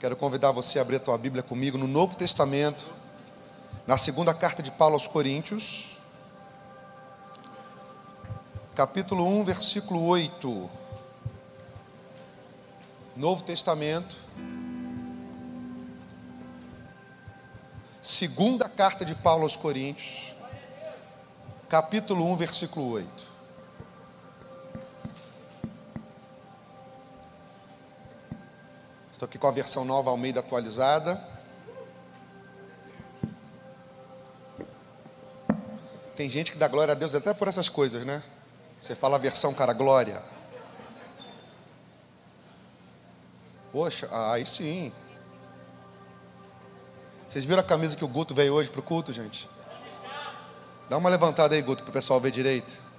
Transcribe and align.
Quero 0.00 0.16
convidar 0.16 0.50
você 0.50 0.78
a 0.78 0.82
abrir 0.82 0.96
a 0.96 1.00
tua 1.00 1.18
Bíblia 1.18 1.42
comigo 1.42 1.76
no 1.76 1.86
Novo 1.86 2.16
Testamento, 2.16 2.90
na 3.86 3.98
segunda 3.98 4.32
carta 4.32 4.62
de 4.62 4.70
Paulo 4.70 4.94
aos 4.94 5.06
Coríntios, 5.06 5.98
capítulo 8.74 9.26
1, 9.26 9.44
versículo 9.44 10.06
8. 10.06 10.70
Novo 13.14 13.44
Testamento, 13.44 14.16
segunda 18.00 18.70
carta 18.70 19.04
de 19.04 19.14
Paulo 19.14 19.42
aos 19.42 19.54
Coríntios, 19.54 20.34
capítulo 21.68 22.24
1, 22.24 22.36
versículo 22.36 22.92
8. 22.92 23.29
Com 29.40 29.48
a 29.48 29.50
versão 29.50 29.84
nova 29.84 30.10
Almeida 30.10 30.38
atualizada. 30.38 31.20
Tem 36.14 36.28
gente 36.28 36.52
que 36.52 36.58
dá 36.58 36.68
glória 36.68 36.92
a 36.92 36.94
Deus 36.94 37.14
até 37.14 37.32
por 37.32 37.48
essas 37.48 37.68
coisas, 37.68 38.04
né? 38.04 38.22
Você 38.82 38.94
fala 38.94 39.16
a 39.16 39.18
versão, 39.18 39.54
cara, 39.54 39.72
glória. 39.72 40.22
Poxa, 43.72 44.08
aí 44.12 44.44
sim. 44.44 44.92
Vocês 47.28 47.44
viram 47.44 47.60
a 47.60 47.64
camisa 47.64 47.96
que 47.96 48.04
o 48.04 48.08
Guto 48.08 48.34
veio 48.34 48.52
hoje 48.52 48.70
para 48.70 48.80
o 48.80 48.82
culto, 48.82 49.12
gente? 49.12 49.48
Dá 50.90 50.98
uma 50.98 51.08
levantada 51.08 51.54
aí, 51.54 51.62
Guto, 51.62 51.82
para 51.84 51.90
o 51.90 51.92
pessoal 51.92 52.20
ver 52.20 52.32
direito. 52.32 52.89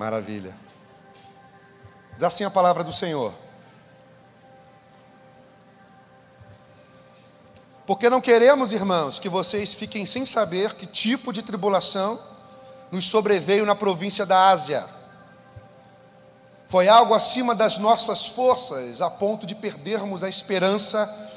Maravilha. 0.00 0.56
Diz 2.14 2.22
assim 2.22 2.42
a 2.42 2.48
palavra 2.48 2.82
do 2.82 2.90
Senhor. 2.90 3.34
Porque 7.86 8.08
não 8.08 8.18
queremos, 8.18 8.72
irmãos, 8.72 9.18
que 9.18 9.28
vocês 9.28 9.74
fiquem 9.74 10.06
sem 10.06 10.24
saber 10.24 10.72
que 10.72 10.86
tipo 10.86 11.34
de 11.34 11.42
tribulação 11.42 12.18
nos 12.90 13.04
sobreveio 13.04 13.66
na 13.66 13.74
província 13.74 14.24
da 14.24 14.48
Ásia. 14.48 14.86
Foi 16.66 16.88
algo 16.88 17.12
acima 17.12 17.54
das 17.54 17.76
nossas 17.76 18.26
forças, 18.26 19.02
a 19.02 19.10
ponto 19.10 19.44
de 19.44 19.54
perdermos 19.54 20.24
a 20.24 20.30
esperança 20.30 21.30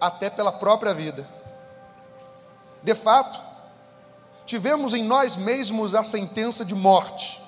até 0.00 0.30
pela 0.30 0.52
própria 0.52 0.94
vida. 0.94 1.28
De 2.84 2.94
fato, 2.94 3.42
tivemos 4.46 4.94
em 4.94 5.02
nós 5.02 5.34
mesmos 5.34 5.92
a 5.92 6.04
sentença 6.04 6.64
de 6.64 6.76
morte 6.76 7.44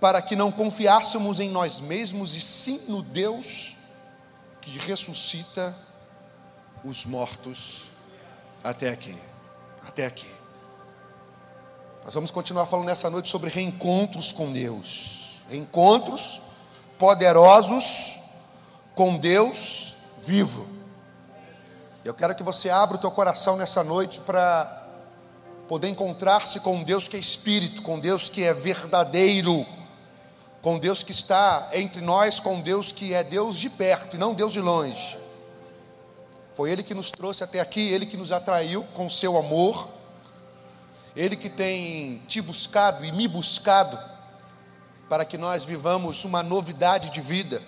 para 0.00 0.20
que 0.20 0.36
não 0.36 0.52
confiássemos 0.52 1.40
em 1.40 1.48
nós 1.48 1.80
mesmos 1.80 2.34
e 2.34 2.40
sim 2.40 2.80
no 2.88 3.02
Deus 3.02 3.76
que 4.60 4.78
ressuscita 4.78 5.76
os 6.84 7.06
mortos 7.06 7.88
até 8.62 8.90
aqui. 8.90 9.16
Até 9.86 10.06
aqui. 10.06 10.30
Nós 12.04 12.14
vamos 12.14 12.30
continuar 12.30 12.66
falando 12.66 12.86
nessa 12.86 13.08
noite 13.10 13.28
sobre 13.28 13.50
reencontros 13.50 14.32
com 14.32 14.52
Deus. 14.52 15.42
Reencontros 15.48 16.40
poderosos 16.98 18.18
com 18.94 19.16
Deus 19.16 19.96
vivo. 20.18 20.66
Eu 22.04 22.14
quero 22.14 22.34
que 22.34 22.42
você 22.42 22.70
abra 22.70 22.96
o 22.96 23.00
teu 23.00 23.10
coração 23.10 23.56
nessa 23.56 23.82
noite 23.82 24.20
para 24.20 24.84
poder 25.68 25.88
encontrar-se 25.88 26.60
com 26.60 26.82
Deus 26.82 27.08
que 27.08 27.16
é 27.16 27.20
espírito, 27.20 27.82
com 27.82 27.98
Deus 27.98 28.28
que 28.28 28.44
é 28.44 28.54
verdadeiro 28.54 29.66
com 30.66 30.80
Deus 30.80 31.04
que 31.04 31.12
está 31.12 31.68
entre 31.74 32.00
nós, 32.00 32.40
com 32.40 32.60
Deus 32.60 32.90
que 32.90 33.14
é 33.14 33.22
Deus 33.22 33.56
de 33.56 33.70
perto 33.70 34.16
e 34.16 34.18
não 34.18 34.34
Deus 34.34 34.52
de 34.52 34.60
longe. 34.60 35.16
Foi 36.54 36.72
Ele 36.72 36.82
que 36.82 36.92
nos 36.92 37.12
trouxe 37.12 37.44
até 37.44 37.60
aqui, 37.60 37.88
Ele 37.92 38.04
que 38.04 38.16
nos 38.16 38.32
atraiu 38.32 38.82
com 38.92 39.08
seu 39.08 39.36
amor, 39.36 39.88
Ele 41.14 41.36
que 41.36 41.48
tem 41.48 42.20
te 42.26 42.40
buscado 42.40 43.04
e 43.04 43.12
me 43.12 43.28
buscado, 43.28 43.96
para 45.08 45.24
que 45.24 45.38
nós 45.38 45.64
vivamos 45.64 46.24
uma 46.24 46.42
novidade 46.42 47.10
de 47.10 47.20
vida. 47.20 47.62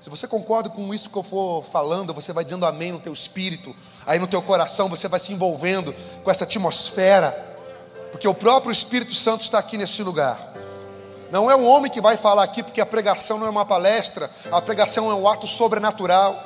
Se 0.00 0.10
você 0.10 0.26
concorda 0.26 0.68
com 0.70 0.92
isso 0.92 1.08
que 1.08 1.16
eu 1.16 1.22
for 1.22 1.62
falando, 1.62 2.12
você 2.12 2.32
vai 2.32 2.42
dizendo 2.42 2.66
amém 2.66 2.90
no 2.90 2.98
teu 2.98 3.12
espírito, 3.12 3.76
aí 4.04 4.18
no 4.18 4.26
teu 4.26 4.42
coração 4.42 4.88
você 4.88 5.06
vai 5.06 5.20
se 5.20 5.32
envolvendo 5.32 5.94
com 6.24 6.30
essa 6.32 6.42
atmosfera, 6.42 7.30
porque 8.10 8.26
o 8.26 8.34
próprio 8.34 8.72
Espírito 8.72 9.14
Santo 9.14 9.42
está 9.42 9.60
aqui 9.60 9.78
nesse 9.78 10.02
lugar. 10.02 10.50
Não 11.30 11.50
é 11.50 11.54
um 11.54 11.66
homem 11.66 11.90
que 11.90 12.00
vai 12.00 12.16
falar 12.16 12.42
aqui, 12.42 12.62
porque 12.62 12.80
a 12.80 12.86
pregação 12.86 13.38
não 13.38 13.46
é 13.46 13.50
uma 13.50 13.64
palestra, 13.64 14.28
a 14.50 14.60
pregação 14.60 15.10
é 15.10 15.14
um 15.14 15.28
ato 15.28 15.46
sobrenatural. 15.46 16.36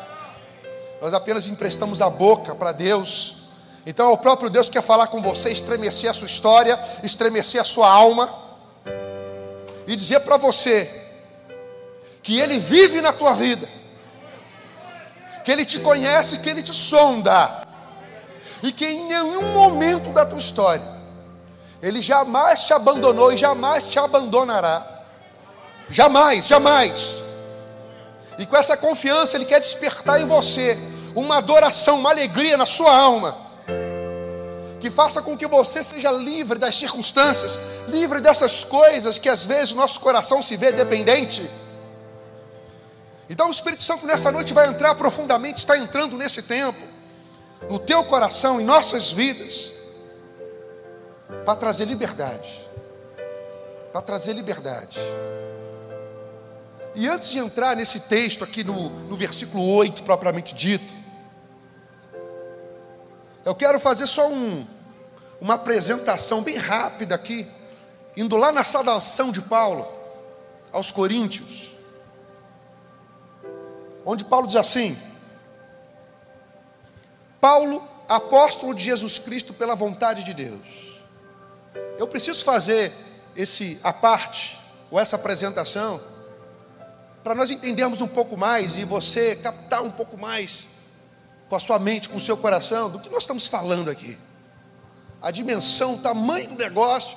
Nós 1.01 1.15
apenas 1.15 1.49
emprestamos 1.49 2.03
a 2.03 2.11
boca 2.11 2.55
para 2.55 2.71
Deus. 2.73 3.45
Então 3.87 4.11
é 4.11 4.13
o 4.13 4.19
próprio 4.19 4.51
Deus 4.51 4.67
que 4.67 4.73
quer 4.73 4.83
falar 4.83 5.07
com 5.07 5.23
você, 5.23 5.51
estremecer 5.51 6.11
a 6.11 6.15
sua 6.15 6.27
história, 6.27 6.79
estremecer 7.03 7.61
a 7.61 7.65
sua 7.65 7.91
alma 7.91 8.33
e 9.87 9.97
dizer 9.97 10.21
para 10.21 10.37
você 10.37 11.03
que 12.23 12.39
Ele 12.39 12.59
vive 12.59 13.01
na 13.01 13.13
tua 13.13 13.33
vida, 13.33 13.69
que 15.45 15.53
Ele 15.53 15.65
te 15.65 15.79
conhece, 15.79 16.39
que 16.39 16.49
Ele 16.49 16.63
te 16.63 16.75
sonda, 16.75 17.67
e 18.63 18.73
que 18.73 18.87
em 18.87 19.09
nenhum 19.09 19.53
momento 19.53 20.11
da 20.11 20.25
tua 20.25 20.39
história 20.39 21.04
ele 21.85 22.01
jamais 22.01 22.63
te 22.63 22.73
abandonou 22.73 23.31
e 23.31 23.37
jamais 23.37 23.91
te 23.91 23.99
abandonará. 23.99 25.03
Jamais, 25.91 26.47
jamais. 26.47 27.23
E 28.39 28.47
com 28.47 28.57
essa 28.57 28.75
confiança, 28.75 29.37
Ele 29.37 29.45
quer 29.45 29.61
despertar 29.61 30.19
em 30.19 30.25
você 30.25 30.79
uma 31.15 31.37
adoração, 31.37 31.99
uma 31.99 32.09
alegria 32.09 32.57
na 32.57 32.65
sua 32.65 32.97
alma, 32.97 33.37
que 34.81 34.91
faça 34.91 35.21
com 35.21 35.37
que 35.37 35.47
você 35.47 35.85
seja 35.85 36.11
livre 36.11 36.59
das 36.59 36.75
circunstâncias, 36.75 37.59
livre 37.87 38.19
dessas 38.19 38.65
coisas 38.65 39.19
que 39.19 39.29
às 39.29 39.45
vezes 39.45 39.73
o 39.73 39.77
nosso 39.77 40.01
coração 40.01 40.41
se 40.41 40.57
vê 40.57 40.73
dependente. 40.73 41.49
Então 43.29 43.49
o 43.49 43.51
Espírito 43.51 43.83
Santo 43.83 44.07
nessa 44.07 44.33
noite 44.33 44.55
vai 44.55 44.69
entrar 44.69 44.95
profundamente, 44.95 45.59
está 45.59 45.77
entrando 45.77 46.17
nesse 46.17 46.41
tempo, 46.41 46.81
no 47.69 47.79
teu 47.79 48.03
coração, 48.05 48.59
em 48.59 48.65
nossas 48.65 49.13
vidas 49.13 49.84
para 51.45 51.57
trazer 51.57 51.85
liberdade. 51.85 52.69
Para 53.93 54.03
trazer 54.03 54.33
liberdade. 54.33 54.99
E 56.95 57.09
antes 57.09 57.31
de 57.31 57.39
entrar 57.39 57.75
nesse 57.77 58.01
texto 58.01 58.45
aqui 58.45 58.63
no, 58.63 58.89
no 58.91 59.17
versículo 59.17 59.65
8, 59.77 60.03
propriamente 60.05 60.55
dito, 60.55 60.93
eu 63.45 63.55
quero 63.55 63.79
fazer 63.81 64.07
só 64.07 64.29
um, 64.29 64.67
uma 65.41 65.55
apresentação 65.55 66.43
bem 66.43 66.57
rápida 66.57 67.15
aqui, 67.15 67.51
indo 68.17 68.37
lá 68.37 68.53
na 68.53 68.63
saudação 68.63 69.33
de 69.33 69.43
Paulo 69.43 69.87
aos 70.73 70.91
Coríntios, 70.91 71.73
onde 74.07 74.25
Paulo 74.25 74.47
diz 74.47 74.57
assim: 74.57 74.97
Paulo, 77.41 77.87
apóstolo 78.09 78.73
de 78.73 78.85
Jesus 78.85 79.19
Cristo 79.19 79.53
pela 79.53 79.75
vontade 79.75 80.23
de 80.23 80.33
Deus 80.33 80.94
eu 81.99 82.07
preciso 82.07 82.45
fazer 82.45 82.93
esse 83.37 83.79
a 83.83 83.93
parte 83.93 84.59
ou 84.91 84.99
essa 84.99 85.17
apresentação 85.17 86.01
para 87.23 87.35
nós 87.35 87.51
entendermos 87.51 88.01
um 88.01 88.07
pouco 88.07 88.37
mais 88.37 88.77
e 88.77 88.85
você 88.85 89.37
captar 89.37 89.83
um 89.83 89.91
pouco 89.91 90.19
mais 90.19 90.69
com 91.49 91.57
a 91.57 91.61
sua 91.61 91.79
mente, 91.79 92.09
com 92.09 92.19
o 92.19 92.21
seu 92.21 92.37
coração, 92.37 92.91
do 92.91 92.99
que 92.99 93.09
nós 93.09 93.23
estamos 93.23 93.47
falando 93.47 93.91
aqui. 93.91 94.19
A 95.23 95.31
dimensão, 95.31 95.95
o 95.95 95.99
tamanho 95.99 96.49
do 96.49 96.55
negócio 96.55 97.17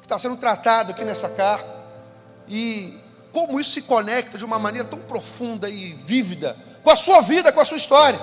que 0.00 0.06
está 0.06 0.18
sendo 0.18 0.36
tratado 0.36 0.92
aqui 0.92 1.04
nessa 1.04 1.28
carta 1.28 1.78
e 2.48 2.98
como 3.32 3.60
isso 3.60 3.72
se 3.72 3.82
conecta 3.82 4.38
de 4.38 4.44
uma 4.44 4.58
maneira 4.58 4.88
tão 4.88 4.98
profunda 5.00 5.68
e 5.68 5.92
vívida 5.92 6.56
com 6.82 6.90
a 6.90 6.96
sua 6.96 7.20
vida, 7.20 7.52
com 7.52 7.60
a 7.60 7.64
sua 7.64 7.76
história. 7.76 8.18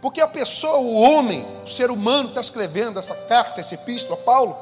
Porque 0.00 0.20
a 0.20 0.28
pessoa, 0.28 0.78
o 0.78 0.94
homem, 0.94 1.46
o 1.64 1.68
ser 1.68 1.90
humano 1.90 2.30
está 2.30 2.40
escrevendo 2.40 2.98
essa 2.98 3.14
carta, 3.14 3.60
esse 3.60 3.74
epístola, 3.74 4.16
Paulo, 4.16 4.56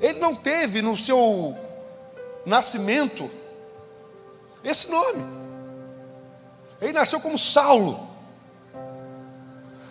ele 0.00 0.20
não 0.20 0.34
teve 0.34 0.82
no 0.82 0.96
seu 0.96 1.56
nascimento 2.46 3.30
esse 4.62 4.90
nome. 4.90 5.24
Ele 6.80 6.92
nasceu 6.92 7.20
como 7.20 7.38
Saulo. 7.38 8.08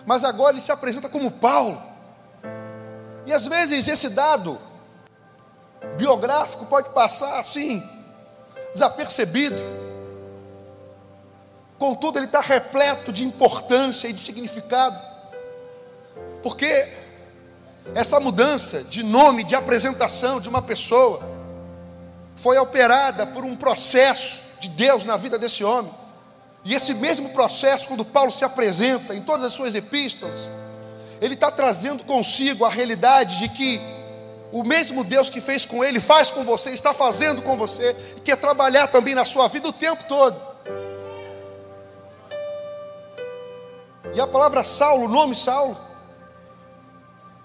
Mas 0.05 0.23
agora 0.23 0.53
ele 0.53 0.61
se 0.61 0.71
apresenta 0.71 1.09
como 1.09 1.31
Paulo. 1.31 1.81
E 3.25 3.33
às 3.33 3.47
vezes 3.47 3.87
esse 3.87 4.09
dado 4.09 4.59
biográfico 5.97 6.65
pode 6.65 6.89
passar 6.89 7.39
assim, 7.39 7.81
desapercebido. 8.71 9.61
Contudo, 11.83 12.17
ele 12.17 12.27
está 12.27 12.39
repleto 12.39 13.11
de 13.11 13.25
importância 13.25 14.07
e 14.07 14.13
de 14.13 14.19
significado, 14.21 14.97
porque 16.41 16.87
essa 17.93 18.21
mudança 18.21 18.85
de 18.85 19.03
nome, 19.03 19.43
de 19.43 19.53
apresentação 19.53 20.39
de 20.39 20.47
uma 20.47 20.61
pessoa, 20.61 21.21
foi 22.37 22.57
operada 22.57 23.27
por 23.27 23.43
um 23.43 23.53
processo 23.53 24.39
de 24.61 24.69
Deus 24.69 25.03
na 25.03 25.17
vida 25.17 25.37
desse 25.37 25.61
homem. 25.61 25.93
E 26.63 26.73
esse 26.73 26.93
mesmo 26.93 27.27
processo, 27.31 27.89
quando 27.89 28.05
Paulo 28.05 28.31
se 28.31 28.45
apresenta 28.45 29.13
em 29.13 29.21
todas 29.21 29.47
as 29.47 29.51
suas 29.51 29.75
epístolas, 29.75 30.49
ele 31.19 31.33
está 31.33 31.51
trazendo 31.51 32.05
consigo 32.05 32.63
a 32.63 32.69
realidade 32.69 33.39
de 33.39 33.49
que 33.49 33.81
o 34.53 34.63
mesmo 34.63 35.03
Deus 35.03 35.29
que 35.29 35.41
fez 35.41 35.65
com 35.65 35.83
ele, 35.83 35.99
faz 35.99 36.31
com 36.31 36.45
você, 36.45 36.69
está 36.69 36.93
fazendo 36.93 37.41
com 37.41 37.57
você, 37.57 37.93
e 38.15 38.21
quer 38.21 38.37
trabalhar 38.37 38.87
também 38.87 39.13
na 39.13 39.25
sua 39.25 39.49
vida 39.49 39.67
o 39.67 39.73
tempo 39.73 40.05
todo. 40.05 40.52
E 44.13 44.21
a 44.21 44.27
palavra 44.27 44.63
Saulo, 44.63 45.05
o 45.05 45.09
nome 45.09 45.35
Saulo, 45.35 45.75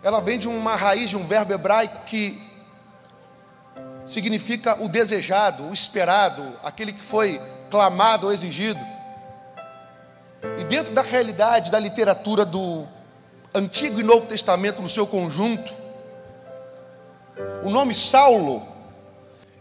ela 0.03 0.21
vem 0.21 0.39
de 0.39 0.47
uma 0.47 0.77
raiz 0.77 1.09
de 1.09 1.17
um 1.17 1.27
verbo 1.27 1.53
hebraico 1.53 2.05
que 2.05 2.41
significa 4.05 4.83
o 4.83 4.89
desejado, 4.89 5.65
o 5.65 5.73
esperado, 5.73 6.43
aquele 6.63 6.93
que 6.93 7.01
foi 7.01 7.41
clamado 7.71 8.27
ou 8.27 8.33
exigido. 8.33 8.81
E 10.59 10.65
dentro 10.65 10.93
da 10.93 11.03
realidade 11.03 11.71
da 11.71 11.79
literatura 11.79 12.45
do 12.45 12.87
Antigo 13.55 13.99
e 14.01 14.03
Novo 14.03 14.27
Testamento 14.27 14.83
no 14.83 14.89
seu 14.89 15.07
conjunto, 15.07 15.73
o 17.65 17.71
nome 17.71 17.95
Saulo, 17.95 18.63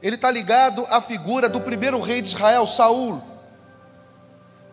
ele 0.01 0.15
está 0.15 0.29
ligado 0.29 0.85
à 0.89 0.99
figura 0.99 1.47
do 1.47 1.61
primeiro 1.61 2.01
rei 2.01 2.21
de 2.21 2.29
Israel, 2.29 2.67
Saul, 2.67 3.21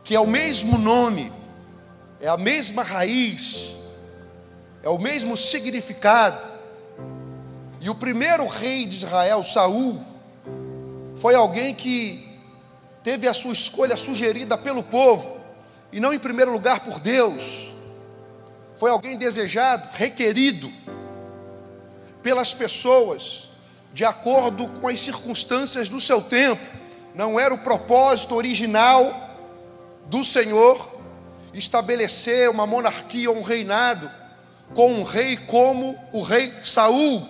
que 0.03 0.15
é 0.15 0.21
o 0.21 0.27
mesmo 0.27 0.77
nome, 0.77 1.33
é 2.21 2.29
a 2.29 2.37
mesma 2.37 2.83
raiz, 2.83 3.75
é 4.83 4.89
o 4.89 4.99
mesmo 4.99 5.37
significado. 5.37 6.43
E 7.81 7.91
o 7.91 7.95
primeiro 7.95 8.47
rei 8.47 8.87
de 8.87 8.97
Israel, 8.97 9.43
Saul, 9.45 10.01
foi 11.17 11.35
alguém 11.35 11.75
que 11.75 12.27
teve 13.03 13.29
a 13.29 13.35
sua 13.35 13.53
escolha 13.53 13.97
sugerida 13.97 14.57
pelo 14.57 14.83
povo 14.83 15.39
e 15.93 16.01
não 16.01 16.13
em 16.13 16.19
primeiro 16.19 16.51
lugar 16.51 16.81
por 16.81 16.99
Deus. 16.99 17.73
Foi 18.75 18.91
alguém 18.91 19.17
desejado, 19.17 19.89
requerido 19.93 20.73
pelas 22.23 22.55
pessoas, 22.55 23.51
de 23.93 24.05
acordo 24.05 24.67
com 24.81 24.89
as 24.89 25.01
circunstâncias 25.01 25.89
do 25.89 26.01
seu 26.01 26.21
tempo. 26.21 26.65
Não 27.15 27.39
era 27.39 27.55
o 27.55 27.59
propósito 27.59 28.35
original 28.35 29.13
do 30.07 30.25
Senhor 30.25 30.94
estabelecer 31.55 32.51
uma 32.51 32.67
monarquia 32.67 33.31
ou 33.31 33.39
um 33.39 33.43
reinado 33.43 34.11
com 34.75 34.93
um 34.93 35.03
rei 35.03 35.37
como 35.37 35.99
o 36.13 36.23
rei 36.23 36.53
Saul. 36.63 37.27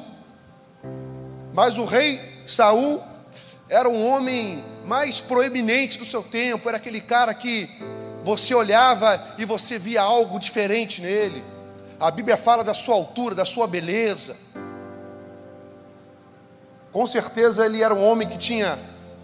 Mas 1.53 1.79
o 1.79 1.85
rei 1.85 2.21
Saul 2.47 3.03
era 3.69 3.89
um 3.89 4.07
homem 4.07 4.65
mais 4.85 5.21
proeminente 5.21 5.99
do 5.99 6.05
seu 6.05 6.23
tempo, 6.23 6.69
era 6.69 6.79
aquele 6.79 7.01
cara 7.01 7.33
que 7.35 7.69
você 8.23 8.55
olhava 8.55 9.35
e 9.39 9.45
você 9.45 9.79
via 9.79 10.03
algo 10.03 10.39
diferente 10.39 11.01
nele. 11.01 11.43
A 12.01 12.11
Bíblia 12.11 12.37
fala 12.37 12.65
da 12.65 12.75
sua 12.75 12.95
altura, 12.95 13.35
da 13.35 13.45
sua 13.45 13.67
beleza. 13.67 14.37
Com 16.91 17.07
certeza 17.07 17.67
ele 17.67 17.83
era 17.83 17.95
um 17.95 18.05
homem 18.05 18.29
que 18.29 18.39
tinha 18.39 18.79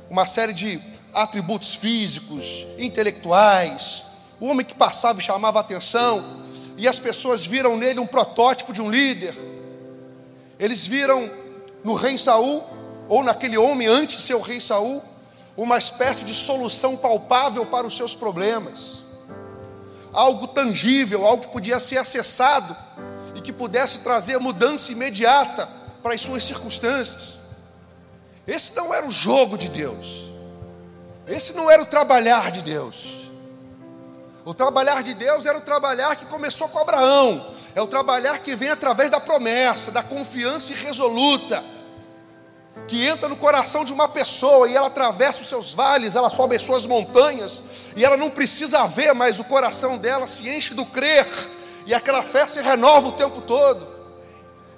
uma 0.09 0.27
série 0.27 0.53
de 0.53 0.81
atributos 1.15 1.75
físicos, 1.75 2.67
intelectuais, 2.79 4.05
um 4.41 4.49
homem 4.49 4.65
que 4.65 4.75
passava 4.75 5.21
e 5.21 5.23
chamava 5.23 5.61
atenção, 5.61 6.25
e 6.77 6.89
as 6.89 6.99
pessoas 6.99 7.47
viram 7.47 7.77
nele 7.77 8.01
um 8.01 8.07
protótipo 8.07 8.73
de 8.73 8.81
um 8.81 8.91
líder. 8.91 9.35
Eles 10.59 10.87
viram 10.87 11.31
no 11.85 11.95
rei 11.95 12.17
Saul, 12.17 12.65
ou 13.09 13.23
naquele 13.23 13.59
homem 13.59 13.87
antes 13.87 14.17
de 14.17 14.23
ser 14.23 14.35
o 14.35 14.41
rei 14.41 14.61
Saul, 14.61 15.03
uma 15.57 15.77
espécie 15.77 16.25
de 16.25 16.33
solução 16.33 16.97
palpável 16.97 17.67
para 17.67 17.87
os 17.87 17.97
seus 17.97 18.15
problemas, 18.15 19.05
algo 20.13 20.49
tangível, 20.49 21.27
algo 21.27 21.45
que 21.45 21.53
podia 21.53 21.79
ser 21.79 21.99
acessado 21.99 22.75
e 23.35 23.43
que 23.43 23.53
pudesse 23.53 23.99
trazer 23.99 24.39
mudança 24.39 24.91
imediata 24.91 25.69
para 26.03 26.15
as 26.15 26.21
suas 26.23 26.45
circunstâncias. 26.45 27.39
Esse 28.47 28.75
não 28.75 28.95
era 28.95 29.07
o 29.07 29.11
jogo 29.11 29.59
de 29.59 29.69
Deus, 29.69 30.31
esse 31.27 31.53
não 31.53 31.71
era 31.71 31.83
o 31.83 31.87
trabalhar 31.87 32.51
de 32.51 32.63
Deus. 32.63 33.20
O 34.45 34.55
trabalhar 34.55 35.03
de 35.03 35.15
Deus 35.15 35.45
era 35.45 35.59
o 35.59 35.61
trabalhar 35.61 36.17
que 36.17 36.25
começou 36.27 36.69
com 36.69 36.79
Abraão, 36.79 37.55
é 37.75 37.81
o 37.81 37.87
trabalhar 37.87 38.39
que 38.39 38.57
vem 38.57 38.71
através 38.71 39.11
da 39.11 39.21
promessa, 39.21 39.91
da 39.91 40.03
confiança 40.03 40.73
irresoluta 40.73 41.63
que 42.87 43.07
entra 43.07 43.29
no 43.29 43.37
coração 43.37 43.85
de 43.85 43.93
uma 43.93 44.09
pessoa 44.09 44.69
e 44.69 44.77
ela 44.77 44.89
atravessa 44.89 45.41
os 45.41 45.49
seus 45.49 45.75
vales, 45.75 46.17
ela 46.17 46.31
sobe 46.31 46.57
as 46.57 46.63
suas 46.63 46.87
montanhas, 46.87 47.63
e 47.95 48.05
ela 48.05 48.17
não 48.17 48.31
precisa 48.31 48.87
ver, 48.87 49.15
mas 49.15 49.39
o 49.39 49.45
coração 49.45 49.97
dela 49.97 50.27
se 50.27 50.49
enche 50.49 50.75
do 50.75 50.85
crer, 50.87 51.27
e 51.87 51.95
aquela 51.95 52.23
fé 52.23 52.47
se 52.47 52.61
renova 52.61 53.09
o 53.09 53.13
tempo 53.13 53.41
todo, 53.43 53.87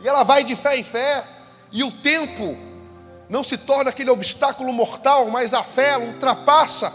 e 0.01 0.09
ela 0.09 0.25
vai 0.25 0.45
de 0.45 0.55
fé 0.55 0.77
em 0.77 0.83
fé, 0.83 1.25
e 1.71 1.83
o 1.83 1.91
tempo 1.91 2.57
não 3.29 3.43
se 3.43 3.57
torna 3.57 3.91
aquele 3.91 4.11
obstáculo 4.11 4.73
mortal, 4.73 5.29
mas 5.31 5.55
a 5.55 5.63
fé 5.63 5.97
ultrapassa 5.97 6.93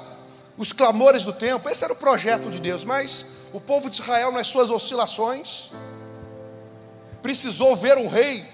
os 0.57 0.73
clamores 0.73 1.23
do 1.23 1.31
tempo. 1.31 1.69
Esse 1.69 1.83
era 1.83 1.93
o 1.93 1.95
projeto 1.95 2.49
de 2.49 2.59
Deus, 2.59 2.83
mas 2.83 3.25
o 3.53 3.61
povo 3.61 3.89
de 3.89 4.01
Israel, 4.01 4.31
nas 4.31 4.47
suas 4.47 4.69
oscilações, 4.69 5.71
precisou 7.21 7.75
ver 7.75 7.97
um 7.97 8.07
rei 8.07 8.45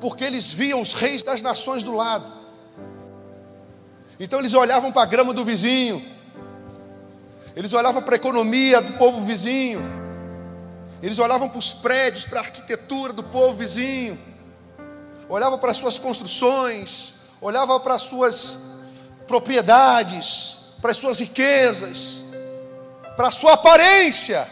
porque 0.00 0.24
eles 0.24 0.52
viam 0.52 0.80
os 0.80 0.94
reis 0.94 1.22
das 1.22 1.40
nações 1.42 1.84
do 1.84 1.94
lado. 1.94 2.26
Então 4.18 4.40
eles 4.40 4.52
olhavam 4.52 4.90
para 4.90 5.02
a 5.02 5.06
grama 5.06 5.32
do 5.32 5.44
vizinho, 5.44 6.04
eles 7.54 7.72
olhavam 7.72 8.02
para 8.02 8.16
a 8.16 8.16
economia 8.16 8.80
do 8.80 8.94
povo 8.94 9.20
vizinho, 9.22 9.80
eles 11.00 11.20
olhavam 11.20 11.48
para 11.48 11.58
os 11.58 11.72
prédios, 11.72 12.24
para 12.24 12.40
a 12.40 12.42
arquitetura 12.42 13.12
do 13.12 13.22
povo 13.22 13.54
vizinho, 13.54 14.18
olhavam 15.28 15.58
para 15.58 15.70
as 15.70 15.76
suas 15.76 16.00
construções, 16.00 17.14
olhavam 17.40 17.78
para 17.78 17.94
as 17.94 18.02
suas 18.02 18.56
propriedades, 19.28 20.61
para 20.82 20.90
as 20.90 20.96
suas 20.96 21.20
riquezas, 21.20 22.24
para 23.16 23.28
a 23.28 23.30
sua 23.30 23.52
aparência, 23.52 24.46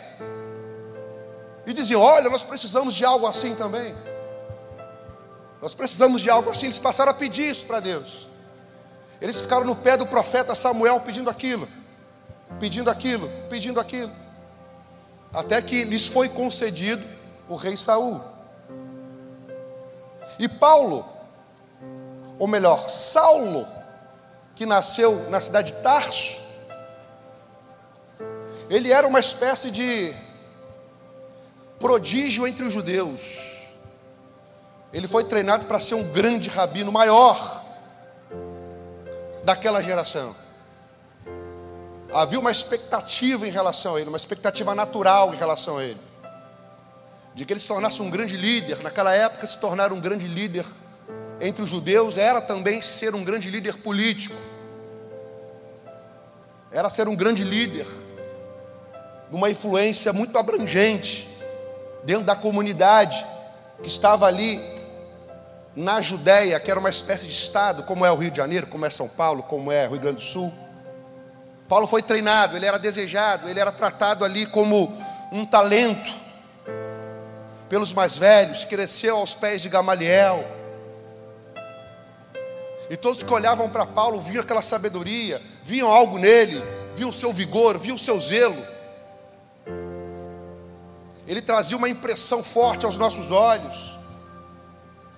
e 1.67 1.73
diziam: 1.73 2.00
Olha, 2.00 2.31
nós 2.31 2.44
precisamos 2.44 2.94
de 2.94 3.05
algo 3.05 3.27
assim 3.27 3.55
também. 3.56 3.94
Nós 5.61 5.75
precisamos 5.75 6.23
de 6.23 6.31
algo 6.31 6.49
assim. 6.49 6.66
Eles 6.66 6.78
passaram 6.78 7.11
a 7.11 7.14
pedir 7.14 7.50
isso 7.50 7.66
para 7.66 7.81
Deus. 7.81 8.28
Eles 9.21 9.40
ficaram 9.40 9.64
no 9.64 9.76
pé 9.76 9.97
do 9.97 10.07
profeta 10.07 10.55
Samuel 10.55 11.00
pedindo 11.00 11.28
aquilo, 11.28 11.69
pedindo 12.59 12.88
aquilo, 12.88 13.28
pedindo 13.50 13.78
aquilo. 13.78 14.12
Até 15.33 15.61
que 15.61 15.85
lhes 15.85 16.07
foi 16.07 16.28
concedido 16.28 17.07
o 17.49 17.57
rei 17.57 17.76
Saul. 17.76 18.21
E 20.38 20.49
Paulo, 20.49 21.07
ou 22.38 22.49
melhor, 22.49 22.88
Saulo, 22.88 23.66
que 24.61 24.67
nasceu 24.67 25.26
na 25.31 25.40
cidade 25.40 25.73
de 25.73 25.79
Tarso, 25.79 26.38
ele 28.69 28.93
era 28.93 29.07
uma 29.07 29.19
espécie 29.19 29.71
de 29.71 30.14
prodígio 31.79 32.47
entre 32.47 32.64
os 32.67 32.71
judeus. 32.71 33.73
Ele 34.93 35.09
foi 35.09 35.25
treinado 35.25 35.64
para 35.64 35.81
ser 35.81 35.95
um 35.95 36.12
grande 36.12 36.50
rabino 36.50 36.93
maior 36.93 37.64
daquela 39.45 39.81
geração. 39.81 40.37
Havia 42.12 42.38
uma 42.38 42.50
expectativa 42.50 43.49
em 43.49 43.50
relação 43.50 43.97
a 43.97 43.99
ele, 43.99 44.11
uma 44.11 44.19
expectativa 44.19 44.75
natural 44.75 45.33
em 45.33 45.38
relação 45.38 45.79
a 45.79 45.85
ele, 45.85 46.00
de 47.35 47.47
que 47.47 47.52
ele 47.55 47.61
se 47.61 47.69
tornasse 47.69 48.02
um 48.02 48.11
grande 48.11 48.37
líder. 48.37 48.83
Naquela 48.83 49.14
época, 49.14 49.47
se 49.47 49.57
tornar 49.57 49.90
um 49.90 50.00
grande 50.02 50.29
líder 50.29 50.67
entre 51.40 51.62
os 51.62 51.69
judeus 51.71 52.19
era 52.19 52.43
também 52.43 52.83
ser 52.83 53.14
um 53.14 53.25
grande 53.25 53.49
líder 53.49 53.79
político, 53.79 54.50
era 56.73 56.89
ser 56.89 57.09
um 57.09 57.17
grande 57.17 57.43
líder, 57.43 57.87
uma 59.33 59.50
influência 59.50 60.12
muito 60.12 60.39
abrangente 60.39 61.29
dentro 62.05 62.25
da 62.25 62.37
comunidade 62.37 63.27
que 63.83 63.89
estava 63.89 64.27
ali 64.27 64.61
na 65.75 66.00
Judéia, 66.00 66.59
que 66.61 66.71
era 66.71 66.79
uma 66.79 66.91
espécie 66.91 67.27
de 67.27 67.33
estado, 67.33 67.85
como 67.85 68.05
é 68.05 68.11
o 68.11 68.17
Rio 68.17 68.31
de 68.31 68.37
Janeiro, 68.37 68.67
como 68.67 68.85
é 68.85 68.91
São 68.91 69.09
Paulo, 69.09 69.43
como 69.43 69.71
é 69.71 69.87
o 69.87 69.93
Rio 69.93 70.00
Grande 70.00 70.17
do 70.17 70.23
Sul. 70.23 70.53
Paulo 71.69 71.87
foi 71.87 72.03
treinado, 72.03 72.57
ele 72.57 72.67
era 72.67 72.79
desejado, 72.79 73.49
ele 73.49 73.61
era 73.61 73.71
tratado 73.71 74.25
ali 74.25 74.47
como 74.47 74.93
um 75.31 75.47
talento 75.47 76.11
pelos 77.69 77.93
mais 77.93 78.17
velhos, 78.17 78.65
cresceu 78.65 79.17
aos 79.17 79.35
pés 79.35 79.62
de 79.62 79.69
Gamaliel. 79.69 80.45
E 82.91 82.97
todos 82.97 83.23
que 83.23 83.33
olhavam 83.33 83.71
para 83.71 83.87
Paulo 83.87 84.21
viam 84.21 84.43
aquela 84.43 84.62
sabedoria, 84.62 85.41
viam 85.62 85.88
algo 85.88 86.19
nele, 86.19 86.62
viam 86.95 87.11
o 87.11 87.12
seu 87.12 87.33
vigor, 87.33 87.79
viam 87.79 87.97
o 87.97 87.99
seu 87.99 88.21
zelo. 88.21 88.71
ele 91.26 91.40
trazia 91.40 91.76
uma 91.76 91.88
impressão 91.88 92.43
forte 92.43 92.85
aos 92.85 92.97
nossos 92.97 93.31
olhos. 93.31 93.97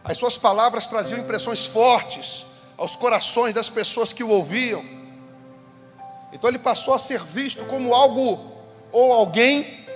As 0.04 0.18
suas 0.18 0.36
palavras 0.36 0.86
traziam 0.86 1.18
impressões 1.18 1.64
fortes 1.64 2.44
aos 2.76 2.94
corações 2.94 3.54
das 3.54 3.70
pessoas 3.70 4.12
que 4.12 4.22
o 4.22 4.28
ouviam. 4.28 4.84
Então 6.30 6.50
ele 6.50 6.58
passou 6.58 6.92
a 6.92 6.98
ser 6.98 7.22
visto 7.22 7.64
como 7.64 7.94
algo 7.94 8.52
ou 8.90 9.10
alguém 9.12 9.86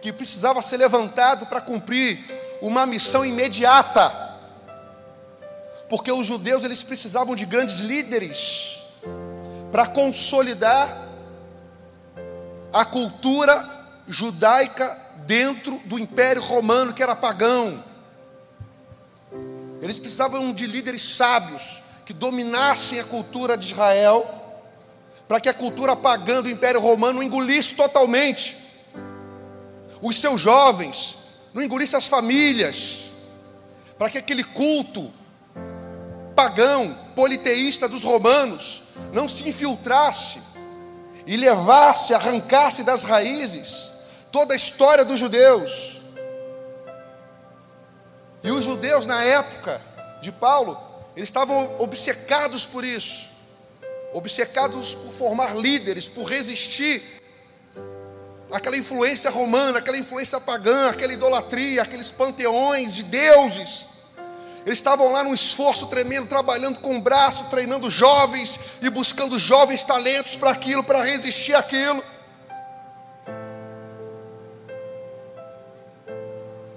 que 0.00 0.10
precisava 0.10 0.62
ser 0.62 0.78
levantado 0.78 1.44
para 1.46 1.60
cumprir 1.60 2.18
uma 2.62 2.86
missão 2.86 3.22
imediata. 3.22 4.10
Porque 5.86 6.10
os 6.10 6.26
judeus 6.26 6.64
eles 6.64 6.82
precisavam 6.82 7.34
de 7.36 7.44
grandes 7.44 7.78
líderes 7.80 8.77
para 9.70 9.86
consolidar 9.86 11.08
a 12.72 12.84
cultura 12.84 13.78
judaica 14.06 14.96
dentro 15.26 15.80
do 15.84 15.98
Império 15.98 16.42
Romano 16.42 16.92
que 16.92 17.02
era 17.02 17.14
pagão. 17.14 17.82
Eles 19.80 19.98
precisavam 19.98 20.52
de 20.52 20.66
líderes 20.66 21.02
sábios 21.02 21.82
que 22.04 22.12
dominassem 22.12 22.98
a 22.98 23.04
cultura 23.04 23.56
de 23.56 23.66
Israel, 23.66 24.26
para 25.26 25.40
que 25.40 25.48
a 25.48 25.54
cultura 25.54 25.94
pagã 25.94 26.42
do 26.42 26.48
Império 26.48 26.80
Romano 26.80 27.22
engolisse 27.22 27.74
totalmente 27.74 28.56
os 30.00 30.16
seus 30.16 30.40
jovens, 30.40 31.18
não 31.52 31.62
engolisse 31.62 31.94
as 31.94 32.08
famílias, 32.08 33.00
para 33.98 34.08
que 34.08 34.16
aquele 34.16 34.42
culto 34.42 35.12
pagão, 36.38 36.96
politeísta 37.16 37.88
dos 37.88 38.04
romanos, 38.04 38.84
não 39.12 39.28
se 39.28 39.48
infiltrasse 39.48 40.40
e 41.26 41.36
levasse, 41.36 42.14
arrancasse 42.14 42.84
das 42.84 43.02
raízes 43.02 43.90
toda 44.30 44.52
a 44.54 44.56
história 44.56 45.04
dos 45.04 45.18
judeus. 45.18 46.00
E 48.44 48.52
os 48.52 48.62
judeus, 48.62 49.04
na 49.04 49.20
época 49.24 49.82
de 50.22 50.30
Paulo, 50.30 50.80
eles 51.16 51.28
estavam 51.28 51.74
obcecados 51.80 52.64
por 52.64 52.84
isso, 52.84 53.26
obcecados 54.12 54.94
por 54.94 55.12
formar 55.12 55.56
líderes, 55.56 56.06
por 56.06 56.22
resistir 56.22 57.02
àquela 58.52 58.76
influência 58.76 59.28
romana, 59.28 59.80
aquela 59.80 59.98
influência 59.98 60.40
pagã, 60.40 60.88
aquela 60.90 61.12
idolatria, 61.12 61.82
aqueles 61.82 62.12
panteões 62.12 62.94
de 62.94 63.02
deuses. 63.02 63.88
Eles 64.68 64.80
estavam 64.80 65.10
lá 65.10 65.24
num 65.24 65.32
esforço 65.32 65.86
tremendo, 65.86 66.28
trabalhando 66.28 66.78
com 66.80 66.98
o 66.98 67.00
braço, 67.00 67.44
treinando 67.44 67.88
jovens 67.88 68.60
e 68.82 68.90
buscando 68.90 69.38
jovens 69.38 69.82
talentos 69.82 70.36
para 70.36 70.50
aquilo, 70.50 70.84
para 70.84 71.02
resistir 71.02 71.54
àquilo. 71.54 72.04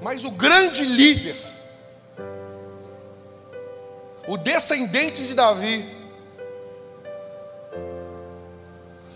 Mas 0.02 0.24
o 0.24 0.32
grande 0.32 0.86
líder, 0.86 1.36
o 4.26 4.38
descendente 4.38 5.28
de 5.28 5.34
Davi, 5.34 5.86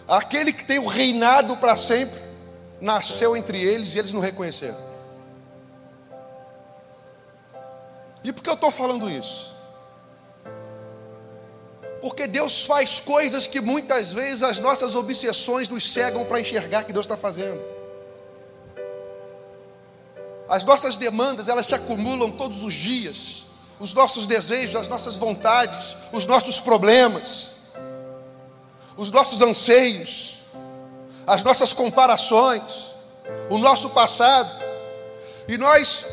aquele 0.05 0.51
que 0.51 0.65
tem 0.65 0.79
o 0.79 0.88
reinado 0.88 1.55
para 1.55 1.77
sempre, 1.77 2.20
nasceu 2.82 3.38
entre 3.38 3.58
eles 3.58 3.96
e 3.96 4.00
eles 4.00 4.12
não 4.12 4.20
reconheceram. 4.20 4.94
E 8.25 8.34
por 8.34 8.41
que 8.41 8.50
eu 8.50 8.55
estou 8.55 8.72
falando 8.72 9.08
isso? 9.08 9.53
Porque 12.01 12.25
Deus 12.25 12.65
faz 12.65 13.00
coisas 13.00 13.46
que 13.46 13.62
muitas 13.62 14.12
vezes 14.12 14.41
as 14.41 14.58
nossas 14.58 14.96
obsessões 14.96 15.70
nos 15.70 15.91
cegam 15.91 16.25
para 16.25 16.39
enxergar 16.39 16.84
que 16.84 16.91
Deus 16.91 17.05
está 17.05 17.15
fazendo. 17.15 17.62
As 20.50 20.63
nossas 20.65 20.96
demandas, 20.96 21.48
elas 21.48 21.67
se 21.67 21.75
acumulam 21.75 22.32
todos 22.32 22.63
os 22.63 22.74
dias. 22.74 23.44
Os 23.79 23.94
nossos 23.94 24.25
desejos, 24.25 24.75
as 24.75 24.88
nossas 24.88 25.17
vontades, 25.17 25.96
os 26.12 26.25
nossos 26.25 26.60
problemas, 26.60 27.51
os 28.98 29.12
nossos 29.12 29.39
anseios, 29.41 30.38
as 31.27 31.44
nossas 31.44 31.74
comparações, 31.74 32.96
o 33.51 33.60
nosso 33.60 33.91
passado. 33.91 34.50
E 35.48 35.58
nós 35.60 36.05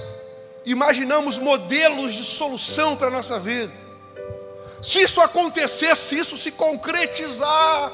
imaginamos 0.64 1.38
modelos 1.38 2.14
de 2.14 2.24
solução 2.24 2.96
para 2.96 3.08
a 3.08 3.10
nossa 3.10 3.38
vida. 3.38 3.72
Se 4.80 5.00
isso 5.00 5.20
acontecer, 5.20 5.96
se 5.96 6.16
isso 6.16 6.36
se 6.36 6.50
concretizar, 6.50 7.92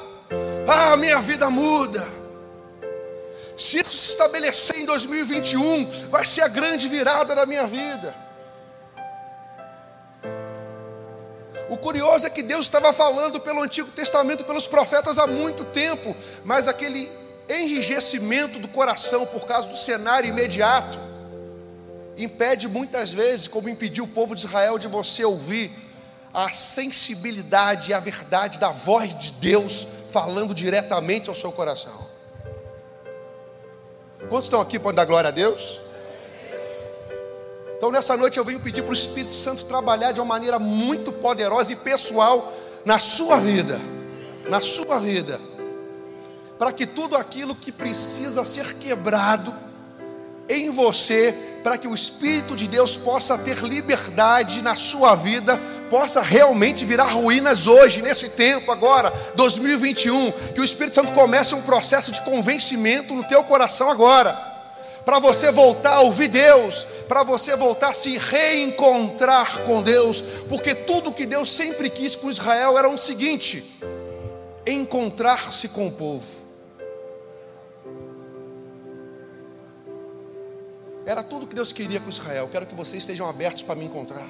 ah, 0.66 0.96
minha 0.96 1.20
vida 1.20 1.50
muda. 1.50 2.06
Se 3.58 3.78
isso 3.78 3.96
se 3.96 4.10
estabelecer 4.10 4.76
em 4.78 4.84
2021, 4.84 6.08
vai 6.08 6.24
ser 6.24 6.42
a 6.42 6.48
grande 6.48 6.88
virada 6.88 7.34
da 7.34 7.44
minha 7.44 7.66
vida. 7.66 8.14
O 11.68 11.76
curioso 11.76 12.26
é 12.26 12.30
que 12.30 12.42
Deus 12.42 12.62
estava 12.62 12.92
falando 12.92 13.40
pelo 13.40 13.62
Antigo 13.62 13.90
Testamento, 13.90 14.44
pelos 14.44 14.66
profetas 14.66 15.18
há 15.18 15.26
muito 15.26 15.64
tempo, 15.64 16.16
mas 16.44 16.66
aquele 16.66 17.10
enrijecimento 17.48 18.58
do 18.58 18.68
coração 18.68 19.26
por 19.26 19.46
causa 19.46 19.68
do 19.68 19.76
cenário 19.76 20.28
imediato 20.28 21.07
impede 22.18 22.68
muitas 22.68 23.12
vezes, 23.12 23.46
como 23.46 23.68
impediu 23.68 24.04
o 24.04 24.08
povo 24.08 24.34
de 24.34 24.44
Israel 24.44 24.78
de 24.78 24.88
você 24.88 25.24
ouvir 25.24 25.70
a 26.34 26.50
sensibilidade 26.50 27.90
e 27.90 27.94
a 27.94 28.00
verdade 28.00 28.58
da 28.58 28.70
voz 28.70 29.16
de 29.18 29.32
Deus 29.32 29.86
falando 30.10 30.52
diretamente 30.52 31.28
ao 31.28 31.34
seu 31.34 31.52
coração. 31.52 32.08
Quantos 34.28 34.46
estão 34.46 34.60
aqui 34.60 34.78
para 34.78 34.92
dar 34.92 35.04
glória 35.04 35.28
a 35.28 35.30
Deus? 35.30 35.80
Então 37.76 37.92
nessa 37.92 38.16
noite 38.16 38.36
eu 38.36 38.44
venho 38.44 38.58
pedir 38.58 38.82
para 38.82 38.90
o 38.90 38.94
Espírito 38.94 39.32
Santo 39.32 39.64
trabalhar 39.64 40.10
de 40.12 40.20
uma 40.20 40.26
maneira 40.26 40.58
muito 40.58 41.12
poderosa 41.12 41.72
e 41.72 41.76
pessoal 41.76 42.52
na 42.84 42.98
sua 42.98 43.38
vida, 43.38 43.80
na 44.50 44.60
sua 44.60 44.98
vida, 44.98 45.40
para 46.58 46.72
que 46.72 46.86
tudo 46.86 47.16
aquilo 47.16 47.54
que 47.54 47.70
precisa 47.70 48.44
ser 48.44 48.74
quebrado 48.74 49.54
em 50.48 50.70
você 50.70 51.34
para 51.62 51.76
que 51.76 51.88
o 51.88 51.94
Espírito 51.94 52.56
de 52.56 52.66
Deus 52.66 52.96
possa 52.96 53.36
ter 53.36 53.58
liberdade 53.58 54.62
na 54.62 54.74
sua 54.74 55.14
vida, 55.14 55.60
possa 55.90 56.22
realmente 56.22 56.84
virar 56.84 57.06
ruínas 57.06 57.66
hoje, 57.66 58.00
nesse 58.02 58.28
tempo 58.28 58.70
agora, 58.70 59.12
2021, 59.34 60.32
que 60.54 60.60
o 60.60 60.64
Espírito 60.64 60.94
Santo 60.94 61.12
comece 61.12 61.54
um 61.54 61.62
processo 61.62 62.12
de 62.12 62.22
convencimento 62.22 63.14
no 63.14 63.24
teu 63.24 63.42
coração 63.44 63.90
agora, 63.90 64.32
para 65.04 65.18
você 65.18 65.50
voltar 65.50 65.94
a 65.94 66.00
ouvir 66.00 66.28
Deus, 66.28 66.86
para 67.08 67.22
você 67.22 67.56
voltar 67.56 67.90
a 67.90 67.94
se 67.94 68.18
reencontrar 68.18 69.60
com 69.60 69.82
Deus, 69.82 70.22
porque 70.48 70.74
tudo 70.74 71.12
que 71.12 71.26
Deus 71.26 71.50
sempre 71.50 71.88
quis 71.88 72.14
com 72.14 72.30
Israel 72.30 72.78
era 72.78 72.88
o 72.88 72.98
seguinte: 72.98 73.64
encontrar-se 74.66 75.68
com 75.68 75.88
o 75.88 75.92
povo. 75.92 76.37
Era 81.08 81.22
tudo 81.22 81.46
que 81.46 81.54
Deus 81.54 81.72
queria 81.72 81.98
com 81.98 82.10
Israel. 82.10 82.50
Quero 82.52 82.66
que 82.66 82.74
vocês 82.74 83.02
estejam 83.02 83.26
abertos 83.26 83.62
para 83.62 83.74
me 83.74 83.86
encontrar. 83.86 84.28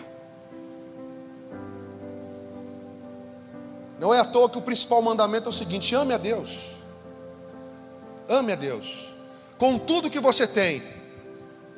Não 3.98 4.14
é 4.14 4.20
à 4.20 4.24
toa 4.24 4.48
que 4.48 4.58
o 4.58 4.62
principal 4.62 5.02
mandamento 5.02 5.48
é 5.48 5.50
o 5.50 5.52
seguinte: 5.52 5.92
ame 5.96 6.14
a 6.14 6.18
Deus. 6.18 6.76
Ame 8.28 8.52
a 8.52 8.54
Deus. 8.54 9.12
Com 9.58 9.76
tudo 9.76 10.08
que 10.08 10.20
você 10.20 10.46
tem. 10.46 10.80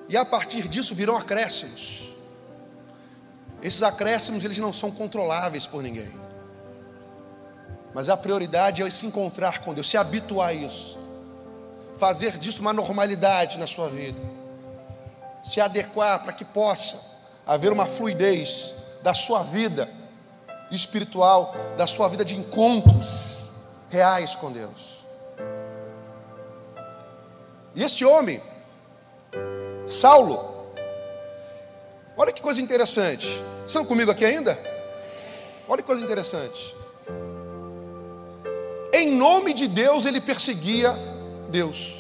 E 0.07 0.19
a 0.19 0.25
partir 0.27 0.69
disso 0.69 0.95
virão 0.95 1.17
acréscimos. 1.17 2.13
Esses 3.63 3.83
acréscimos 3.83 4.45
eles 4.45 4.59
não 4.59 4.71
são 4.71 4.91
controláveis 4.91 5.67
por 5.67 5.83
ninguém. 5.83 6.13
Mas 7.95 8.11
a 8.11 8.19
prioridade 8.19 8.83
é 8.83 8.91
se 8.91 9.07
encontrar 9.07 9.61
com 9.61 9.73
Deus, 9.73 9.89
se 9.89 9.97
habituar 9.97 10.51
a 10.51 10.53
isso. 10.53 10.99
Fazer 11.97 12.37
disso 12.37 12.61
uma 12.61 12.75
normalidade 12.75 13.59
na 13.59 13.67
sua 13.67 13.89
vida 13.89 14.40
se 15.43 15.61
adequar 15.61 16.23
para 16.23 16.33
que 16.33 16.45
possa 16.45 16.97
haver 17.47 17.73
uma 17.73 17.87
fluidez 17.87 18.75
da 19.03 19.15
sua 19.15 19.43
vida 19.43 19.89
espiritual, 20.71 21.55
da 21.77 21.87
sua 21.87 22.09
vida 22.09 22.25
de 22.25 22.37
encontros 22.37 23.51
reais 23.89 24.37
com 24.37 24.53
Deus. 24.53 25.05
E 27.75 27.83
esse 27.83 28.05
homem, 28.05 28.41
Saulo, 29.87 30.73
olha 32.17 32.33
que 32.33 32.43
coisa 32.43 32.61
interessante. 32.61 33.41
Estão 33.67 33.85
comigo 33.85 34.11
aqui 34.11 34.25
ainda? 34.25 34.59
Olha 35.69 35.83
que 35.83 35.87
coisa 35.87 36.05
interessante. 36.05 36.75
Em 38.93 39.13
nome 39.13 39.53
de 39.53 39.69
Deus, 39.69 40.05
ele 40.05 40.21
perseguia 40.21 40.93
Deus. 41.49 42.00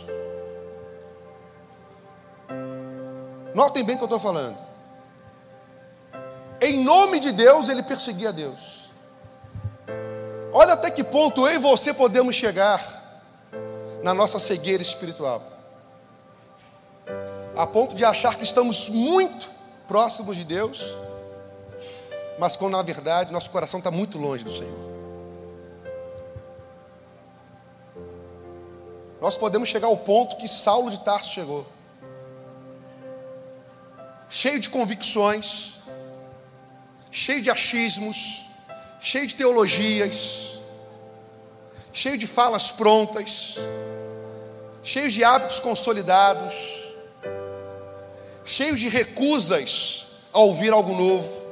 Notem 3.60 3.84
bem 3.84 3.94
o 3.94 3.98
que 3.98 4.04
eu 4.04 4.06
estou 4.06 4.18
falando. 4.18 4.56
Em 6.62 6.82
nome 6.82 7.20
de 7.20 7.30
Deus, 7.30 7.68
ele 7.68 7.82
perseguia 7.82 8.32
Deus. 8.32 8.90
Olha 10.50 10.72
até 10.72 10.90
que 10.90 11.04
ponto 11.04 11.46
eu 11.46 11.56
e 11.56 11.58
você 11.58 11.92
podemos 11.92 12.34
chegar 12.34 12.80
na 14.02 14.14
nossa 14.14 14.38
cegueira 14.38 14.82
espiritual. 14.82 15.42
a 17.54 17.66
ponto 17.66 17.94
de 17.94 18.02
achar 18.02 18.34
que 18.36 18.44
estamos 18.44 18.88
muito 18.88 19.50
próximos 19.86 20.34
de 20.36 20.44
Deus, 20.44 20.96
mas 22.38 22.56
quando 22.56 22.72
na 22.72 22.82
verdade 22.82 23.30
nosso 23.30 23.50
coração 23.50 23.76
está 23.76 23.90
muito 23.90 24.16
longe 24.16 24.42
do 24.42 24.50
Senhor. 24.50 24.90
Nós 29.20 29.36
podemos 29.36 29.68
chegar 29.68 29.88
ao 29.88 29.98
ponto 29.98 30.36
que 30.38 30.48
Saulo 30.48 30.90
de 30.90 30.98
Tarso 31.00 31.28
chegou, 31.28 31.66
cheio 34.30 34.60
de 34.60 34.70
convicções, 34.70 35.72
cheio 37.10 37.42
de 37.42 37.50
achismos, 37.50 38.46
cheio 39.00 39.26
de 39.26 39.34
teologias, 39.34 40.60
cheio 41.92 42.16
de 42.16 42.28
falas 42.28 42.70
prontas, 42.70 43.56
cheio 44.84 45.10
de 45.10 45.24
hábitos 45.24 45.58
consolidados, 45.58 46.54
cheio 48.44 48.76
de 48.76 48.88
recusas 48.88 50.06
a 50.32 50.38
ouvir 50.38 50.72
algo 50.72 50.94
novo, 50.94 51.42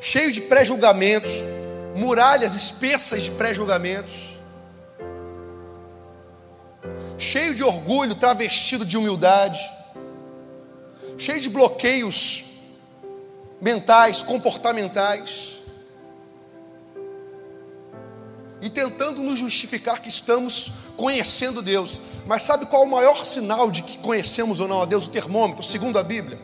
cheio 0.00 0.32
de 0.32 0.40
pré-julgamentos, 0.40 1.30
muralhas 1.94 2.56
espessas 2.56 3.22
de 3.22 3.30
pré-julgamentos, 3.30 4.30
cheio 7.16 7.54
de 7.54 7.62
orgulho 7.62 8.16
travestido 8.16 8.84
de 8.84 8.98
humildade, 8.98 9.60
cheio 11.20 11.38
de 11.38 11.50
bloqueios 11.50 12.44
mentais, 13.60 14.22
comportamentais, 14.22 15.60
e 18.62 18.70
tentando 18.70 19.22
nos 19.22 19.38
justificar 19.38 20.00
que 20.00 20.08
estamos 20.08 20.72
conhecendo 20.96 21.62
Deus. 21.62 22.00
Mas 22.26 22.42
sabe 22.42 22.66
qual 22.66 22.84
é 22.84 22.86
o 22.86 22.90
maior 22.90 23.24
sinal 23.24 23.70
de 23.70 23.82
que 23.82 23.98
conhecemos 23.98 24.60
ou 24.60 24.68
não 24.68 24.82
a 24.82 24.84
Deus? 24.86 25.06
O 25.06 25.10
termômetro, 25.10 25.62
segundo 25.62 25.98
a 25.98 26.02
Bíblia. 26.02 26.38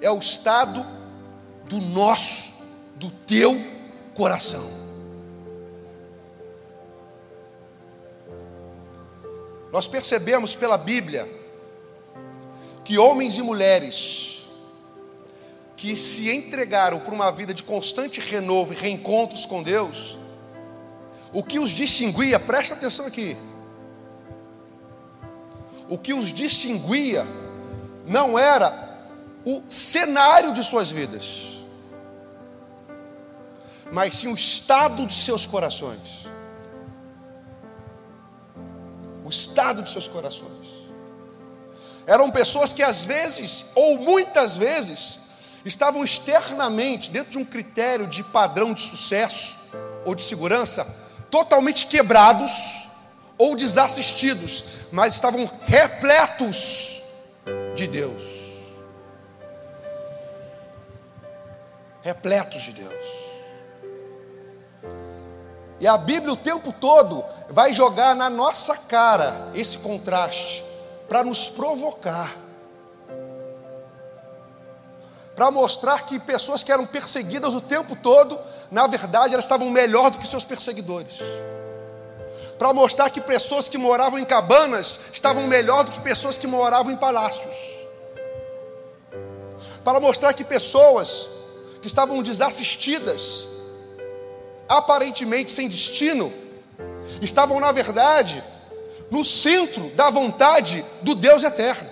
É 0.00 0.10
o 0.10 0.18
estado 0.18 0.86
do 1.68 1.80
nosso, 1.80 2.62
do 2.96 3.10
teu 3.10 3.60
coração. 4.14 4.78
Nós 9.72 9.86
percebemos 9.86 10.54
pela 10.54 10.78
Bíblia 10.78 11.37
que 12.88 12.96
homens 12.96 13.36
e 13.36 13.42
mulheres 13.42 14.48
que 15.76 15.94
se 15.94 16.34
entregaram 16.34 16.98
por 16.98 17.12
uma 17.12 17.30
vida 17.30 17.52
de 17.52 17.62
constante 17.62 18.18
renovo 18.18 18.72
e 18.72 18.76
reencontros 18.76 19.44
com 19.44 19.62
Deus, 19.62 20.18
o 21.30 21.42
que 21.42 21.58
os 21.58 21.72
distinguia, 21.72 22.40
presta 22.40 22.72
atenção 22.72 23.04
aqui, 23.04 23.36
o 25.86 25.98
que 25.98 26.14
os 26.14 26.32
distinguia 26.32 27.26
não 28.06 28.38
era 28.38 28.72
o 29.44 29.60
cenário 29.68 30.54
de 30.54 30.64
suas 30.64 30.90
vidas, 30.90 31.58
mas 33.92 34.14
sim 34.14 34.28
o 34.28 34.34
estado 34.34 35.04
de 35.04 35.12
seus 35.12 35.44
corações. 35.44 36.26
O 39.22 39.28
estado 39.28 39.82
de 39.82 39.90
seus 39.90 40.08
corações. 40.08 40.77
Eram 42.08 42.30
pessoas 42.30 42.72
que 42.72 42.82
às 42.82 43.04
vezes, 43.04 43.66
ou 43.74 43.98
muitas 43.98 44.56
vezes, 44.56 45.18
estavam 45.62 46.02
externamente, 46.02 47.10
dentro 47.10 47.32
de 47.32 47.38
um 47.38 47.44
critério 47.44 48.06
de 48.06 48.24
padrão 48.24 48.72
de 48.72 48.80
sucesso 48.80 49.58
ou 50.06 50.14
de 50.14 50.22
segurança, 50.22 50.86
totalmente 51.30 51.86
quebrados 51.86 52.88
ou 53.36 53.54
desassistidos, 53.54 54.64
mas 54.90 55.12
estavam 55.12 55.50
repletos 55.66 57.02
de 57.76 57.86
Deus. 57.86 58.22
Repletos 62.02 62.62
de 62.62 62.72
Deus. 62.72 63.06
E 65.78 65.86
a 65.86 65.98
Bíblia 65.98 66.32
o 66.32 66.36
tempo 66.38 66.72
todo 66.72 67.22
vai 67.50 67.74
jogar 67.74 68.16
na 68.16 68.30
nossa 68.30 68.74
cara 68.78 69.50
esse 69.54 69.76
contraste, 69.76 70.64
para 71.08 71.24
nos 71.24 71.48
provocar 71.48 72.48
para 75.38 75.52
mostrar 75.52 76.04
que 76.04 76.18
pessoas 76.18 76.64
que 76.64 76.72
eram 76.72 76.84
perseguidas 76.84 77.54
o 77.54 77.60
tempo 77.60 77.94
todo, 77.94 78.36
na 78.72 78.88
verdade, 78.88 79.34
elas 79.34 79.44
estavam 79.44 79.70
melhor 79.70 80.10
do 80.10 80.18
que 80.18 80.26
seus 80.26 80.44
perseguidores. 80.44 81.20
Para 82.58 82.72
mostrar 82.72 83.08
que 83.08 83.20
pessoas 83.20 83.68
que 83.68 83.78
moravam 83.78 84.18
em 84.18 84.24
cabanas 84.24 84.98
estavam 85.12 85.46
melhor 85.46 85.84
do 85.84 85.92
que 85.92 86.00
pessoas 86.00 86.36
que 86.36 86.48
moravam 86.48 86.90
em 86.90 86.96
palácios. 86.96 87.54
Para 89.84 90.00
mostrar 90.00 90.32
que 90.32 90.42
pessoas 90.42 91.28
que 91.80 91.86
estavam 91.86 92.20
desassistidas, 92.20 93.46
aparentemente 94.68 95.52
sem 95.52 95.68
destino, 95.68 96.32
estavam, 97.22 97.60
na 97.60 97.70
verdade, 97.70 98.42
no 99.10 99.24
centro 99.24 99.88
da 99.90 100.10
vontade 100.10 100.84
do 101.02 101.14
Deus 101.14 101.42
eterno. 101.42 101.88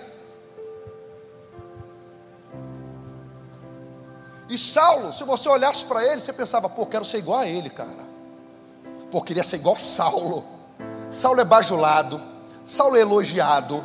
E 4.49 4.57
Saulo, 4.57 5.11
se 5.11 5.23
você 5.23 5.49
olhasse 5.49 5.83
para 5.85 6.05
ele, 6.05 6.21
você 6.21 6.31
pensava, 6.31 6.69
pô, 6.69 6.85
quero 6.85 7.03
ser 7.03 7.17
igual 7.17 7.39
a 7.39 7.47
ele, 7.47 7.69
cara. 7.69 8.07
Pô, 9.11 9.21
queria 9.21 9.43
ser 9.43 9.57
igual 9.57 9.75
a 9.75 9.79
Saulo. 9.79 10.45
Saulo 11.11 11.41
é 11.41 11.45
bajulado, 11.45 12.21
Saulo 12.65 12.95
é 12.95 13.01
elogiado. 13.01 13.83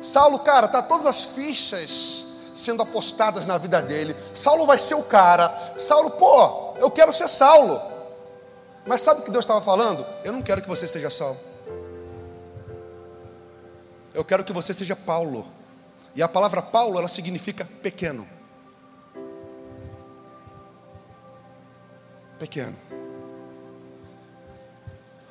Saulo, 0.00 0.38
cara, 0.40 0.66
tá 0.66 0.82
todas 0.82 1.06
as 1.06 1.24
fichas 1.26 2.24
sendo 2.54 2.82
apostadas 2.82 3.46
na 3.46 3.58
vida 3.58 3.80
dele. 3.80 4.16
Saulo 4.34 4.66
vai 4.66 4.78
ser 4.78 4.94
o 4.94 5.02
cara. 5.02 5.52
Saulo, 5.78 6.10
pô, 6.12 6.74
eu 6.78 6.90
quero 6.90 7.12
ser 7.12 7.28
Saulo. 7.28 7.80
Mas 8.86 9.02
sabe 9.02 9.20
o 9.20 9.24
que 9.24 9.30
Deus 9.30 9.44
estava 9.44 9.60
falando? 9.60 10.04
Eu 10.24 10.32
não 10.32 10.42
quero 10.42 10.62
que 10.62 10.68
você 10.68 10.88
seja 10.88 11.10
Saulo. 11.10 11.49
Eu 14.12 14.24
quero 14.24 14.44
que 14.44 14.52
você 14.52 14.74
seja 14.74 14.96
Paulo. 14.96 15.46
E 16.14 16.22
a 16.22 16.28
palavra 16.28 16.60
Paulo, 16.60 16.98
ela 16.98 17.08
significa 17.08 17.64
pequeno. 17.82 18.26
pequeno. 22.40 22.74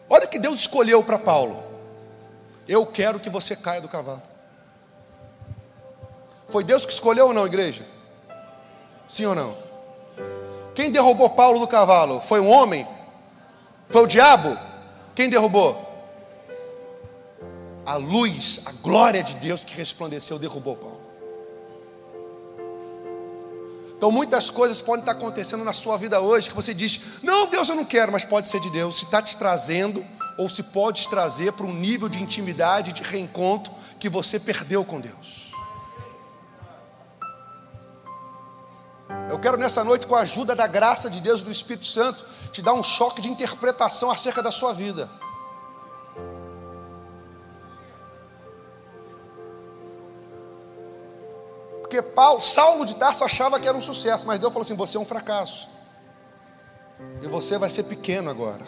Olha 0.07 0.27
que 0.27 0.37
Deus 0.37 0.59
escolheu 0.59 1.03
para 1.03 1.17
Paulo. 1.17 1.61
Eu 2.67 2.85
quero 2.85 3.19
que 3.19 3.31
você 3.31 3.55
caia 3.55 3.81
do 3.81 3.89
cavalo. 3.89 4.21
Foi 6.47 6.63
Deus 6.63 6.85
que 6.85 6.93
escolheu 6.93 7.27
ou 7.27 7.33
não, 7.33 7.47
igreja? 7.47 7.83
Sim 9.07 9.25
ou 9.25 9.35
não? 9.35 9.57
Quem 10.75 10.91
derrubou 10.91 11.31
Paulo 11.31 11.59
do 11.59 11.67
cavalo? 11.67 12.21
Foi 12.21 12.39
um 12.39 12.47
homem? 12.47 12.87
Foi 13.87 14.03
o 14.03 14.07
diabo? 14.07 14.55
Quem 15.15 15.29
derrubou? 15.29 15.88
A 17.89 17.95
luz, 17.95 18.59
a 18.67 18.71
glória 18.71 19.23
de 19.23 19.33
Deus 19.37 19.63
que 19.63 19.73
resplandeceu 19.73 20.37
derrubou 20.37 20.77
Paulo. 20.77 21.01
Então 23.97 24.11
muitas 24.11 24.51
coisas 24.51 24.79
podem 24.79 24.99
estar 24.99 25.13
acontecendo 25.13 25.63
na 25.63 25.73
sua 25.73 25.97
vida 25.97 26.21
hoje 26.21 26.49
que 26.49 26.55
você 26.55 26.71
diz: 26.71 27.01
Não, 27.23 27.47
Deus, 27.47 27.67
eu 27.67 27.75
não 27.75 27.83
quero, 27.83 28.11
mas 28.11 28.23
pode 28.23 28.47
ser 28.47 28.59
de 28.59 28.69
Deus. 28.69 28.99
Se 28.99 29.05
está 29.05 29.23
te 29.23 29.35
trazendo, 29.35 30.05
ou 30.37 30.47
se 30.47 30.61
pode 30.61 31.01
te 31.01 31.09
trazer 31.09 31.51
para 31.53 31.65
um 31.65 31.73
nível 31.73 32.07
de 32.07 32.21
intimidade, 32.21 32.93
de 32.93 33.01
reencontro 33.01 33.73
que 33.99 34.07
você 34.07 34.39
perdeu 34.39 34.85
com 34.85 34.99
Deus. 34.99 35.51
Eu 39.31 39.39
quero 39.39 39.57
nessa 39.57 39.83
noite, 39.83 40.05
com 40.05 40.13
a 40.13 40.19
ajuda 40.19 40.55
da 40.55 40.67
graça 40.67 41.09
de 41.09 41.19
Deus 41.19 41.41
e 41.41 41.45
do 41.45 41.49
Espírito 41.49 41.87
Santo, 41.87 42.23
te 42.51 42.61
dar 42.61 42.73
um 42.73 42.83
choque 42.83 43.19
de 43.19 43.29
interpretação 43.29 44.11
acerca 44.11 44.43
da 44.43 44.51
sua 44.51 44.73
vida. 44.73 45.09
Porque 51.99 52.01
Paulo, 52.01 52.39
Saulo 52.39 52.85
de 52.85 52.95
Tarso 52.95 53.25
achava 53.25 53.59
que 53.59 53.67
era 53.67 53.77
um 53.77 53.81
sucesso, 53.81 54.25
mas 54.25 54.39
Deus 54.39 54.53
falou 54.53 54.63
assim: 54.63 54.75
você 54.75 54.95
é 54.95 54.99
um 54.99 55.05
fracasso. 55.05 55.67
E 57.21 57.27
você 57.27 57.57
vai 57.57 57.69
ser 57.69 57.83
pequeno 57.83 58.29
agora. 58.29 58.65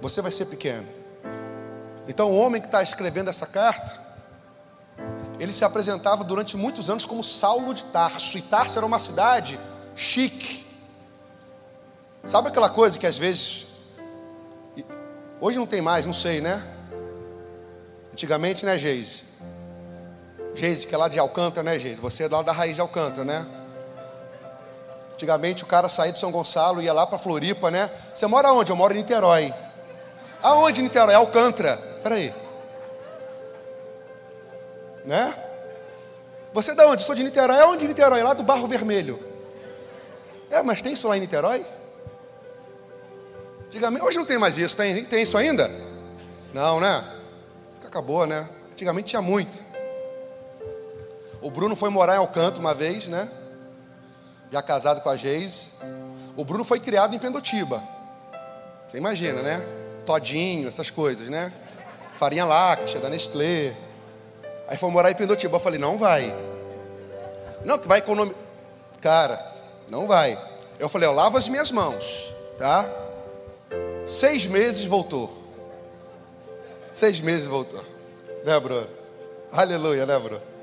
Você 0.00 0.22
vai 0.22 0.32
ser 0.32 0.46
pequeno. 0.46 0.86
Então 2.08 2.30
o 2.32 2.36
homem 2.36 2.60
que 2.60 2.66
está 2.66 2.82
escrevendo 2.82 3.28
essa 3.28 3.46
carta, 3.46 3.98
ele 5.38 5.52
se 5.52 5.64
apresentava 5.64 6.24
durante 6.24 6.56
muitos 6.56 6.88
anos 6.88 7.04
como 7.04 7.22
Saulo 7.22 7.74
de 7.74 7.84
Tarso. 7.84 8.38
E 8.38 8.42
Tarso 8.42 8.78
era 8.78 8.86
uma 8.86 8.98
cidade 8.98 9.58
chique. 9.94 10.66
Sabe 12.24 12.48
aquela 12.48 12.70
coisa 12.70 12.98
que 12.98 13.06
às 13.06 13.18
vezes. 13.18 13.66
Hoje 15.40 15.58
não 15.58 15.66
tem 15.66 15.82
mais, 15.82 16.06
não 16.06 16.14
sei, 16.14 16.40
né? 16.40 16.62
Antigamente, 18.12 18.64
né, 18.64 18.78
Geise? 18.78 19.23
Geise, 20.54 20.86
que 20.86 20.94
é 20.94 20.98
lá 20.98 21.08
de 21.08 21.18
Alcântara, 21.18 21.62
né, 21.62 21.78
Geise? 21.78 22.00
Você 22.00 22.24
é 22.24 22.28
lá 22.28 22.42
da 22.42 22.52
raiz 22.52 22.74
de 22.74 22.80
Alcântara, 22.80 23.24
né? 23.24 23.46
Antigamente 25.14 25.62
o 25.62 25.66
cara 25.66 25.88
saía 25.88 26.12
de 26.12 26.18
São 26.18 26.30
Gonçalo, 26.30 26.82
ia 26.82 26.92
lá 26.92 27.06
para 27.06 27.18
Floripa, 27.18 27.70
né? 27.70 27.90
Você 28.12 28.26
mora 28.26 28.52
onde? 28.52 28.70
Eu 28.70 28.76
moro 28.76 28.92
em 28.92 28.98
Niterói. 28.98 29.54
Aonde 30.42 30.82
Niterói? 30.82 31.14
Alcântara. 31.14 31.78
Espera 31.96 32.16
aí. 32.16 32.34
Né? 35.04 35.34
Você 36.52 36.72
é 36.72 36.74
da 36.74 36.86
onde? 36.86 37.02
Eu 37.02 37.06
sou 37.06 37.14
de 37.14 37.24
Niterói. 37.24 37.56
É 37.56 37.64
onde 37.64 37.86
Niterói? 37.86 38.22
Lá 38.22 38.34
do 38.34 38.42
Barro 38.42 38.66
Vermelho. 38.66 39.18
É, 40.50 40.62
mas 40.62 40.82
tem 40.82 40.92
isso 40.92 41.08
lá 41.08 41.16
em 41.16 41.20
Niterói? 41.20 41.64
Antigamente, 43.66 44.04
hoje 44.04 44.18
não 44.18 44.26
tem 44.26 44.38
mais 44.38 44.58
isso. 44.58 44.76
Tem, 44.76 45.04
tem 45.04 45.22
isso 45.22 45.36
ainda? 45.38 45.70
Não, 46.52 46.78
né? 46.78 47.02
Acabou, 47.86 48.26
né? 48.26 48.48
Antigamente 48.70 49.08
tinha 49.08 49.22
muito. 49.22 49.63
O 51.44 51.50
Bruno 51.50 51.76
foi 51.76 51.90
morar 51.90 52.14
em 52.14 52.18
Alcanto 52.18 52.58
uma 52.58 52.72
vez, 52.72 53.06
né? 53.06 53.30
Já 54.50 54.62
casado 54.62 55.02
com 55.02 55.10
a 55.10 55.16
Geise. 55.16 55.66
O 56.34 56.42
Bruno 56.42 56.64
foi 56.64 56.80
criado 56.80 57.14
em 57.14 57.18
Pendotiba. 57.18 57.82
Você 58.88 58.96
imagina, 58.96 59.42
né? 59.42 59.62
Todinho, 60.06 60.66
essas 60.66 60.88
coisas, 60.88 61.28
né? 61.28 61.52
Farinha 62.14 62.46
láctea, 62.46 62.98
da 62.98 63.10
Nestlé. 63.10 63.76
Aí 64.66 64.78
foi 64.78 64.90
morar 64.90 65.10
em 65.10 65.14
Pendotiba. 65.14 65.56
Eu 65.56 65.60
falei, 65.60 65.78
não 65.78 65.98
vai. 65.98 66.34
Não, 67.62 67.76
que 67.76 67.86
vai 67.86 67.98
economizar. 67.98 68.40
Cara, 69.02 69.38
não 69.90 70.08
vai. 70.08 70.42
Eu 70.78 70.88
falei, 70.88 71.06
eu 71.06 71.12
lavo 71.12 71.36
as 71.36 71.46
minhas 71.46 71.70
mãos, 71.70 72.32
tá? 72.56 72.88
Seis 74.06 74.46
meses 74.46 74.86
voltou. 74.86 75.30
Seis 76.90 77.20
meses 77.20 77.46
voltou. 77.46 77.84
Né, 78.46 78.58
bro? 78.58 78.88
Aleluia, 79.52 80.06
né, 80.06 80.18
bro? 80.18 80.53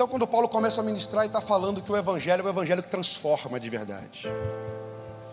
Então, 0.00 0.08
quando 0.08 0.26
Paulo 0.26 0.48
começa 0.48 0.80
a 0.80 0.82
ministrar, 0.82 1.24
ele 1.24 1.28
está 1.28 1.42
falando 1.42 1.82
que 1.82 1.92
o 1.92 1.94
Evangelho 1.94 2.40
é 2.40 2.44
o 2.46 2.48
Evangelho 2.48 2.82
que 2.82 2.88
transforma 2.88 3.60
de 3.60 3.68
verdade. 3.68 4.32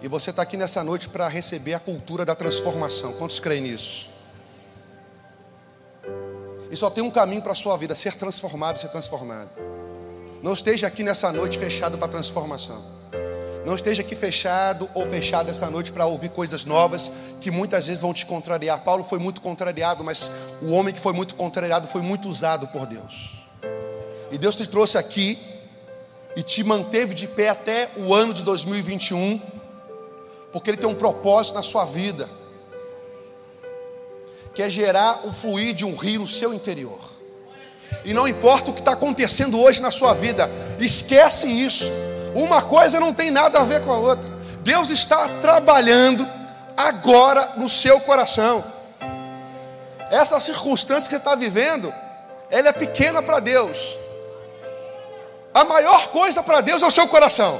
E 0.01 0.09
você 0.09 0.31
está 0.31 0.41
aqui 0.41 0.57
nessa 0.57 0.83
noite 0.83 1.07
para 1.07 1.25
receber 1.29 1.73
a 1.73 1.79
cultura 1.79 2.25
da 2.25 2.35
transformação. 2.35 3.13
Quantos 3.13 3.39
creem 3.39 3.61
nisso? 3.61 4.09
E 6.69 6.75
só 6.75 6.89
tem 6.89 7.01
um 7.01 7.09
caminho 7.09 7.41
para 7.41 7.53
a 7.53 7.55
sua 7.55 7.77
vida: 7.77 7.95
ser 7.95 8.15
transformado, 8.15 8.77
ser 8.77 8.89
transformado. 8.89 9.51
Não 10.43 10.51
esteja 10.51 10.85
aqui 10.85 11.01
nessa 11.01 11.31
noite 11.31 11.57
fechado 11.57 11.97
para 11.97 12.09
transformação. 12.09 12.83
Não 13.65 13.73
esteja 13.73 14.01
aqui 14.01 14.17
fechado 14.17 14.89
ou 14.93 15.05
fechado 15.05 15.49
essa 15.49 15.69
noite 15.69 15.93
para 15.93 16.05
ouvir 16.07 16.31
coisas 16.31 16.65
novas 16.65 17.09
que 17.39 17.49
muitas 17.49 17.87
vezes 17.87 18.01
vão 18.01 18.13
te 18.13 18.25
contrariar. 18.25 18.83
Paulo 18.83 19.05
foi 19.05 19.17
muito 19.17 19.39
contrariado, 19.39 20.03
mas 20.03 20.29
o 20.61 20.73
homem 20.73 20.93
que 20.93 20.99
foi 20.99 21.13
muito 21.13 21.35
contrariado 21.35 21.87
foi 21.87 22.01
muito 22.01 22.27
usado 22.27 22.67
por 22.67 22.85
Deus. 22.85 23.46
E 24.31 24.37
Deus 24.37 24.55
te 24.55 24.67
trouxe 24.67 24.97
aqui 24.97 25.39
e 26.35 26.43
te 26.43 26.63
manteve 26.63 27.13
de 27.13 27.27
pé 27.27 27.49
até 27.49 27.89
o 27.95 28.13
ano 28.13 28.33
de 28.33 28.43
2021, 28.43 29.41
porque 30.51 30.69
Ele 30.69 30.77
tem 30.77 30.89
um 30.89 30.95
propósito 30.95 31.55
na 31.55 31.63
sua 31.63 31.85
vida, 31.85 32.29
que 34.53 34.61
é 34.61 34.69
gerar 34.69 35.25
o 35.25 35.33
fluir 35.33 35.73
de 35.73 35.85
um 35.85 35.95
rio 35.95 36.21
no 36.21 36.27
seu 36.27 36.53
interior. 36.53 36.99
E 38.03 38.13
não 38.13 38.27
importa 38.27 38.69
o 38.69 38.73
que 38.73 38.79
está 38.79 38.91
acontecendo 38.91 39.59
hoje 39.59 39.81
na 39.81 39.91
sua 39.91 40.13
vida, 40.13 40.49
esquece 40.79 41.47
isso. 41.47 41.91
Uma 42.35 42.61
coisa 42.61 42.99
não 42.99 43.13
tem 43.13 43.31
nada 43.31 43.59
a 43.59 43.63
ver 43.63 43.81
com 43.83 43.91
a 43.91 43.97
outra. 43.97 44.29
Deus 44.61 44.89
está 44.89 45.27
trabalhando 45.41 46.27
agora 46.75 47.53
no 47.57 47.67
seu 47.69 47.99
coração. 48.01 48.63
Essa 50.11 50.39
circunstância 50.39 51.09
que 51.09 51.15
você 51.15 51.21
está 51.21 51.35
vivendo, 51.35 51.93
ela 52.49 52.69
é 52.69 52.73
pequena 52.73 53.21
para 53.21 53.39
Deus. 53.39 53.97
A 55.53 55.63
maior 55.63 56.09
coisa 56.09 56.43
para 56.43 56.61
Deus 56.61 56.81
é 56.83 56.87
o 56.87 56.91
seu 56.91 57.07
coração. 57.07 57.59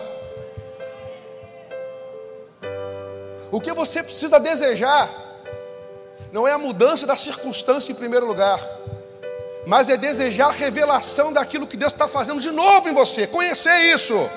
O 3.52 3.62
que 3.62 3.72
você 3.74 4.04
precisa 4.04 4.40
desejar 4.40 5.10
não 6.32 6.48
é 6.48 6.52
a 6.52 6.58
mudança 6.58 7.08
da 7.08 7.16
circunstância 7.16 7.92
em 7.92 7.96
primeiro 7.96 8.26
lugar, 8.26 8.60
mas 9.66 9.90
é 9.90 9.98
desejar 9.98 10.48
a 10.48 10.52
revelação 10.52 11.32
daquilo 11.32 11.66
que 11.66 11.78
Deus 11.78 11.92
está 11.92 12.08
fazendo 12.08 12.42
de 12.42 12.52
novo 12.52 12.90
em 12.90 12.94
você, 12.94 13.26
conhecer 13.26 13.76
isso. 13.94 14.30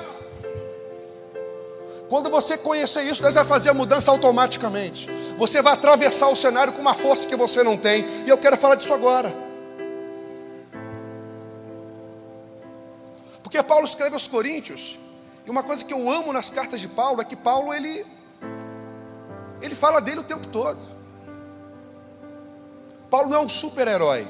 Quando 2.09 2.29
você 2.31 2.57
conhecer 2.57 3.03
isso, 3.03 3.23
Deus 3.23 3.35
vai 3.35 3.45
fazer 3.45 3.71
a 3.71 3.75
mudança 3.75 4.11
automaticamente. 4.11 5.09
Você 5.37 5.63
vai 5.63 5.75
atravessar 5.75 6.29
o 6.29 6.35
cenário 6.35 6.73
com 6.73 6.81
uma 6.81 6.95
força 6.95 7.27
que 7.27 7.37
você 7.37 7.63
não 7.63 7.77
tem, 7.77 8.05
e 8.27 8.29
eu 8.29 8.39
quero 8.39 8.57
falar 8.57 8.75
disso 8.75 8.93
agora. 8.93 9.50
Porque 13.51 13.65
Paulo 13.65 13.85
escreve 13.85 14.15
aos 14.15 14.29
Coríntios, 14.29 14.97
e 15.45 15.51
uma 15.51 15.65
coisa 15.65 15.85
que 15.85 15.93
eu 15.93 16.09
amo 16.09 16.33
nas 16.33 16.51
cartas 16.51 16.81
de 16.81 16.87
Paulo 16.87 17.21
é 17.21 17.25
que 17.25 17.35
Paulo 17.35 17.75
ele 17.75 18.07
ele 19.61 19.75
fala 19.75 20.01
dele 20.01 20.21
o 20.21 20.23
tempo 20.23 20.47
todo. 20.47 20.79
Paulo 23.11 23.29
não 23.29 23.39
é 23.39 23.41
um 23.41 23.49
super-herói. 23.49 24.25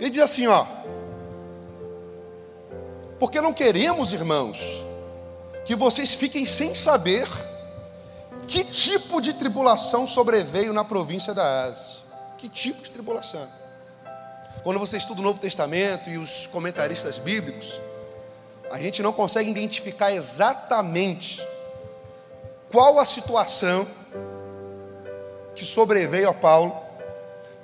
Ele 0.00 0.10
diz 0.10 0.22
assim, 0.22 0.48
ó: 0.48 0.66
Porque 3.20 3.40
não 3.40 3.52
queremos, 3.52 4.12
irmãos, 4.12 4.58
que 5.64 5.76
vocês 5.76 6.16
fiquem 6.16 6.44
sem 6.44 6.74
saber 6.74 7.28
que 8.48 8.64
tipo 8.64 9.20
de 9.20 9.32
tribulação 9.32 10.04
sobreveio 10.04 10.72
na 10.72 10.82
província 10.82 11.32
da 11.32 11.66
Ásia. 11.66 12.04
Que 12.38 12.48
tipo 12.48 12.82
de 12.82 12.90
tribulação? 12.90 13.48
Quando 14.66 14.80
você 14.80 14.96
estuda 14.96 15.20
o 15.20 15.22
Novo 15.22 15.38
Testamento 15.38 16.10
e 16.10 16.18
os 16.18 16.48
comentaristas 16.48 17.20
bíblicos, 17.20 17.80
a 18.68 18.80
gente 18.80 19.00
não 19.00 19.12
consegue 19.12 19.48
identificar 19.48 20.10
exatamente 20.10 21.40
qual 22.72 22.98
a 22.98 23.04
situação 23.04 23.86
que 25.54 25.64
sobreveio 25.64 26.28
a 26.28 26.34
Paulo 26.34 26.74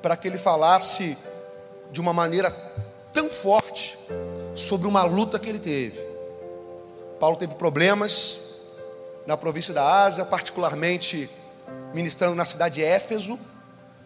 para 0.00 0.16
que 0.16 0.28
ele 0.28 0.38
falasse 0.38 1.18
de 1.90 2.00
uma 2.00 2.12
maneira 2.12 2.52
tão 3.12 3.28
forte 3.28 3.98
sobre 4.54 4.86
uma 4.86 5.02
luta 5.02 5.40
que 5.40 5.48
ele 5.48 5.58
teve. 5.58 6.00
Paulo 7.18 7.36
teve 7.36 7.56
problemas 7.56 8.38
na 9.26 9.36
província 9.36 9.74
da 9.74 10.04
Ásia, 10.04 10.24
particularmente 10.24 11.28
ministrando 11.92 12.36
na 12.36 12.44
cidade 12.44 12.76
de 12.76 12.84
Éfeso, 12.84 13.36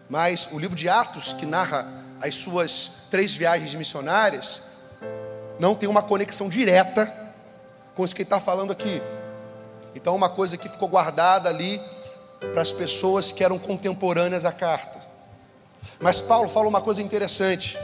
mas 0.09 0.49
o 0.51 0.57
livro 0.57 0.75
de 0.75 0.89
Atos, 0.89 1.31
que 1.31 1.45
narra 1.45 2.06
as 2.21 2.35
suas 2.35 2.91
três 3.09 3.35
viagens 3.35 3.73
missionárias, 3.75 4.61
não 5.59 5.75
tem 5.75 5.87
uma 5.87 6.01
conexão 6.01 6.49
direta 6.49 7.11
com 7.95 8.05
isso 8.05 8.15
que 8.15 8.21
ele 8.21 8.27
está 8.27 8.39
falando 8.39 8.71
aqui. 8.71 9.01
Então, 9.95 10.15
uma 10.15 10.29
coisa 10.29 10.57
que 10.57 10.69
ficou 10.69 10.87
guardada 10.87 11.49
ali 11.49 11.81
para 12.53 12.61
as 12.61 12.71
pessoas 12.71 13.31
que 13.31 13.43
eram 13.43 13.57
contemporâneas 13.57 14.45
à 14.45 14.51
carta. 14.51 15.01
Mas 15.99 16.21
Paulo 16.21 16.47
fala 16.47 16.67
uma 16.67 16.81
coisa 16.81 17.01
interessante. 17.01 17.77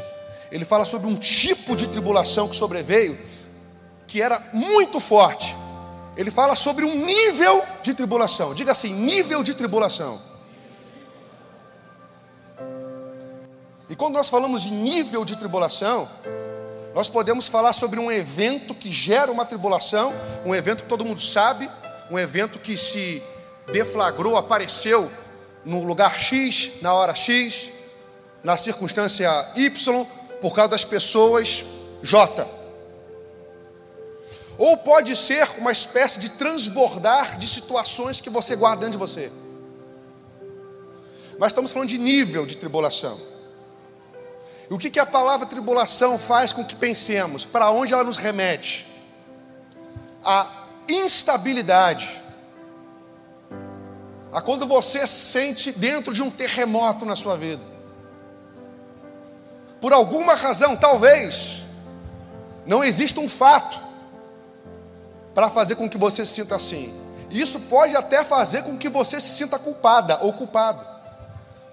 Ele 0.51 0.65
fala 0.65 0.85
sobre 0.85 1.07
um 1.07 1.15
tipo 1.15 1.75
de 1.75 1.87
tribulação 1.87 2.47
que 2.47 2.55
sobreveio, 2.55 3.19
que 4.05 4.21
era 4.21 4.39
muito 4.53 4.99
forte. 4.99 5.55
Ele 6.15 6.29
fala 6.29 6.55
sobre 6.55 6.85
um 6.85 7.03
nível 7.03 7.63
de 7.81 7.95
tribulação. 7.95 8.53
Diga 8.53 8.71
assim: 8.71 8.93
nível 8.93 9.41
de 9.41 9.55
tribulação. 9.55 10.21
E 13.93 13.95
quando 13.95 14.15
nós 14.15 14.27
falamos 14.27 14.63
de 14.63 14.71
nível 14.71 15.23
de 15.23 15.36
tribulação, 15.36 16.10
nós 16.95 17.10
podemos 17.10 17.47
falar 17.47 17.73
sobre 17.73 17.99
um 17.99 18.12
evento 18.12 18.73
que 18.73 18.91
gera 18.91 19.32
uma 19.32 19.45
tribulação, 19.45 20.12
um 20.43 20.56
evento 20.56 20.82
que 20.82 20.89
todo 20.89 21.06
mundo 21.06 21.21
sabe, 21.21 21.69
um 22.10 22.17
evento 22.17 22.58
que 22.58 22.75
se 22.75 23.21
deflagrou, 23.71 24.36
apareceu 24.36 25.12
no 25.63 25.84
lugar 25.84 26.19
X, 26.19 26.82
na 26.82 26.91
hora 26.91 27.13
X, 27.13 27.71
na 28.43 28.58
circunstância 28.58 29.29
Y, 29.56 30.06
por 30.41 30.56
causa 30.56 30.71
das 30.71 30.84
pessoas 30.84 31.63
J. 32.01 32.49
Ou 34.58 34.75
pode 34.77 35.15
ser 35.15 35.47
uma 35.60 35.71
espécie 35.71 36.19
de 36.19 36.32
transbordar 36.32 37.38
de 37.38 37.47
situações 37.47 38.19
que 38.19 38.32
você 38.32 38.56
guarda 38.56 38.86
dentro 38.86 38.93
de 38.93 38.97
você. 38.97 39.32
Mas 41.38 41.51
estamos 41.51 41.71
falando 41.71 41.89
de 41.89 41.99
nível 41.99 42.43
de 42.43 42.58
tribulação. 42.58 43.32
E 44.69 44.73
o 44.73 44.78
que, 44.78 44.89
que 44.89 44.99
a 44.99 45.06
palavra 45.06 45.45
tribulação 45.45 46.17
faz 46.17 46.54
com 46.54 46.63
que 46.63 46.76
pensemos? 46.76 47.45
Para 47.45 47.69
onde 47.71 47.93
ela 47.93 48.04
nos 48.04 48.17
remete? 48.17 48.88
A 50.23 50.47
instabilidade. 50.88 52.21
A 54.32 54.41
quando 54.41 54.65
você 54.65 55.06
se 55.06 55.32
sente 55.32 55.71
dentro 55.71 56.13
de 56.13 56.21
um 56.21 56.30
terremoto 56.30 57.06
na 57.06 57.15
sua 57.15 57.38
vida. 57.38 57.62
Por 59.80 59.91
alguma 59.91 60.36
razão, 60.36 60.78
talvez, 60.78 61.65
não 62.65 62.84
exista 62.84 63.19
um 63.19 63.28
fato 63.28 63.80
para 65.36 65.49
fazer 65.49 65.76
com 65.76 65.89
que 65.89 65.97
você 65.97 66.26
se 66.26 66.34
sinta 66.34 66.56
assim. 66.56 66.93
Isso 67.30 67.60
pode 67.62 67.95
até 67.95 68.23
fazer 68.23 68.63
com 68.63 68.78
que 68.78 68.88
você 68.88 69.19
se 69.19 69.30
sinta 69.30 69.60
culpada 69.60 70.19
ou 70.21 70.32
culpado. 70.34 70.86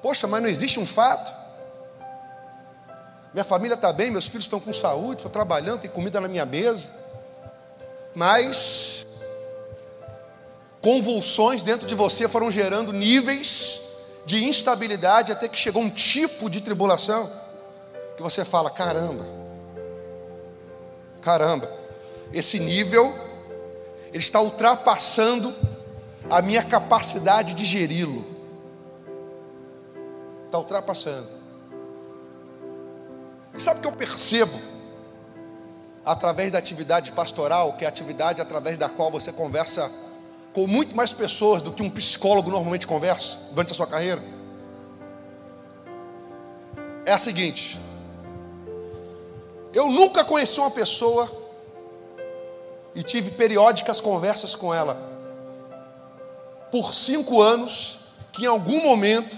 Poxa, 0.02 0.26
mas 0.26 0.42
não 0.42 0.48
existe 0.48 0.80
um 0.80 0.86
fato? 0.86 1.39
Minha 3.32 3.44
família 3.44 3.74
está 3.74 3.92
bem, 3.92 4.10
meus 4.10 4.26
filhos 4.26 4.44
estão 4.44 4.58
com 4.58 4.72
saúde, 4.72 5.16
estou 5.16 5.30
trabalhando, 5.30 5.80
tem 5.80 5.90
comida 5.90 6.20
na 6.20 6.28
minha 6.28 6.44
mesa. 6.44 6.90
Mas 8.14 9.06
convulsões 10.82 11.62
dentro 11.62 11.86
de 11.86 11.94
você 11.94 12.28
foram 12.28 12.50
gerando 12.50 12.92
níveis 12.92 13.80
de 14.26 14.44
instabilidade 14.44 15.32
até 15.32 15.48
que 15.48 15.58
chegou 15.58 15.82
um 15.82 15.90
tipo 15.90 16.50
de 16.50 16.60
tribulação 16.60 17.30
que 18.16 18.22
você 18.22 18.44
fala: 18.44 18.68
caramba, 18.68 19.24
caramba, 21.22 21.70
esse 22.32 22.58
nível 22.58 23.14
ele 24.08 24.18
está 24.18 24.40
ultrapassando 24.40 25.54
a 26.28 26.42
minha 26.42 26.62
capacidade 26.62 27.54
de 27.54 27.64
geri-lo. 27.64 28.26
Está 30.46 30.58
ultrapassando. 30.58 31.39
E 33.54 33.60
sabe 33.60 33.80
o 33.80 33.82
que 33.82 33.88
eu 33.88 33.92
percebo? 33.92 34.58
Através 36.04 36.50
da 36.50 36.58
atividade 36.58 37.12
pastoral, 37.12 37.74
que 37.74 37.84
é 37.84 37.86
a 37.86 37.90
atividade 37.90 38.40
através 38.40 38.78
da 38.78 38.88
qual 38.88 39.10
você 39.10 39.32
conversa 39.32 39.90
com 40.52 40.66
muito 40.66 40.96
mais 40.96 41.12
pessoas 41.12 41.62
do 41.62 41.72
que 41.72 41.82
um 41.82 41.90
psicólogo 41.90 42.50
normalmente 42.50 42.86
conversa 42.86 43.38
durante 43.50 43.72
a 43.72 43.74
sua 43.74 43.86
carreira. 43.86 44.22
É 47.04 47.12
a 47.12 47.18
seguinte: 47.18 47.78
eu 49.72 49.88
nunca 49.88 50.24
conheci 50.24 50.58
uma 50.58 50.70
pessoa 50.70 51.30
e 52.94 53.02
tive 53.02 53.30
periódicas 53.30 54.00
conversas 54.00 54.54
com 54.54 54.74
ela 54.74 55.10
por 56.70 56.94
cinco 56.94 57.40
anos 57.40 57.98
que 58.32 58.44
em 58.44 58.46
algum 58.46 58.82
momento 58.82 59.36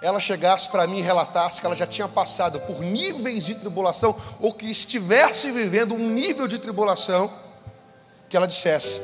ela 0.00 0.20
chegasse 0.20 0.68
para 0.68 0.86
mim 0.86 0.98
e 0.98 1.02
relatasse 1.02 1.60
que 1.60 1.66
ela 1.66 1.74
já 1.74 1.86
tinha 1.86 2.06
passado 2.06 2.60
por 2.60 2.80
níveis 2.80 3.44
de 3.44 3.54
tribulação 3.54 4.16
ou 4.38 4.54
que 4.54 4.70
estivesse 4.70 5.50
vivendo 5.50 5.94
um 5.94 6.10
nível 6.10 6.46
de 6.46 6.58
tribulação 6.58 7.32
que 8.28 8.36
ela 8.36 8.46
dissesse: 8.46 9.00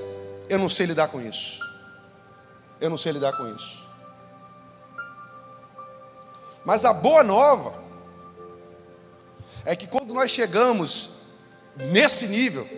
Eu 0.49 0.59
não 0.59 0.69
sei 0.69 0.87
lidar 0.87 1.09
com 1.09 1.21
isso. 1.21 1.59
Eu 2.81 2.91
não 2.91 2.97
sei 2.97 3.13
lidar 3.13 3.33
com 3.33 3.49
isso. 3.55 3.85
Mas 6.65 6.85
a 6.85 6.93
boa 6.93 7.23
nova 7.23 7.75
é 9.65 9.75
que 9.75 9.87
quando 9.87 10.15
nós 10.15 10.31
chegamos 10.31 11.11
nesse 11.77 12.27
nível, 12.27 12.69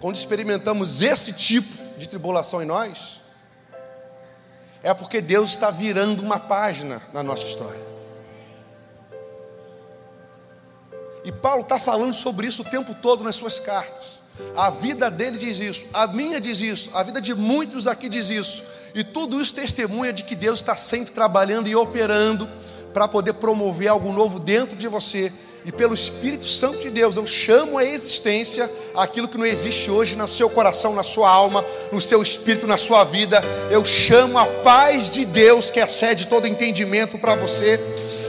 quando 0.00 0.16
experimentamos 0.16 1.02
esse 1.02 1.32
tipo 1.32 1.98
de 1.98 2.08
tribulação 2.08 2.62
em 2.62 2.66
nós, 2.66 3.20
é 4.82 4.94
porque 4.94 5.20
Deus 5.20 5.50
está 5.50 5.70
virando 5.70 6.22
uma 6.22 6.38
página 6.38 7.02
na 7.12 7.22
nossa 7.22 7.44
história. 7.44 7.88
E 11.24 11.32
Paulo 11.32 11.62
está 11.62 11.78
falando 11.78 12.14
sobre 12.14 12.46
isso 12.46 12.62
o 12.62 12.64
tempo 12.64 12.94
todo 12.94 13.22
nas 13.24 13.36
suas 13.36 13.58
cartas. 13.58 14.22
A 14.56 14.70
vida 14.70 15.10
dele 15.10 15.36
diz 15.36 15.58
isso, 15.58 15.84
a 15.92 16.06
minha 16.06 16.40
diz 16.40 16.60
isso, 16.60 16.90
a 16.94 17.02
vida 17.02 17.20
de 17.20 17.34
muitos 17.34 17.86
aqui 17.86 18.08
diz 18.08 18.30
isso. 18.30 18.62
E 18.94 19.02
tudo 19.02 19.40
isso 19.40 19.52
testemunha 19.52 20.12
de 20.12 20.22
que 20.22 20.36
Deus 20.36 20.60
está 20.60 20.76
sempre 20.76 21.12
trabalhando 21.12 21.68
e 21.68 21.74
operando 21.74 22.48
para 22.94 23.08
poder 23.08 23.34
promover 23.34 23.88
algo 23.88 24.12
novo 24.12 24.38
dentro 24.38 24.76
de 24.76 24.86
você 24.86 25.32
e 25.68 25.72
pelo 25.72 25.92
Espírito 25.92 26.46
Santo 26.46 26.78
de 26.78 26.88
Deus, 26.88 27.14
eu 27.16 27.26
chamo 27.26 27.76
a 27.76 27.84
existência 27.84 28.70
aquilo 28.96 29.28
que 29.28 29.36
não 29.36 29.44
existe 29.44 29.90
hoje 29.90 30.16
no 30.16 30.26
seu 30.26 30.48
coração, 30.48 30.94
na 30.94 31.02
sua 31.02 31.28
alma, 31.28 31.62
no 31.92 32.00
seu 32.00 32.22
espírito, 32.22 32.66
na 32.66 32.78
sua 32.78 33.04
vida. 33.04 33.44
Eu 33.70 33.84
chamo 33.84 34.38
a 34.38 34.46
paz 34.46 35.10
de 35.10 35.26
Deus 35.26 35.68
que 35.68 35.78
excede 35.78 36.26
todo 36.26 36.46
entendimento 36.46 37.18
para 37.18 37.36
você 37.36 37.78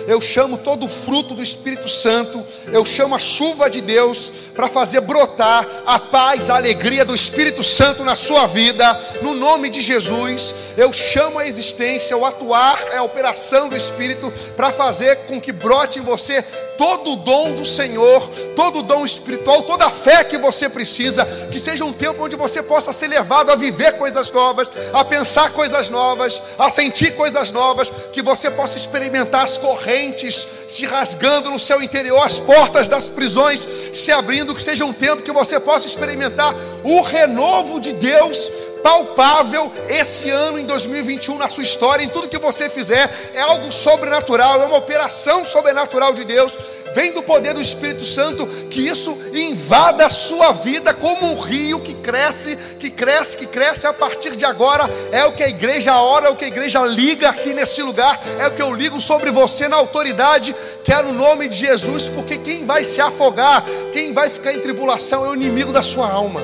eu 0.10 0.19
chamo 0.19 0.58
todo 0.58 0.88
o 0.88 0.89
fruto 0.89 1.36
do 1.36 1.43
Espírito 1.43 1.88
Santo, 1.88 2.43
eu 2.71 2.84
chamo 2.84 3.13
a 3.13 3.19
chuva 3.19 3.69
de 3.69 3.80
Deus 3.80 4.32
para 4.56 4.67
fazer 4.67 5.02
brotar 5.02 5.63
a 5.86 5.99
paz, 5.99 6.49
a 6.49 6.56
alegria 6.56 7.06
do 7.06 7.13
Espírito 7.13 7.63
Santo 7.63 8.04
na 8.04 8.15
sua 8.15 8.47
vida, 8.47 8.99
no 9.21 9.36
nome 9.36 9.69
de 9.69 9.82
Jesus. 9.82 10.73
Eu 10.75 10.91
chamo 10.91 11.38
a 11.38 11.47
existência, 11.47 12.17
o 12.17 12.25
atuar 12.25 12.80
a 12.95 13.04
operação 13.04 13.69
do 13.69 13.78
Espírito 13.78 14.34
para 14.56 14.71
fazer 14.71 15.15
com 15.28 15.39
que 15.39 15.52
brote 15.52 15.99
em 15.99 16.04
você 16.04 16.43
todo 16.80 17.12
o 17.12 17.15
dom 17.18 17.56
do 17.56 17.65
Senhor, 17.65 18.26
todo 18.56 18.80
o 18.80 18.82
dom 18.84 19.04
espiritual, 19.04 19.63
toda 19.63 19.88
a 19.88 19.89
fé 19.89 20.24
que 20.24 20.38
você 20.38 20.70
precisa, 20.70 21.26
que 21.52 21.60
seja 21.60 21.84
um 21.84 21.92
tempo 21.92 22.24
onde 22.24 22.38
você 22.38 22.63
possa 22.63 22.94
ser 22.94 23.10
levado 23.10 23.52
a 23.52 23.56
viver 23.58 23.98
coisas 23.98 24.32
novas, 24.32 24.70
a 24.94 25.04
pensar 25.04 25.52
coisas 25.52 25.89
novas, 25.89 26.42
a 26.58 26.70
sentir 26.70 27.18
coisas 27.18 27.52
novas, 27.52 27.92
que 28.13 28.22
você 28.22 28.50
possa 28.50 28.78
experimentar 28.78 29.44
as 29.44 29.58
correntes 29.58 30.48
se 30.70 30.86
rasgando 30.86 31.52
no 31.52 31.60
seu 31.60 31.84
interior, 31.84 32.24
as 32.24 32.39
portas 32.39 32.88
das 32.88 33.10
prisões 33.10 33.68
se 33.94 34.13
abrindo, 34.13 34.56
que 34.56 34.63
seja 34.63 34.86
um 34.86 34.94
tempo 34.94 35.22
que 35.22 35.34
você 35.34 35.60
possa 35.60 35.86
experimentar 35.86 36.56
o 36.84 37.02
renovo 37.02 37.80
de 37.80 37.94
Deus 37.94 38.52
palpável 38.84 39.72
esse 39.88 40.30
ano 40.30 40.60
em 40.60 40.65
2021 40.65 41.38
na 41.38 41.48
sua 41.48 41.63
história, 41.63 42.04
em 42.04 42.10
tudo 42.10 42.30
que 42.30 42.38
você 42.38 42.70
fizer, 42.70 43.10
é 43.34 43.42
algo 43.42 43.72
sobrenatural, 43.72 44.62
é 44.62 44.65
uma 44.65 44.78
operação 44.78 45.46
sobrenatural 45.46 46.13
de 46.13 46.24
Deus, 46.24 46.58
vem 46.94 47.12
do 47.12 47.22
poder 47.22 47.54
do 47.54 47.62
Espírito 47.62 48.04
Santo, 48.04 48.48
que 48.70 48.80
isso 48.80 49.15
invada 49.34 50.06
a 50.06 50.10
sua 50.10 50.52
vida 50.54 50.94
como 50.94 51.34
um 51.34 51.39
rio 51.39 51.80
que 51.80 51.94
cresce, 51.94 52.56
que 52.80 52.89
cresce, 52.89 53.38
que 53.38 53.46
cresce 53.46 53.86
a 53.86 53.94
partir 53.94 54.36
de 54.36 54.46
agora. 54.46 54.89
É 55.12 55.26
o 55.26 55.34
que 55.34 55.44
a 55.44 55.50
igreja 55.50 55.96
ora, 56.02 56.28
é 56.28 56.30
o 56.30 56.36
que 56.36 56.46
a 56.46 56.48
igreja 56.48 56.86
liga 56.86 57.30
aqui 57.30 57.54
nesse 57.54 57.82
lugar, 57.82 58.20
é 58.39 58.48
o 58.48 58.52
que 58.52 58.62
eu 58.62 58.74
ligo 58.74 59.00
sobre 59.00 59.32
você 59.32 59.68
na 59.68 59.76
autoridade, 59.78 60.56
que 60.84 60.92
é 60.92 61.02
no 61.02 61.13
nome 61.13 61.48
de 61.48 61.58
Jesus, 61.58 62.10
porque 62.10 62.38
quem 62.38 62.65
vai 62.65 62.84
se 62.84 63.02
afogar, 63.02 63.63
quem 63.92 64.13
vai 64.13 64.30
ficar 64.30 64.54
em 64.54 64.60
tribulação 64.60 65.26
é 65.26 65.30
o 65.30 65.36
inimigo 65.36 65.72
da 65.72 65.82
sua 65.82 66.10
alma. 66.10 66.42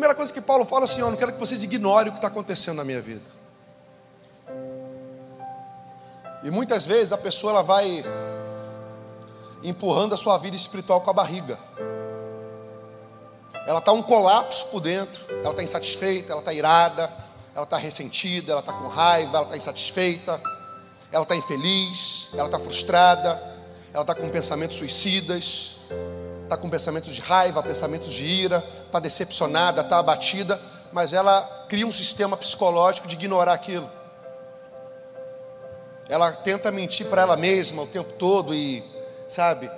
Primeira 0.00 0.14
coisa 0.14 0.32
que 0.32 0.40
Paulo 0.40 0.64
fala 0.64 0.86
assim: 0.86 1.02
Eu 1.02 1.10
não 1.10 1.16
quero 1.16 1.34
que 1.34 1.38
vocês 1.38 1.62
ignorem 1.62 2.08
o 2.08 2.12
que 2.12 2.18
está 2.18 2.28
acontecendo 2.28 2.76
na 2.76 2.84
minha 2.84 3.02
vida. 3.02 3.24
E 6.42 6.50
muitas 6.50 6.86
vezes 6.86 7.12
a 7.12 7.18
pessoa 7.18 7.52
ela 7.52 7.62
vai 7.62 8.02
empurrando 9.62 10.14
a 10.14 10.16
sua 10.16 10.38
vida 10.38 10.56
espiritual 10.56 11.02
com 11.02 11.10
a 11.10 11.12
barriga. 11.12 11.58
Ela 13.66 13.78
está 13.78 13.92
um 13.92 14.02
colapso 14.02 14.68
por 14.68 14.80
dentro, 14.80 15.22
ela 15.28 15.50
está 15.50 15.62
insatisfeita, 15.62 16.32
ela 16.32 16.40
está 16.40 16.54
irada, 16.54 17.12
ela 17.54 17.64
está 17.64 17.76
ressentida, 17.76 18.52
ela 18.52 18.60
está 18.60 18.72
com 18.72 18.88
raiva, 18.88 19.36
ela 19.36 19.44
está 19.44 19.56
insatisfeita, 19.58 20.40
ela 21.12 21.24
está 21.24 21.36
infeliz, 21.36 22.28
ela 22.32 22.46
está 22.46 22.58
frustrada, 22.58 23.38
ela 23.92 24.02
está 24.02 24.14
com 24.14 24.30
pensamentos 24.30 24.78
suicidas 24.78 25.76
está 26.50 26.56
com 26.56 26.68
pensamentos 26.68 27.14
de 27.14 27.20
raiva, 27.20 27.62
pensamentos 27.62 28.12
de 28.12 28.24
ira, 28.24 28.64
está 28.86 28.98
decepcionada, 28.98 29.82
está 29.82 29.98
abatida, 29.98 30.60
mas 30.92 31.12
ela 31.12 31.42
cria 31.68 31.86
um 31.86 31.92
sistema 31.92 32.36
psicológico 32.36 33.06
de 33.06 33.14
ignorar 33.14 33.52
aquilo. 33.52 33.88
Ela 36.08 36.32
tenta 36.32 36.72
mentir 36.72 37.06
para 37.06 37.22
ela 37.22 37.36
mesma 37.36 37.82
o 37.82 37.86
tempo 37.86 38.12
todo 38.14 38.52
e, 38.52 38.82
sabe, 39.28 39.70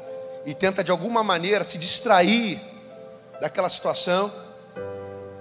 e 0.46 0.54
tenta 0.54 0.82
de 0.82 0.90
alguma 0.90 1.22
maneira 1.22 1.62
se 1.62 1.76
distrair 1.76 2.58
daquela 3.38 3.68
situação. 3.68 4.32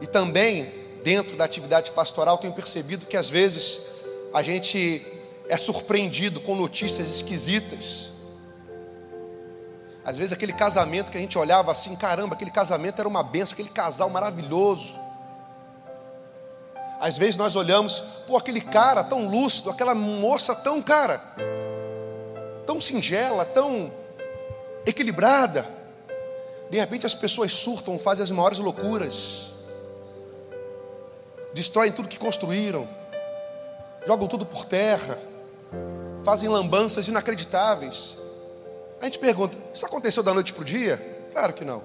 E 0.02 0.08
também, 0.08 0.66
dentro 1.02 1.38
da 1.38 1.46
atividade 1.46 1.92
pastoral, 1.92 2.38
tenho 2.40 2.52
percebido 2.52 3.06
que 3.06 3.16
às 3.16 3.30
vezes 3.30 3.80
a 4.34 4.42
gente 4.42 5.02
é 5.48 5.56
surpreendido 5.56 6.42
com 6.42 6.56
notícias 6.56 7.10
esquisitas 7.10 8.11
às 10.04 10.18
vezes 10.18 10.34
aquele 10.34 10.54
casamento 10.54 11.12
que 11.12 11.18
a 11.18 11.22
gente 11.22 11.38
olhava 11.38 11.72
assim, 11.72 11.96
caramba, 11.96 12.34
aquele 12.34 12.52
casamento 12.52 13.00
era 13.00 13.08
uma 13.08 13.22
benção, 13.22 13.54
aquele 13.54 13.70
casal 13.70 14.10
maravilhoso. 14.10 15.00
Às 17.00 17.18
vezes 17.18 17.36
nós 17.36 17.56
olhamos, 17.56 18.00
pô, 18.28 18.38
aquele 18.38 18.62
cara 18.62 19.04
tão 19.04 19.28
lúcido, 19.28 19.70
aquela 19.70 19.94
moça 19.94 20.56
tão, 20.56 20.82
cara, 20.82 21.22
tão 22.66 22.82
singela, 22.82 23.46
tão 23.46 23.92
equilibrada. 24.86 25.68
De 26.70 26.80
repente 26.80 27.06
as 27.06 27.14
pessoas 27.14 27.52
surtam, 27.52 28.00
fazem 28.00 28.24
as 28.24 28.32
maiores 28.32 28.58
loucuras, 28.58 29.52
destroem 31.54 31.92
tudo 31.92 32.08
que 32.08 32.18
construíram, 32.18 32.88
jogam 34.08 34.28
tudo 34.28 34.46
por 34.46 34.66
terra, 34.66 35.20
fazem 36.24 36.50
lambanças 36.50 37.08
inacreditáveis. 37.08 38.21
A 39.02 39.06
gente 39.06 39.20
pergunta: 39.20 39.58
isso 39.74 39.86
aconteceu 39.86 40.22
da 40.22 40.34
noite 40.34 40.54
para 40.54 40.62
o 40.62 40.66
dia? 40.66 41.30
Claro 41.34 41.54
que 41.54 41.66
não. 41.66 41.84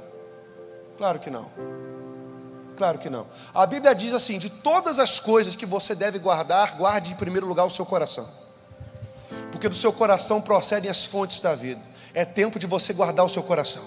Claro 0.98 1.18
que 1.18 1.30
não. 1.30 1.50
Claro 2.76 2.98
que 2.98 3.08
não. 3.08 3.26
A 3.54 3.64
Bíblia 3.64 3.94
diz 3.94 4.12
assim: 4.12 4.38
de 4.38 4.50
todas 4.50 4.98
as 4.98 5.18
coisas 5.18 5.56
que 5.56 5.64
você 5.64 5.94
deve 5.94 6.18
guardar, 6.18 6.76
guarde 6.76 7.12
em 7.12 7.16
primeiro 7.16 7.46
lugar 7.46 7.64
o 7.64 7.70
seu 7.70 7.86
coração. 7.86 8.28
Porque 9.50 9.68
do 9.68 9.74
seu 9.74 9.92
coração 9.92 10.40
procedem 10.42 10.90
as 10.90 11.06
fontes 11.06 11.40
da 11.40 11.54
vida. 11.54 11.80
É 12.12 12.24
tempo 12.24 12.58
de 12.58 12.66
você 12.66 12.92
guardar 12.92 13.24
o 13.24 13.28
seu 13.28 13.42
coração. 13.42 13.82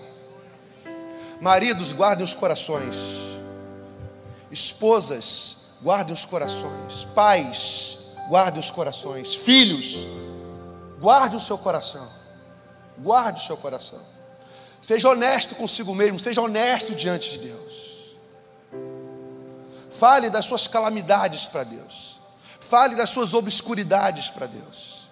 Maridos, 1.39 1.92
guardem 1.92 2.24
os 2.24 2.34
corações. 2.34 3.38
Esposas, 4.52 5.58
guardem 5.82 6.13
os 6.13 6.26
corações. 6.26 7.06
Pais, 7.13 8.00
guarde 8.28 8.60
os 8.60 8.72
corações. 8.72 9.36
Filhos, 9.36 10.08
guarde 11.00 11.36
o 11.36 11.39
seu 11.39 11.58
coração. 11.58 12.18
Guarde 13.00 13.42
o 13.42 13.46
seu 13.46 13.58
coração. 13.58 14.02
Seja 14.82 15.10
honesto 15.10 15.56
consigo 15.56 15.94
mesmo, 15.94 16.20
seja 16.20 16.42
honesto 16.42 16.96
diante 16.96 17.32
de 17.32 17.48
Deus. 17.48 18.16
Fale 19.90 20.30
das 20.30 20.46
suas 20.46 20.68
calamidades 20.68 21.46
para 21.46 21.64
Deus. 21.64 22.20
Fale 22.60 22.96
das 22.96 23.10
suas 23.10 23.34
obscuridades 23.34 24.30
para 24.30 24.46
Deus. 24.46 25.10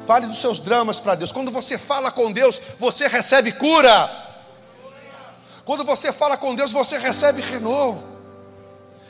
Fale 0.00 0.26
dos 0.26 0.38
seus 0.38 0.58
dramas 0.58 1.00
para 1.00 1.14
Deus. 1.14 1.32
Quando 1.32 1.50
você 1.50 1.78
fala 1.78 2.10
com 2.10 2.30
Deus, 2.32 2.60
você 2.78 3.06
recebe 3.06 3.52
cura. 3.52 4.10
Quando 5.64 5.84
você 5.84 6.12
fala 6.12 6.36
com 6.36 6.54
Deus, 6.54 6.72
você 6.72 6.98
recebe 6.98 7.40
renovo. 7.40 8.04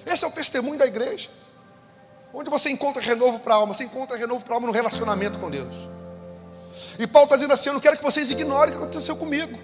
Esse 0.05 0.25
é 0.25 0.29
o 0.29 0.31
testemunho 0.31 0.79
da 0.79 0.87
igreja. 0.87 1.29
Onde 2.33 2.49
você 2.49 2.71
encontra 2.71 3.03
renovo 3.03 3.41
para 3.41 3.55
a 3.55 3.57
alma? 3.57 3.75
Você 3.75 3.85
encontra 3.85 4.17
renovo 4.17 4.45
para 4.45 4.55
a 4.55 4.57
alma 4.57 4.67
no 4.67 4.73
relacionamento 4.73 5.39
com 5.39 5.51
Deus. 5.51 5.95
E 6.98 7.06
Paulo 7.06 7.26
está 7.26 7.37
dizendo 7.37 7.52
assim: 7.52 7.68
Eu 7.68 7.74
não 7.74 7.80
quero 7.80 7.96
que 7.96 8.02
vocês 8.02 8.30
ignorem 8.30 8.74
o 8.74 8.76
que 8.76 8.82
aconteceu 8.82 9.16
comigo. 9.16 9.59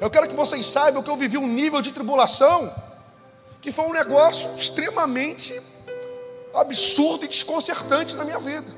Eu 0.00 0.10
quero 0.10 0.28
que 0.28 0.34
vocês 0.34 0.66
saibam 0.66 1.02
que 1.02 1.10
eu 1.10 1.16
vivi 1.16 1.38
um 1.38 1.46
nível 1.46 1.80
de 1.80 1.92
tribulação 1.92 2.72
que 3.60 3.72
foi 3.72 3.86
um 3.86 3.92
negócio 3.92 4.54
extremamente 4.54 5.58
absurdo 6.54 7.24
e 7.24 7.28
desconcertante 7.28 8.14
na 8.14 8.24
minha 8.24 8.38
vida. 8.38 8.70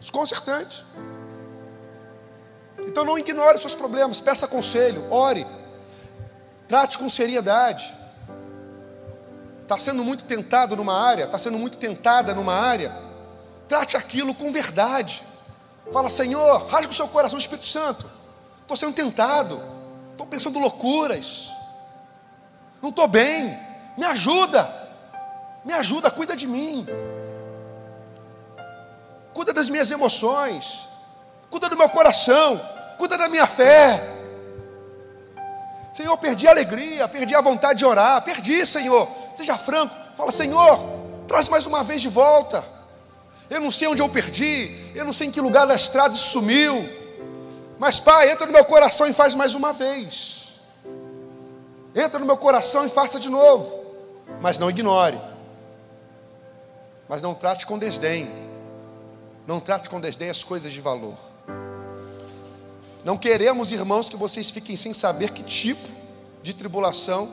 Desconcertante. 0.00 0.82
Então 2.86 3.04
não 3.04 3.18
ignore 3.18 3.58
seus 3.58 3.74
problemas, 3.74 4.20
peça 4.20 4.48
conselho, 4.48 5.06
ore, 5.12 5.46
trate 6.66 6.96
com 6.96 7.08
seriedade. 7.08 7.94
Está 9.62 9.78
sendo 9.78 10.02
muito 10.02 10.24
tentado 10.24 10.74
numa 10.74 10.98
área, 10.98 11.24
está 11.24 11.38
sendo 11.38 11.58
muito 11.58 11.76
tentada 11.76 12.34
numa 12.34 12.54
área, 12.54 12.90
trate 13.68 13.96
aquilo 13.96 14.34
com 14.34 14.50
verdade. 14.52 15.22
Fala, 15.92 16.08
Senhor, 16.08 16.66
rasga 16.66 16.90
o 16.90 16.94
seu 16.94 17.08
coração, 17.08 17.38
Espírito 17.38 17.66
Santo. 17.66 18.10
Estou 18.62 18.76
sendo 18.76 18.94
tentado, 18.94 19.60
estou 20.12 20.26
pensando 20.26 20.58
loucuras, 20.58 21.50
não 22.80 22.90
estou 22.90 23.06
bem, 23.06 23.58
me 23.96 24.04
ajuda, 24.04 24.68
me 25.64 25.72
ajuda, 25.74 26.10
cuida 26.10 26.34
de 26.34 26.46
mim, 26.46 26.86
cuida 29.34 29.52
das 29.52 29.68
minhas 29.68 29.90
emoções, 29.90 30.88
cuida 31.50 31.68
do 31.68 31.76
meu 31.76 31.88
coração, 31.88 32.60
cuida 32.96 33.18
da 33.18 33.28
minha 33.28 33.46
fé. 33.46 34.02
Senhor, 35.92 36.16
perdi 36.16 36.48
a 36.48 36.50
alegria, 36.50 37.06
perdi 37.06 37.34
a 37.34 37.40
vontade 37.40 37.80
de 37.80 37.84
orar, 37.84 38.22
perdi, 38.22 38.64
Senhor. 38.64 39.08
Seja 39.34 39.58
franco, 39.58 39.94
fala, 40.16 40.32
Senhor, 40.32 40.78
traz 41.28 41.48
mais 41.48 41.66
uma 41.66 41.84
vez 41.84 42.00
de 42.00 42.08
volta. 42.08 42.64
Eu 43.52 43.60
não 43.60 43.70
sei 43.70 43.86
onde 43.86 44.00
eu 44.00 44.08
perdi, 44.08 44.74
eu 44.94 45.04
não 45.04 45.12
sei 45.12 45.26
em 45.26 45.30
que 45.30 45.38
lugar 45.38 45.66
da 45.66 45.74
estrada 45.74 46.14
isso 46.14 46.30
sumiu. 46.30 46.88
Mas, 47.78 48.00
Pai, 48.00 48.30
entra 48.30 48.46
no 48.46 48.52
meu 48.52 48.64
coração 48.64 49.06
e 49.06 49.12
faz 49.12 49.34
mais 49.34 49.54
uma 49.54 49.74
vez. 49.74 50.62
Entra 51.94 52.18
no 52.18 52.24
meu 52.24 52.38
coração 52.38 52.86
e 52.86 52.88
faça 52.88 53.20
de 53.20 53.28
novo. 53.28 53.84
Mas 54.40 54.58
não 54.58 54.70
ignore. 54.70 55.20
Mas 57.06 57.20
não 57.20 57.34
trate 57.34 57.66
com 57.66 57.78
desdém. 57.78 58.30
Não 59.46 59.60
trate 59.60 59.90
com 59.90 60.00
desdém 60.00 60.30
as 60.30 60.42
coisas 60.42 60.72
de 60.72 60.80
valor. 60.80 61.18
Não 63.04 63.18
queremos, 63.18 63.70
irmãos, 63.70 64.08
que 64.08 64.16
vocês 64.16 64.50
fiquem 64.50 64.76
sem 64.76 64.94
saber 64.94 65.30
que 65.30 65.42
tipo 65.42 65.90
de 66.42 66.54
tribulação 66.54 67.30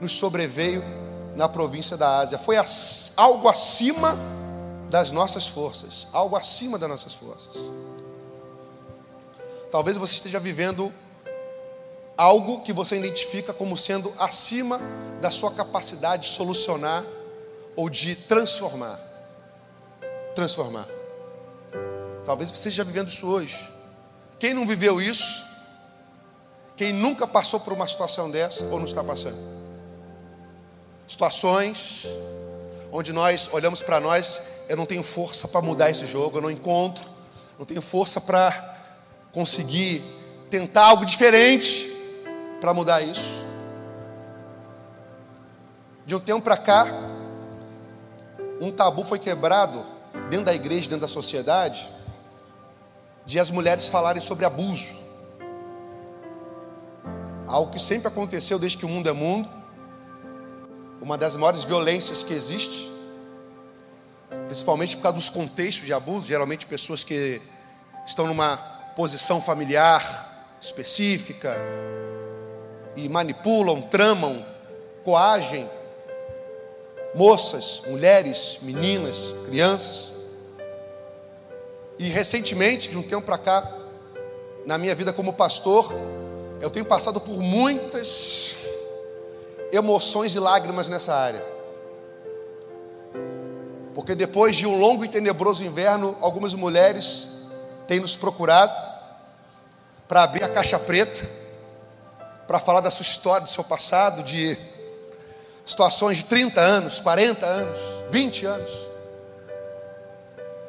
nos 0.00 0.12
sobreveio 0.12 0.82
na 1.36 1.46
província 1.46 1.94
da 1.94 2.20
Ásia. 2.20 2.38
Foi 2.38 2.56
algo 3.18 3.50
acima 3.50 4.16
das 4.88 5.10
nossas 5.10 5.46
forças. 5.46 6.06
Algo 6.12 6.36
acima 6.36 6.78
das 6.78 6.88
nossas 6.88 7.14
forças. 7.14 7.54
Talvez 9.70 9.96
você 9.96 10.14
esteja 10.14 10.40
vivendo 10.40 10.92
algo 12.16 12.62
que 12.62 12.72
você 12.72 12.96
identifica 12.96 13.52
como 13.52 13.76
sendo 13.76 14.12
acima 14.18 14.80
da 15.20 15.30
sua 15.30 15.52
capacidade 15.52 16.22
de 16.22 16.28
solucionar 16.28 17.04
ou 17.76 17.88
de 17.88 18.16
transformar. 18.16 18.98
Transformar. 20.34 20.88
Talvez 22.24 22.50
você 22.50 22.56
esteja 22.68 22.84
vivendo 22.84 23.08
isso 23.08 23.26
hoje. 23.26 23.70
Quem 24.38 24.54
não 24.54 24.66
viveu 24.66 25.00
isso? 25.00 25.46
Quem 26.76 26.92
nunca 26.92 27.26
passou 27.26 27.60
por 27.60 27.72
uma 27.72 27.86
situação 27.86 28.30
dessa 28.30 28.64
ou 28.66 28.78
não 28.78 28.86
está 28.86 29.02
passando? 29.02 29.36
Situações 31.06 32.06
onde 32.90 33.12
nós 33.12 33.48
olhamos 33.52 33.82
para 33.82 34.00
nós, 34.00 34.40
eu 34.68 34.76
não 34.76 34.86
tenho 34.86 35.02
força 35.02 35.46
para 35.48 35.60
mudar 35.60 35.90
esse 35.90 36.06
jogo, 36.06 36.38
eu 36.38 36.42
não 36.42 36.50
encontro, 36.50 37.08
não 37.58 37.66
tenho 37.66 37.82
força 37.82 38.20
para 38.20 38.76
conseguir 39.32 40.02
tentar 40.50 40.86
algo 40.86 41.04
diferente 41.04 41.86
para 42.60 42.72
mudar 42.72 43.00
isso. 43.00 43.44
De 46.06 46.14
um 46.14 46.20
tempo 46.20 46.42
para 46.42 46.56
cá, 46.56 46.86
um 48.60 48.72
tabu 48.72 49.04
foi 49.04 49.18
quebrado 49.18 49.84
dentro 50.30 50.46
da 50.46 50.54
igreja, 50.54 50.88
dentro 50.88 51.02
da 51.02 51.08
sociedade, 51.08 51.88
de 53.26 53.38
as 53.38 53.50
mulheres 53.50 53.86
falarem 53.86 54.22
sobre 54.22 54.46
abuso. 54.46 54.96
Algo 57.46 57.72
que 57.72 57.78
sempre 57.78 58.08
aconteceu 58.08 58.58
desde 58.58 58.78
que 58.78 58.86
o 58.86 58.88
mundo 58.88 59.08
é 59.08 59.12
mundo. 59.12 59.57
Uma 61.00 61.16
das 61.16 61.36
maiores 61.36 61.64
violências 61.64 62.22
que 62.22 62.34
existe, 62.34 62.90
principalmente 64.46 64.96
por 64.96 65.02
causa 65.02 65.16
dos 65.16 65.30
contextos 65.30 65.86
de 65.86 65.92
abuso, 65.92 66.26
geralmente 66.26 66.66
pessoas 66.66 67.04
que 67.04 67.40
estão 68.06 68.26
numa 68.26 68.56
posição 68.96 69.40
familiar 69.40 70.56
específica 70.60 71.56
e 72.96 73.08
manipulam, 73.08 73.80
tramam, 73.82 74.44
coagem 75.04 75.68
moças, 77.14 77.82
mulheres, 77.88 78.58
meninas, 78.62 79.34
crianças. 79.46 80.12
E 81.98 82.08
recentemente, 82.08 82.88
de 82.88 82.96
um 82.96 83.02
tempo 83.02 83.22
para 83.22 83.38
cá, 83.38 83.72
na 84.64 84.78
minha 84.78 84.94
vida 84.94 85.12
como 85.12 85.32
pastor, 85.32 85.92
eu 86.60 86.70
tenho 86.70 86.84
passado 86.84 87.20
por 87.20 87.40
muitas 87.40 88.56
emoções 89.72 90.34
e 90.34 90.38
lágrimas 90.38 90.88
nessa 90.88 91.14
área. 91.14 91.44
Porque 93.94 94.14
depois 94.14 94.56
de 94.56 94.66
um 94.66 94.78
longo 94.78 95.04
e 95.04 95.08
tenebroso 95.08 95.64
inverno, 95.64 96.16
algumas 96.20 96.54
mulheres 96.54 97.28
têm 97.86 98.00
nos 98.00 98.16
procurado 98.16 98.72
para 100.06 100.22
abrir 100.22 100.44
a 100.44 100.48
caixa 100.48 100.78
preta, 100.78 101.28
para 102.46 102.58
falar 102.58 102.80
da 102.80 102.90
sua 102.90 103.02
história, 103.02 103.44
do 103.44 103.50
seu 103.50 103.64
passado, 103.64 104.22
de 104.22 104.56
situações 105.64 106.18
de 106.18 106.24
30 106.24 106.60
anos, 106.60 107.00
40 107.00 107.44
anos, 107.44 107.80
20 108.10 108.46
anos, 108.46 108.72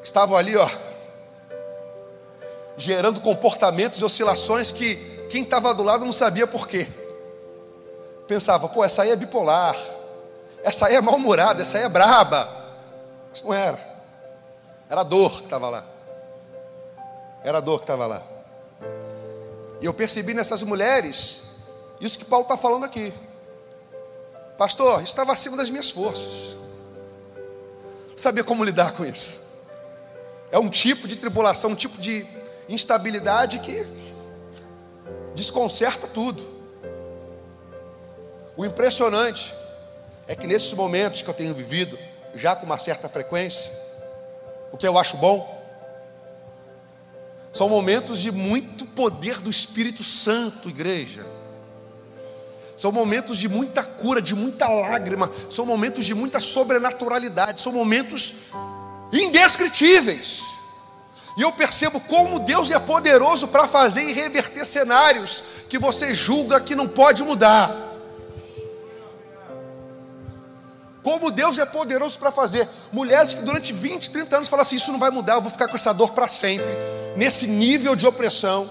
estavam 0.01 0.35
ali, 0.35 0.57
ó, 0.57 0.69
gerando 2.75 3.21
comportamentos 3.21 4.01
e 4.01 4.03
oscilações 4.03 4.71
que 4.71 4.95
quem 5.29 5.43
estava 5.43 5.73
do 5.73 5.83
lado 5.83 6.03
não 6.03 6.11
sabia 6.11 6.47
por 6.47 6.67
quê. 6.67 6.87
Pensava, 8.29 8.69
pô, 8.69 8.85
essa 8.85 9.01
aí 9.01 9.09
é 9.09 9.15
bipolar, 9.15 9.75
essa 10.61 10.85
aí 10.85 10.93
é 10.93 11.01
mal-humorada, 11.01 11.63
essa 11.63 11.79
aí 11.79 11.85
é 11.85 11.89
braba. 11.89 12.47
Mas 13.31 13.41
não 13.41 13.51
era. 13.51 13.79
Era 14.87 15.01
a 15.01 15.03
dor 15.03 15.31
que 15.31 15.45
estava 15.45 15.67
lá. 15.67 15.83
Era 17.43 17.57
a 17.57 17.61
dor 17.61 17.79
que 17.79 17.85
estava 17.85 18.05
lá. 18.05 18.21
E 19.81 19.85
eu 19.85 19.95
percebi 19.95 20.35
nessas 20.35 20.61
mulheres 20.61 21.41
isso 21.99 22.19
que 22.19 22.25
Paulo 22.25 22.43
está 22.43 22.55
falando 22.55 22.83
aqui. 22.83 23.11
Pastor, 24.59 25.01
estava 25.01 25.33
acima 25.33 25.57
das 25.57 25.71
minhas 25.71 25.89
forças. 25.89 26.55
Sabia 28.15 28.43
como 28.43 28.63
lidar 28.63 28.91
com 28.91 29.03
isso. 29.03 29.41
É 30.51 30.59
um 30.59 30.69
tipo 30.69 31.07
de 31.07 31.15
tribulação, 31.15 31.71
um 31.71 31.75
tipo 31.75 31.99
de 31.99 32.27
instabilidade 32.67 33.57
que 33.57 33.87
desconcerta 35.33 36.05
tudo. 36.07 36.58
O 38.59 38.65
impressionante 38.65 39.55
é 40.27 40.35
que 40.35 40.45
nesses 40.45 40.73
momentos 40.73 41.21
que 41.21 41.29
eu 41.29 41.33
tenho 41.33 41.53
vivido, 41.53 41.97
já 42.35 42.53
com 42.57 42.65
uma 42.65 42.77
certa 42.77 43.07
frequência, 43.07 43.71
o 44.69 44.75
que 44.75 44.85
eu 44.85 44.97
acho 44.97 45.15
bom, 45.15 45.63
são 47.53 47.69
momentos 47.69 48.19
de 48.19 48.33
muito 48.33 48.85
poder 48.85 49.39
do 49.39 49.49
Espírito 49.49 50.03
Santo, 50.03 50.67
igreja. 50.67 51.25
São 52.75 52.91
momentos 52.91 53.37
de 53.37 53.47
muita 53.47 53.81
cura, 53.81 54.21
de 54.21 54.35
muita 54.35 54.67
lágrima, 54.67 55.31
são 55.49 55.65
momentos 55.65 56.05
de 56.05 56.13
muita 56.13 56.41
sobrenaturalidade, 56.41 57.61
são 57.61 57.71
momentos 57.71 58.35
indescritíveis. 59.13 60.41
E 61.37 61.43
eu 61.43 61.53
percebo 61.53 62.01
como 62.01 62.41
Deus 62.41 62.69
é 62.71 62.77
poderoso 62.77 63.47
para 63.47 63.69
fazer 63.69 64.01
e 64.01 64.11
reverter 64.11 64.65
cenários 64.65 65.41
que 65.69 65.79
você 65.79 66.13
julga 66.13 66.59
que 66.59 66.75
não 66.75 66.89
pode 66.89 67.23
mudar. 67.23 67.88
Como 71.09 71.31
Deus 71.31 71.57
é 71.57 71.65
poderoso 71.65 72.19
para 72.19 72.31
fazer. 72.31 72.69
Mulheres 72.91 73.33
que 73.33 73.41
durante 73.41 73.73
20, 73.73 74.11
30 74.11 74.35
anos 74.35 74.47
falam 74.47 74.61
assim: 74.61 74.75
Isso 74.75 74.91
não 74.91 74.99
vai 74.99 75.09
mudar, 75.09 75.33
eu 75.33 75.41
vou 75.41 75.49
ficar 75.49 75.67
com 75.67 75.75
essa 75.75 75.91
dor 75.91 76.11
para 76.11 76.27
sempre, 76.27 76.67
nesse 77.15 77.47
nível 77.47 77.95
de 77.95 78.05
opressão. 78.05 78.69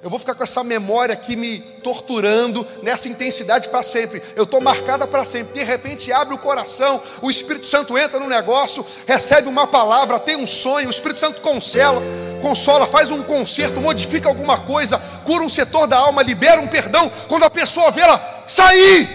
Eu 0.00 0.08
vou 0.08 0.16
ficar 0.16 0.36
com 0.36 0.44
essa 0.44 0.62
memória 0.62 1.12
aqui 1.12 1.34
me 1.34 1.58
torturando 1.82 2.64
nessa 2.84 3.08
intensidade 3.08 3.68
para 3.68 3.82
sempre. 3.82 4.22
Eu 4.36 4.44
estou 4.44 4.60
marcada 4.60 5.08
para 5.08 5.24
sempre. 5.24 5.58
De 5.58 5.64
repente 5.64 6.12
abre 6.12 6.36
o 6.36 6.38
coração, 6.38 7.02
o 7.20 7.28
Espírito 7.28 7.66
Santo 7.66 7.98
entra 7.98 8.20
no 8.20 8.28
negócio, 8.28 8.86
recebe 9.04 9.48
uma 9.48 9.66
palavra, 9.66 10.20
tem 10.20 10.36
um 10.36 10.46
sonho, 10.46 10.86
o 10.86 10.90
Espírito 10.90 11.18
Santo 11.18 11.40
consola, 11.40 12.00
consola, 12.40 12.86
faz 12.86 13.10
um 13.10 13.24
conserto, 13.24 13.80
modifica 13.80 14.28
alguma 14.28 14.58
coisa, 14.58 15.00
cura 15.24 15.42
um 15.42 15.48
setor 15.48 15.88
da 15.88 15.98
alma, 15.98 16.22
libera 16.22 16.60
um 16.60 16.68
perdão. 16.68 17.10
Quando 17.26 17.42
a 17.42 17.50
pessoa 17.50 17.90
vê 17.90 18.02
ela 18.02 18.44
sair, 18.46 19.08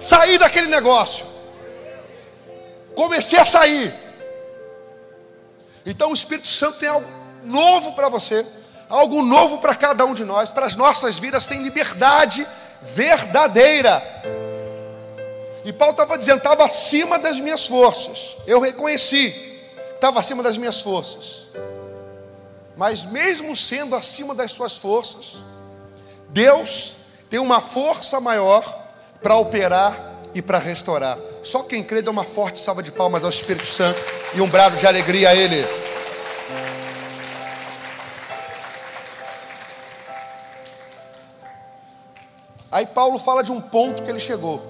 sair 0.00 0.38
daquele 0.38 0.68
negócio. 0.68 1.35
Comecei 2.96 3.38
a 3.38 3.46
sair. 3.46 3.94
Então 5.84 6.10
o 6.10 6.14
Espírito 6.14 6.48
Santo 6.48 6.80
tem 6.80 6.88
algo 6.88 7.08
novo 7.44 7.92
para 7.92 8.08
você 8.08 8.44
algo 8.88 9.22
novo 9.22 9.58
para 9.58 9.74
cada 9.74 10.04
um 10.04 10.14
de 10.14 10.24
nós, 10.24 10.50
para 10.50 10.66
as 10.66 10.76
nossas 10.76 11.18
vidas, 11.18 11.46
tem 11.46 11.62
liberdade 11.62 12.46
verdadeira. 12.82 14.02
E 15.64 15.72
Paulo 15.72 15.92
estava 15.92 16.16
dizendo: 16.16 16.38
estava 16.38 16.64
acima 16.64 17.18
das 17.18 17.38
minhas 17.38 17.66
forças. 17.66 18.36
Eu 18.46 18.60
reconheci 18.60 19.44
estava 19.94 20.20
acima 20.20 20.42
das 20.42 20.58
minhas 20.58 20.80
forças. 20.80 21.46
Mas 22.76 23.06
mesmo 23.06 23.56
sendo 23.56 23.96
acima 23.96 24.34
das 24.34 24.52
suas 24.52 24.76
forças, 24.76 25.36
Deus 26.28 26.92
tem 27.30 27.40
uma 27.40 27.62
força 27.62 28.20
maior 28.20 28.62
para 29.22 29.36
operar 29.36 30.15
e 30.36 30.42
para 30.42 30.58
restaurar. 30.58 31.18
Só 31.42 31.62
quem 31.62 31.82
crê 31.82 32.02
dá 32.02 32.10
uma 32.10 32.22
forte 32.22 32.60
salva 32.60 32.82
de 32.82 32.92
palmas 32.92 33.24
ao 33.24 33.30
Espírito 33.30 33.64
Santo 33.64 33.98
e 34.34 34.40
um 34.42 34.46
brado 34.46 34.76
de 34.76 34.86
alegria 34.86 35.30
a 35.30 35.34
Ele. 35.34 35.64
Aí 42.70 42.84
Paulo 42.84 43.18
fala 43.18 43.42
de 43.42 43.50
um 43.50 43.62
ponto 43.62 44.02
que 44.02 44.10
ele 44.10 44.20
chegou. 44.20 44.62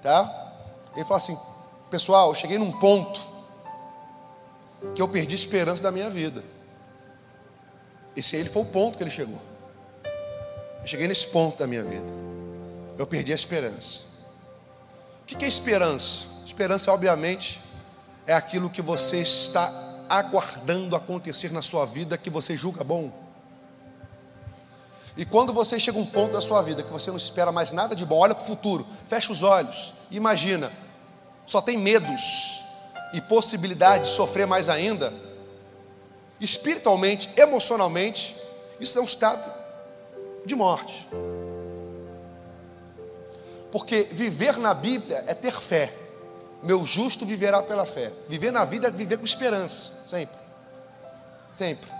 Tá? 0.00 0.54
Ele 0.96 1.04
fala 1.04 1.18
assim: 1.18 1.38
Pessoal, 1.90 2.30
eu 2.30 2.34
cheguei 2.34 2.56
num 2.56 2.72
ponto 2.72 3.20
que 4.94 5.02
eu 5.02 5.08
perdi 5.08 5.34
a 5.34 5.36
esperança 5.36 5.82
da 5.82 5.92
minha 5.92 6.08
vida. 6.08 6.42
Esse 8.16 8.36
aí 8.36 8.44
foi 8.46 8.62
o 8.62 8.66
ponto 8.66 8.96
que 8.96 9.04
ele 9.04 9.10
chegou. 9.10 9.38
Eu 10.80 10.86
cheguei 10.86 11.06
nesse 11.06 11.26
ponto 11.26 11.58
da 11.58 11.66
minha 11.66 11.84
vida. 11.84 12.31
Eu 12.98 13.06
perdi 13.06 13.32
a 13.32 13.34
esperança. 13.34 14.04
O 15.22 15.26
que 15.26 15.44
é 15.44 15.48
esperança? 15.48 16.26
Esperança, 16.44 16.92
obviamente, 16.92 17.60
é 18.26 18.34
aquilo 18.34 18.68
que 18.68 18.82
você 18.82 19.18
está 19.18 19.72
aguardando 20.08 20.94
acontecer 20.94 21.50
na 21.52 21.62
sua 21.62 21.86
vida 21.86 22.18
que 22.18 22.28
você 22.28 22.56
julga 22.56 22.84
bom. 22.84 23.10
E 25.16 25.24
quando 25.24 25.52
você 25.52 25.78
chega 25.78 25.98
a 25.98 26.00
um 26.00 26.06
ponto 26.06 26.32
da 26.32 26.40
sua 26.40 26.62
vida 26.62 26.82
que 26.82 26.90
você 26.90 27.10
não 27.10 27.16
espera 27.16 27.52
mais 27.52 27.72
nada 27.72 27.94
de 27.94 28.04
bom, 28.04 28.18
olha 28.18 28.34
para 28.34 28.44
o 28.44 28.46
futuro, 28.46 28.86
fecha 29.06 29.32
os 29.32 29.42
olhos, 29.42 29.92
imagina, 30.10 30.72
só 31.46 31.60
tem 31.60 31.76
medos 31.76 32.62
e 33.12 33.20
possibilidade 33.20 34.04
de 34.04 34.10
sofrer 34.10 34.46
mais 34.46 34.68
ainda, 34.68 35.12
espiritualmente, 36.40 37.30
emocionalmente, 37.36 38.36
isso 38.80 38.98
é 38.98 39.02
um 39.02 39.06
estado 39.06 39.50
de 40.46 40.54
morte. 40.54 41.06
Porque 43.72 44.06
viver 44.12 44.58
na 44.58 44.74
Bíblia 44.74 45.24
é 45.26 45.32
ter 45.32 45.52
fé. 45.52 45.92
Meu 46.62 46.84
justo 46.84 47.24
viverá 47.24 47.62
pela 47.62 47.86
fé. 47.86 48.12
Viver 48.28 48.52
na 48.52 48.66
vida 48.66 48.88
é 48.88 48.90
viver 48.90 49.16
com 49.16 49.24
esperança, 49.24 49.92
sempre. 50.06 50.36
Sempre. 51.54 51.90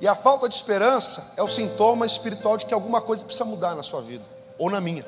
E 0.00 0.06
a 0.06 0.14
falta 0.14 0.48
de 0.48 0.54
esperança 0.54 1.32
é 1.36 1.42
o 1.42 1.48
sintoma 1.48 2.06
espiritual 2.06 2.56
de 2.56 2.66
que 2.66 2.72
alguma 2.72 3.00
coisa 3.00 3.24
precisa 3.24 3.44
mudar 3.44 3.74
na 3.74 3.82
sua 3.82 4.00
vida, 4.00 4.24
ou 4.56 4.70
na 4.70 4.80
minha. 4.80 5.04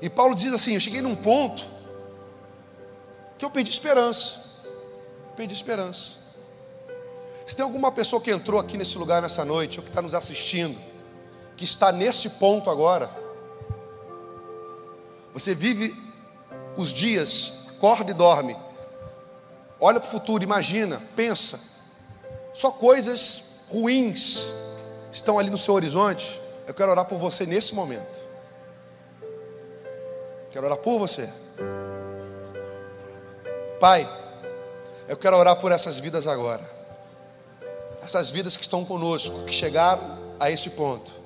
E 0.00 0.08
Paulo 0.08 0.34
diz 0.34 0.52
assim: 0.54 0.74
Eu 0.74 0.80
cheguei 0.80 1.02
num 1.02 1.16
ponto 1.16 1.68
que 3.36 3.44
eu 3.44 3.50
perdi 3.50 3.70
esperança. 3.70 4.40
Perdi 5.36 5.54
esperança. 5.54 6.18
Se 7.44 7.56
tem 7.56 7.64
alguma 7.64 7.90
pessoa 7.90 8.22
que 8.22 8.30
entrou 8.30 8.60
aqui 8.60 8.78
nesse 8.78 8.96
lugar 8.96 9.20
nessa 9.20 9.44
noite, 9.44 9.78
ou 9.78 9.82
que 9.82 9.90
está 9.90 10.00
nos 10.00 10.14
assistindo, 10.14 10.89
que 11.60 11.64
está 11.64 11.92
nesse 11.92 12.30
ponto 12.30 12.70
agora, 12.70 13.10
você 15.34 15.54
vive 15.54 15.94
os 16.74 16.90
dias, 16.90 17.52
acorda 17.76 18.12
e 18.12 18.14
dorme, 18.14 18.56
olha 19.78 20.00
para 20.00 20.08
o 20.08 20.10
futuro, 20.10 20.42
imagina, 20.42 21.02
pensa, 21.14 21.60
só 22.54 22.70
coisas 22.70 23.60
ruins 23.68 24.48
estão 25.12 25.38
ali 25.38 25.50
no 25.50 25.58
seu 25.58 25.74
horizonte. 25.74 26.40
Eu 26.66 26.72
quero 26.72 26.92
orar 26.92 27.04
por 27.04 27.18
você 27.18 27.44
nesse 27.44 27.74
momento. 27.74 28.18
Quero 30.50 30.64
orar 30.64 30.78
por 30.78 30.98
você. 30.98 31.28
Pai, 33.78 34.08
eu 35.06 35.16
quero 35.18 35.36
orar 35.36 35.56
por 35.56 35.72
essas 35.72 35.98
vidas 35.98 36.26
agora. 36.26 36.64
Essas 38.00 38.30
vidas 38.30 38.56
que 38.56 38.62
estão 38.62 38.82
conosco, 38.82 39.44
que 39.44 39.52
chegaram 39.52 40.18
a 40.40 40.50
esse 40.50 40.70
ponto 40.70 41.19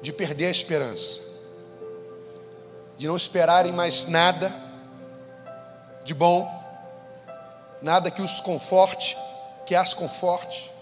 de 0.00 0.12
perder 0.12 0.46
a 0.46 0.50
esperança, 0.50 1.20
de 2.96 3.06
não 3.06 3.16
esperarem 3.16 3.72
mais 3.72 4.06
nada 4.06 4.52
de 6.04 6.14
bom, 6.14 6.48
nada 7.82 8.10
que 8.10 8.22
os 8.22 8.40
conforte, 8.40 9.16
que 9.66 9.74
as 9.74 9.94
conforte, 9.94 10.72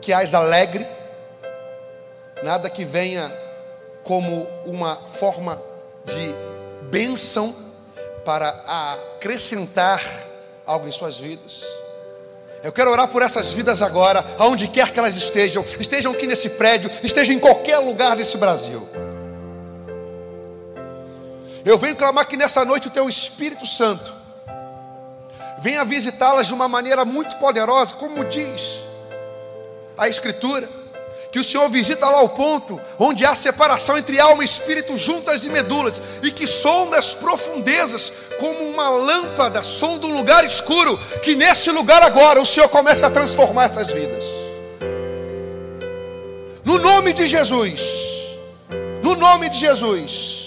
que 0.00 0.12
as 0.12 0.34
alegre, 0.34 0.86
nada 2.42 2.68
que 2.68 2.84
venha 2.84 3.32
como 4.02 4.46
uma 4.64 4.96
forma 4.96 5.60
de 6.04 6.34
bênção 6.90 7.54
para 8.24 8.48
acrescentar 9.16 10.02
algo 10.66 10.88
em 10.88 10.92
suas 10.92 11.18
vidas. 11.18 11.62
Eu 12.62 12.72
quero 12.72 12.90
orar 12.90 13.08
por 13.08 13.22
essas 13.22 13.52
vidas 13.52 13.82
agora, 13.82 14.24
aonde 14.38 14.66
quer 14.68 14.92
que 14.92 14.98
elas 14.98 15.14
estejam, 15.16 15.64
estejam 15.78 16.12
aqui 16.12 16.26
nesse 16.26 16.50
prédio, 16.50 16.90
estejam 17.02 17.34
em 17.34 17.38
qualquer 17.38 17.78
lugar 17.78 18.16
desse 18.16 18.36
Brasil. 18.36 18.88
Eu 21.64 21.78
venho 21.78 21.94
clamar 21.94 22.26
que 22.26 22.36
nessa 22.36 22.64
noite 22.64 22.88
o 22.88 22.90
teu 22.90 23.08
Espírito 23.08 23.66
Santo 23.66 24.12
venha 25.60 25.84
visitá-las 25.84 26.46
de 26.46 26.54
uma 26.54 26.68
maneira 26.68 27.04
muito 27.04 27.36
poderosa, 27.36 27.94
como 27.94 28.24
diz 28.24 28.80
a 29.96 30.08
Escritura, 30.08 30.68
que 31.30 31.38
o 31.38 31.44
Senhor 31.44 31.68
visita 31.68 32.08
lá 32.08 32.22
o 32.22 32.30
ponto 32.30 32.80
onde 32.98 33.24
há 33.24 33.34
separação 33.34 33.98
entre 33.98 34.18
alma 34.18 34.42
e 34.42 34.46
espírito, 34.46 34.96
juntas 34.96 35.44
e 35.44 35.50
medulas, 35.50 36.00
e 36.22 36.32
que 36.32 36.46
sonda 36.46 36.98
as 36.98 37.14
profundezas 37.14 38.10
como 38.38 38.68
uma 38.68 38.88
lâmpada, 38.88 39.62
sonda 39.62 40.06
um 40.06 40.16
lugar 40.16 40.44
escuro, 40.44 40.98
que 41.22 41.34
nesse 41.34 41.70
lugar 41.70 42.02
agora 42.02 42.40
o 42.40 42.46
Senhor 42.46 42.68
começa 42.68 43.06
a 43.06 43.10
transformar 43.10 43.70
essas 43.70 43.92
vidas. 43.92 44.24
No 46.64 46.78
nome 46.78 47.12
de 47.12 47.26
Jesus, 47.26 47.80
no 49.02 49.14
nome 49.16 49.48
de 49.48 49.58
Jesus. 49.58 50.38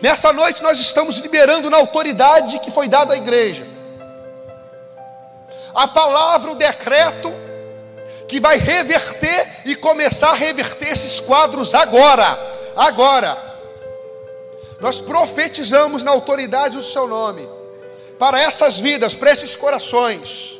Nessa 0.00 0.32
noite 0.32 0.62
nós 0.62 0.78
estamos 0.78 1.16
liberando 1.18 1.70
na 1.70 1.78
autoridade 1.78 2.58
que 2.58 2.70
foi 2.70 2.88
dada 2.88 3.14
à 3.14 3.16
igreja 3.16 3.74
a 5.74 5.88
palavra, 5.88 6.52
o 6.52 6.54
decreto, 6.54 7.32
que 8.26 8.40
vai 8.40 8.58
reverter 8.58 9.62
e 9.64 9.76
começar 9.76 10.30
a 10.30 10.34
reverter 10.34 10.88
esses 10.88 11.20
quadros 11.20 11.74
agora. 11.74 12.38
Agora. 12.76 13.54
Nós 14.80 15.00
profetizamos 15.00 16.02
na 16.02 16.10
autoridade 16.10 16.76
do 16.76 16.82
seu 16.82 17.06
nome, 17.06 17.48
para 18.18 18.40
essas 18.40 18.78
vidas, 18.78 19.14
para 19.14 19.30
esses 19.30 19.56
corações, 19.56 20.58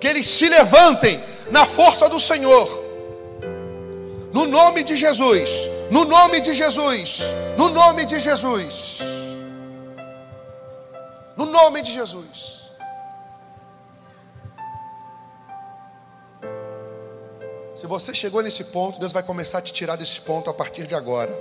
que 0.00 0.06
eles 0.06 0.28
se 0.28 0.48
levantem 0.48 1.22
na 1.50 1.66
força 1.66 2.08
do 2.08 2.20
Senhor, 2.20 2.68
no 4.32 4.46
nome 4.46 4.84
de 4.84 4.94
Jesus, 4.94 5.50
no 5.90 6.04
nome 6.04 6.40
de 6.40 6.54
Jesus, 6.54 7.22
no 7.56 7.68
nome 7.70 8.04
de 8.04 8.20
Jesus, 8.20 9.00
no 11.36 11.46
nome 11.46 11.82
de 11.82 11.92
Jesus. 11.92 12.57
Se 17.78 17.86
você 17.86 18.12
chegou 18.12 18.42
nesse 18.42 18.64
ponto, 18.64 18.98
Deus 18.98 19.12
vai 19.12 19.22
começar 19.22 19.58
a 19.58 19.62
te 19.62 19.72
tirar 19.72 19.94
desse 19.94 20.20
ponto 20.22 20.50
a 20.50 20.52
partir 20.52 20.84
de 20.84 20.96
agora. 20.96 21.32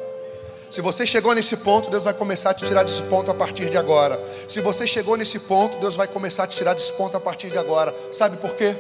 Se 0.70 0.82
você 0.82 1.04
chegou 1.04 1.34
nesse 1.34 1.58
ponto, 1.58 1.90
Deus 1.90 2.04
vai 2.04 2.14
começar 2.14 2.52
a 2.52 2.54
te 2.54 2.64
tirar 2.64 2.84
desse 2.84 3.02
ponto 3.02 3.32
a 3.32 3.34
partir 3.34 3.72
de 3.72 3.76
agora. 3.76 4.24
Se 4.48 4.62
você 4.62 4.86
chegou 4.86 5.18
nesse 5.18 5.40
ponto, 5.40 5.80
Deus 5.80 5.96
vai 5.96 6.08
começar 6.08 6.44
a 6.44 6.48
te 6.48 6.56
tirar 6.56 6.76
desse 6.76 6.94
ponto 6.94 7.18
a 7.18 7.20
partir 7.20 7.50
de 7.50 7.58
agora. 7.58 7.92
Sabe 8.14 8.38
por 8.38 8.54
quê? 8.54 8.78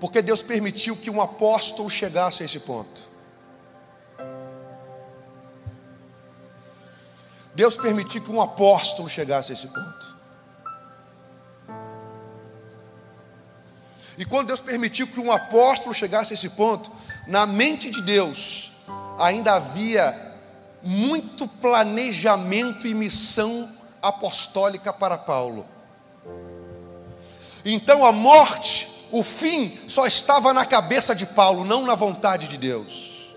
Porque 0.00 0.20
Deus 0.20 0.42
permitiu 0.42 0.96
que 0.96 1.10
um 1.10 1.22
apóstolo 1.22 1.88
chegasse 1.88 2.42
a 2.42 2.46
esse 2.46 2.58
ponto. 2.58 3.02
Deus 7.54 7.76
permitiu 7.76 8.20
que 8.20 8.32
um 8.32 8.42
apóstolo 8.42 9.08
chegasse 9.08 9.52
a 9.52 9.54
esse 9.54 9.68
ponto. 9.68 10.17
E 14.18 14.24
quando 14.24 14.48
Deus 14.48 14.60
permitiu 14.60 15.06
que 15.06 15.20
um 15.20 15.30
apóstolo 15.30 15.94
chegasse 15.94 16.32
a 16.32 16.34
esse 16.34 16.50
ponto, 16.50 16.90
na 17.28 17.46
mente 17.46 17.88
de 17.88 18.02
Deus 18.02 18.72
ainda 19.16 19.54
havia 19.54 20.34
muito 20.82 21.46
planejamento 21.46 22.86
e 22.88 22.94
missão 22.94 23.70
apostólica 24.02 24.92
para 24.92 25.16
Paulo. 25.16 25.64
Então 27.64 28.04
a 28.04 28.10
morte, 28.10 28.88
o 29.12 29.22
fim, 29.22 29.78
só 29.86 30.04
estava 30.04 30.52
na 30.52 30.66
cabeça 30.66 31.14
de 31.14 31.24
Paulo, 31.24 31.64
não 31.64 31.86
na 31.86 31.94
vontade 31.94 32.48
de 32.48 32.58
Deus. 32.58 33.36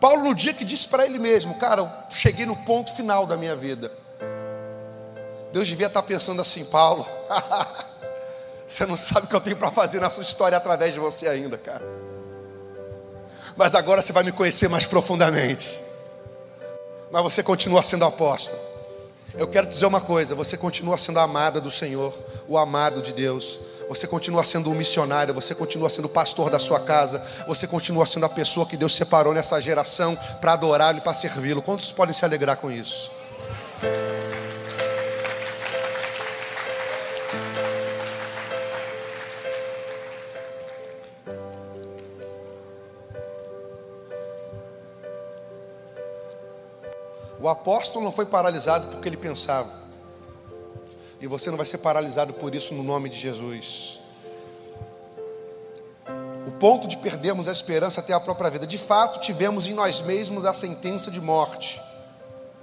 Paulo, 0.00 0.24
no 0.24 0.34
dia 0.34 0.54
que 0.54 0.64
disse 0.64 0.88
para 0.88 1.04
ele 1.04 1.18
mesmo: 1.18 1.54
Cara, 1.56 1.82
eu 1.82 1.90
cheguei 2.10 2.46
no 2.46 2.56
ponto 2.56 2.94
final 2.94 3.26
da 3.26 3.36
minha 3.36 3.54
vida. 3.54 4.01
Deus 5.52 5.68
devia 5.68 5.86
estar 5.86 6.02
pensando 6.02 6.40
assim, 6.40 6.64
Paulo, 6.64 7.06
você 8.66 8.86
não 8.86 8.96
sabe 8.96 9.26
o 9.26 9.28
que 9.28 9.36
eu 9.36 9.40
tenho 9.40 9.56
para 9.56 9.70
fazer 9.70 10.00
na 10.00 10.08
sua 10.08 10.22
história 10.22 10.56
através 10.56 10.94
de 10.94 10.98
você 10.98 11.28
ainda, 11.28 11.58
cara. 11.58 11.84
Mas 13.56 13.74
agora 13.74 14.00
você 14.00 14.12
vai 14.12 14.22
me 14.22 14.32
conhecer 14.32 14.68
mais 14.68 14.86
profundamente. 14.86 15.80
Mas 17.10 17.22
você 17.22 17.42
continua 17.42 17.82
sendo 17.82 18.06
apóstolo. 18.06 18.58
Eu 19.34 19.46
quero 19.46 19.66
dizer 19.66 19.84
uma 19.84 20.00
coisa: 20.00 20.34
você 20.34 20.56
continua 20.56 20.96
sendo 20.96 21.18
a 21.18 21.22
amada 21.22 21.60
do 21.60 21.70
Senhor, 21.70 22.14
o 22.48 22.56
amado 22.56 23.02
de 23.02 23.12
Deus. 23.12 23.60
Você 23.88 24.06
continua 24.06 24.42
sendo 24.42 24.70
um 24.70 24.74
missionário, 24.74 25.34
você 25.34 25.54
continua 25.54 25.90
sendo 25.90 26.08
pastor 26.08 26.48
da 26.48 26.58
sua 26.58 26.80
casa, 26.80 27.22
você 27.46 27.66
continua 27.66 28.06
sendo 28.06 28.24
a 28.24 28.28
pessoa 28.28 28.64
que 28.64 28.76
Deus 28.76 28.94
separou 28.94 29.34
nessa 29.34 29.60
geração 29.60 30.16
para 30.40 30.54
adorá-lo 30.54 30.98
e 30.98 31.00
para 31.02 31.12
servi-lo. 31.12 31.60
Quantos 31.60 31.92
podem 31.92 32.14
se 32.14 32.24
alegrar 32.24 32.56
com 32.56 32.70
isso? 32.70 33.10
O 47.42 47.48
apóstolo 47.48 48.04
não 48.04 48.12
foi 48.12 48.24
paralisado 48.24 48.86
porque 48.86 49.08
ele 49.08 49.16
pensava. 49.16 49.68
E 51.20 51.26
você 51.26 51.50
não 51.50 51.56
vai 51.56 51.66
ser 51.66 51.78
paralisado 51.78 52.32
por 52.34 52.54
isso 52.54 52.72
no 52.72 52.84
nome 52.84 53.08
de 53.08 53.18
Jesus. 53.18 53.98
O 56.46 56.52
ponto 56.52 56.86
de 56.86 56.96
perdermos 56.98 57.48
a 57.48 57.52
esperança 57.52 57.98
até 57.98 58.12
a 58.12 58.20
própria 58.20 58.48
vida. 58.48 58.64
De 58.64 58.78
fato, 58.78 59.18
tivemos 59.18 59.66
em 59.66 59.74
nós 59.74 60.02
mesmos 60.02 60.46
a 60.46 60.54
sentença 60.54 61.10
de 61.10 61.20
morte, 61.20 61.82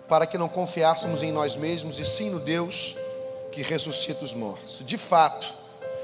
para 0.07 0.25
que 0.25 0.37
não 0.37 0.47
confiássemos 0.47 1.21
em 1.23 1.31
nós 1.31 1.57
mesmos 1.57 1.99
e 1.99 2.05
sim 2.05 2.29
no 2.29 2.39
Deus 2.39 2.95
que 3.51 3.61
ressuscita 3.61 4.23
os 4.23 4.33
mortos. 4.33 4.81
De 4.85 4.97
fato, 4.97 5.57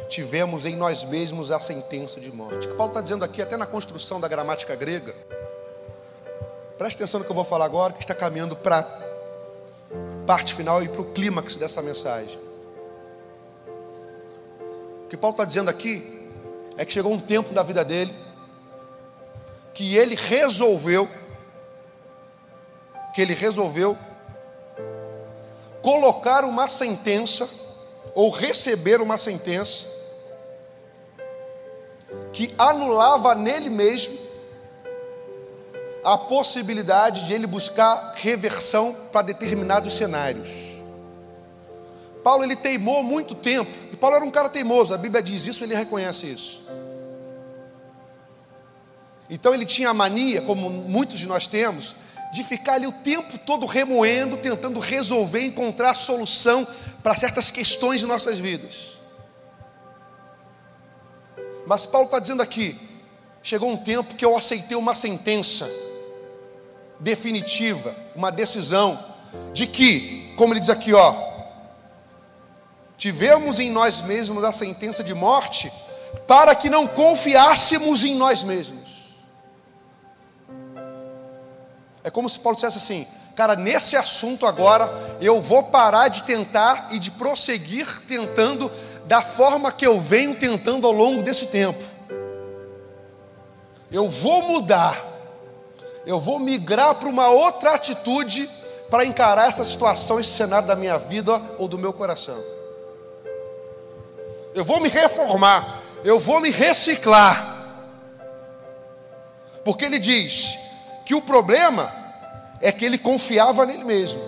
tivemos 0.10 0.66
em 0.66 0.76
nós 0.76 1.06
mesmos 1.06 1.50
a 1.50 1.62
sentença 1.62 2.20
de 2.20 2.30
morte. 2.30 2.68
O 2.68 2.72
que 2.72 2.76
Paulo 2.76 2.92
está 2.92 3.00
dizendo 3.00 3.24
aqui, 3.24 3.42
até 3.42 3.56
na 3.56 3.66
construção 3.66 4.20
da 4.20 4.28
gramática 4.28 4.76
grega, 4.76 5.16
Preste 6.86 6.98
atenção 6.98 7.20
no 7.20 7.26
que 7.26 7.32
eu 7.32 7.36
vou 7.36 7.44
falar 7.44 7.66
agora, 7.66 7.94
que 7.94 8.04
está 8.04 8.14
caminhando 8.14 8.56
para 8.56 8.78
a 8.78 10.26
parte 10.28 10.54
final 10.54 10.84
e 10.84 10.88
para 10.88 11.02
o 11.02 11.06
clímax 11.06 11.56
dessa 11.56 11.82
mensagem. 11.82 12.40
O 15.04 15.08
que 15.10 15.18
Paulo 15.18 15.34
está 15.34 15.46
dizendo 15.46 15.68
aqui 15.68 16.30
é 16.78 16.86
que 16.86 16.94
chegou 16.94 17.12
um 17.12 17.20
tempo 17.20 17.52
da 17.56 17.64
vida 17.64 17.84
dele 17.84 18.14
que 19.74 19.98
ele 19.98 20.14
resolveu, 20.14 21.10
que 23.16 23.22
ele 23.24 23.34
resolveu 23.34 23.98
colocar 25.82 26.46
uma 26.46 26.68
sentença 26.68 27.50
ou 28.14 28.30
receber 28.30 29.02
uma 29.02 29.18
sentença 29.18 29.88
que 32.32 32.54
anulava 32.60 33.34
nele 33.34 33.72
mesmo 33.72 34.25
a 36.06 36.20
possibilidade 36.20 37.26
de 37.26 37.34
ele 37.34 37.48
buscar 37.48 38.14
reversão 38.16 38.96
para 39.12 39.24
determinados 39.24 39.94
cenários. 39.94 40.76
Paulo 42.24 42.44
ele 42.44 42.56
teimou 42.56 43.04
muito 43.04 43.34
tempo, 43.34 43.72
e 43.92 43.96
Paulo 43.98 44.16
era 44.16 44.24
um 44.24 44.30
cara 44.30 44.48
teimoso, 44.48 44.94
a 44.94 44.98
Bíblia 44.98 45.22
diz 45.24 45.48
isso, 45.48 45.64
ele 45.64 45.74
reconhece 45.74 46.28
isso. 46.28 46.62
Então 49.28 49.52
ele 49.52 49.66
tinha 49.66 49.90
a 49.90 49.94
mania, 49.96 50.44
como 50.44 50.70
muitos 50.70 51.18
de 51.18 51.28
nós 51.28 51.48
temos, 51.48 51.96
de 52.32 52.44
ficar 52.44 52.74
ali 52.74 52.86
o 52.86 52.92
tempo 52.92 53.40
todo 53.40 53.66
remoendo, 53.66 54.38
tentando 54.38 54.80
resolver, 54.80 55.44
encontrar 55.44 55.96
solução 55.96 56.68
para 57.02 57.16
certas 57.16 57.50
questões 57.50 58.02
de 58.02 58.06
nossas 58.06 58.38
vidas. 58.38 59.00
Mas 61.66 61.88
Paulo 61.88 62.06
está 62.06 62.20
dizendo 62.20 62.44
aqui: 62.44 62.80
chegou 63.42 63.72
um 63.72 63.78
tempo 63.78 64.14
que 64.14 64.24
eu 64.24 64.38
aceitei 64.38 64.78
uma 64.78 64.94
sentença 64.94 65.68
definitiva, 67.00 67.96
uma 68.16 68.32
decisão 68.32 68.98
de 69.54 69.68
que, 69.68 70.34
como 70.36 70.54
ele 70.54 70.60
diz 70.60 70.70
aqui, 70.70 70.94
ó, 70.94 71.16
tivemos 72.98 73.60
em 73.60 73.70
nós 73.70 74.02
mesmos 74.02 74.44
a 74.44 74.52
sentença 74.52 75.04
de 75.04 75.14
morte 75.14 75.72
para 76.28 76.56
que 76.56 76.70
não 76.70 76.88
confiássemos 76.88 78.04
em 78.04 78.16
nós 78.16 78.44
mesmos. 78.44 78.96
É 82.04 82.10
como 82.10 82.30
se 82.30 82.40
Paulo 82.40 82.56
dissesse 82.56 82.78
assim: 82.78 83.08
cara, 83.36 83.56
nesse 83.56 83.96
assunto 83.96 84.46
agora 84.46 85.18
eu 85.20 85.42
vou 85.42 85.64
parar 85.64 86.08
de 86.08 86.24
tentar 86.24 86.90
e 86.92 87.00
de 87.00 87.12
prosseguir 87.12 88.02
tentando 88.02 88.72
da 89.06 89.22
forma 89.22 89.72
que 89.72 89.86
eu 89.86 90.00
venho 90.00 90.36
tentando 90.36 90.88
ao 90.88 90.94
longo 90.94 91.22
desse 91.22 91.48
tempo. 91.48 91.84
Eu 93.92 94.10
vou 94.10 94.44
mudar 94.44 95.15
eu 96.06 96.20
vou 96.20 96.40
migrar 96.40 96.96
para 96.96 97.10
uma 97.10 97.28
outra 97.28 97.72
atitude 97.72 98.50
para 98.90 99.04
encarar 99.06 99.50
essa 99.50 99.64
situação, 99.64 100.20
esse 100.20 100.30
cenário 100.30 100.68
da 100.68 100.76
minha 100.76 100.98
vida 100.98 101.42
ou 101.58 101.68
do 101.68 101.80
meu 101.80 101.92
coração. 101.92 102.40
Eu 104.54 104.64
vou 104.64 104.80
me 104.80 104.88
reformar, 104.88 105.82
eu 106.04 106.20
vou 106.20 106.40
me 106.40 106.52
reciclar. 106.52 107.54
Porque 109.64 109.86
ele 109.86 109.98
diz 109.98 110.58
que 111.06 111.16
o 111.16 111.22
problema 111.22 111.92
é 112.62 112.72
que 112.72 112.86
ele 112.86 112.98
confiava 112.98 113.66
nele 113.66 113.84
mesmo. 113.84 114.22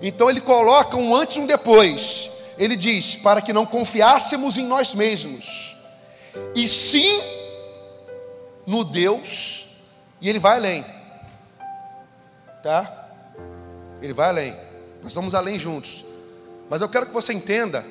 Então 0.00 0.28
ele 0.28 0.40
coloca 0.40 0.96
um 0.96 1.14
antes 1.14 1.36
e 1.36 1.40
um 1.40 1.46
depois. 1.46 2.28
Ele 2.58 2.74
diz: 2.74 3.14
para 3.14 3.40
que 3.40 3.52
não 3.52 3.64
confiássemos 3.64 4.58
em 4.58 4.66
nós 4.66 4.92
mesmos, 4.92 5.76
e 6.54 6.66
sim 6.66 7.22
no 8.66 8.84
Deus, 8.84 9.66
e 10.20 10.28
ele 10.28 10.40
vai 10.40 10.56
além 10.56 11.01
tá? 12.62 13.08
Ele 14.00 14.12
vai 14.12 14.28
além. 14.28 14.56
Nós 15.02 15.14
vamos 15.14 15.34
além 15.34 15.58
juntos. 15.58 16.04
Mas 16.70 16.80
eu 16.80 16.88
quero 16.88 17.06
que 17.06 17.12
você 17.12 17.32
entenda 17.32 17.84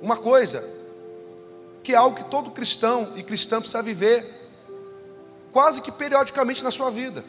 uma 0.00 0.16
coisa, 0.16 0.64
que 1.82 1.92
é 1.92 1.96
algo 1.96 2.16
que 2.16 2.24
todo 2.24 2.50
cristão 2.50 3.12
e 3.16 3.22
cristã 3.22 3.60
precisa 3.60 3.82
viver 3.82 4.38
quase 5.52 5.80
que 5.80 5.90
periodicamente 5.90 6.62
na 6.62 6.70
sua 6.70 6.90
vida. 6.90 7.24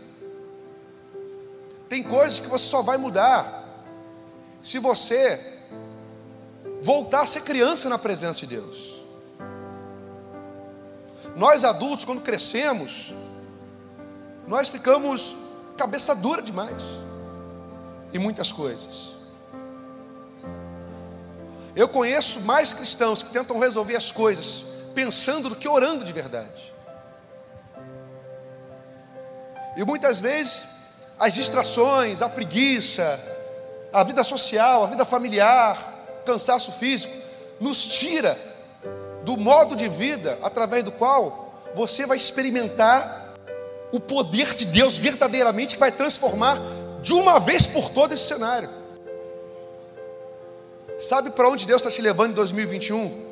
Tem 1.87 2.03
coisas 2.03 2.39
que 2.39 2.47
você 2.47 2.65
só 2.65 2.81
vai 2.81 2.97
mudar 2.97 3.67
se 4.61 4.77
você 4.77 5.57
voltar 6.81 7.21
a 7.21 7.25
ser 7.25 7.41
criança 7.41 7.89
na 7.89 7.97
presença 7.97 8.41
de 8.41 8.47
Deus. 8.55 9.01
Nós 11.35 11.63
adultos, 11.63 12.05
quando 12.05 12.21
crescemos, 12.21 13.13
nós 14.47 14.69
ficamos 14.69 15.35
cabeça 15.79 16.13
dura 16.13 16.41
demais 16.41 16.83
em 18.13 18.19
muitas 18.19 18.51
coisas. 18.51 19.15
Eu 21.73 21.87
conheço 21.87 22.41
mais 22.41 22.73
cristãos 22.73 23.23
que 23.23 23.29
tentam 23.29 23.57
resolver 23.57 23.95
as 23.95 24.11
coisas 24.11 24.65
pensando 24.93 25.47
do 25.47 25.55
que 25.55 25.69
orando 25.69 26.03
de 26.03 26.11
verdade. 26.11 26.73
E 29.77 29.85
muitas 29.85 30.19
vezes 30.19 30.65
as 31.17 31.33
distrações, 31.33 32.21
a 32.21 32.27
preguiça, 32.27 33.17
a 33.93 34.03
vida 34.03 34.21
social, 34.25 34.83
a 34.83 34.87
vida 34.87 35.05
familiar, 35.05 36.21
cansaço 36.25 36.73
físico, 36.73 37.15
nos 37.61 37.87
tira 37.87 38.37
do 39.23 39.37
modo 39.37 39.77
de 39.77 39.87
vida 39.87 40.37
através 40.41 40.83
do 40.83 40.91
qual 40.91 41.63
você 41.73 42.05
vai 42.05 42.17
experimentar 42.17 43.28
o 43.91 43.99
poder 43.99 44.55
de 44.55 44.65
Deus 44.65 44.97
verdadeiramente 44.97 45.75
que 45.75 45.79
vai 45.79 45.91
transformar 45.91 46.59
de 47.01 47.13
uma 47.13 47.39
vez 47.39 47.65
por 47.65 47.89
toda 47.89 48.13
esse 48.13 48.25
cenário. 48.25 48.69
Sabe 50.99 51.29
para 51.31 51.49
onde 51.49 51.65
Deus 51.65 51.81
está 51.81 51.91
te 51.91 52.01
levando 52.01 52.31
em 52.31 52.35
2021? 52.35 53.29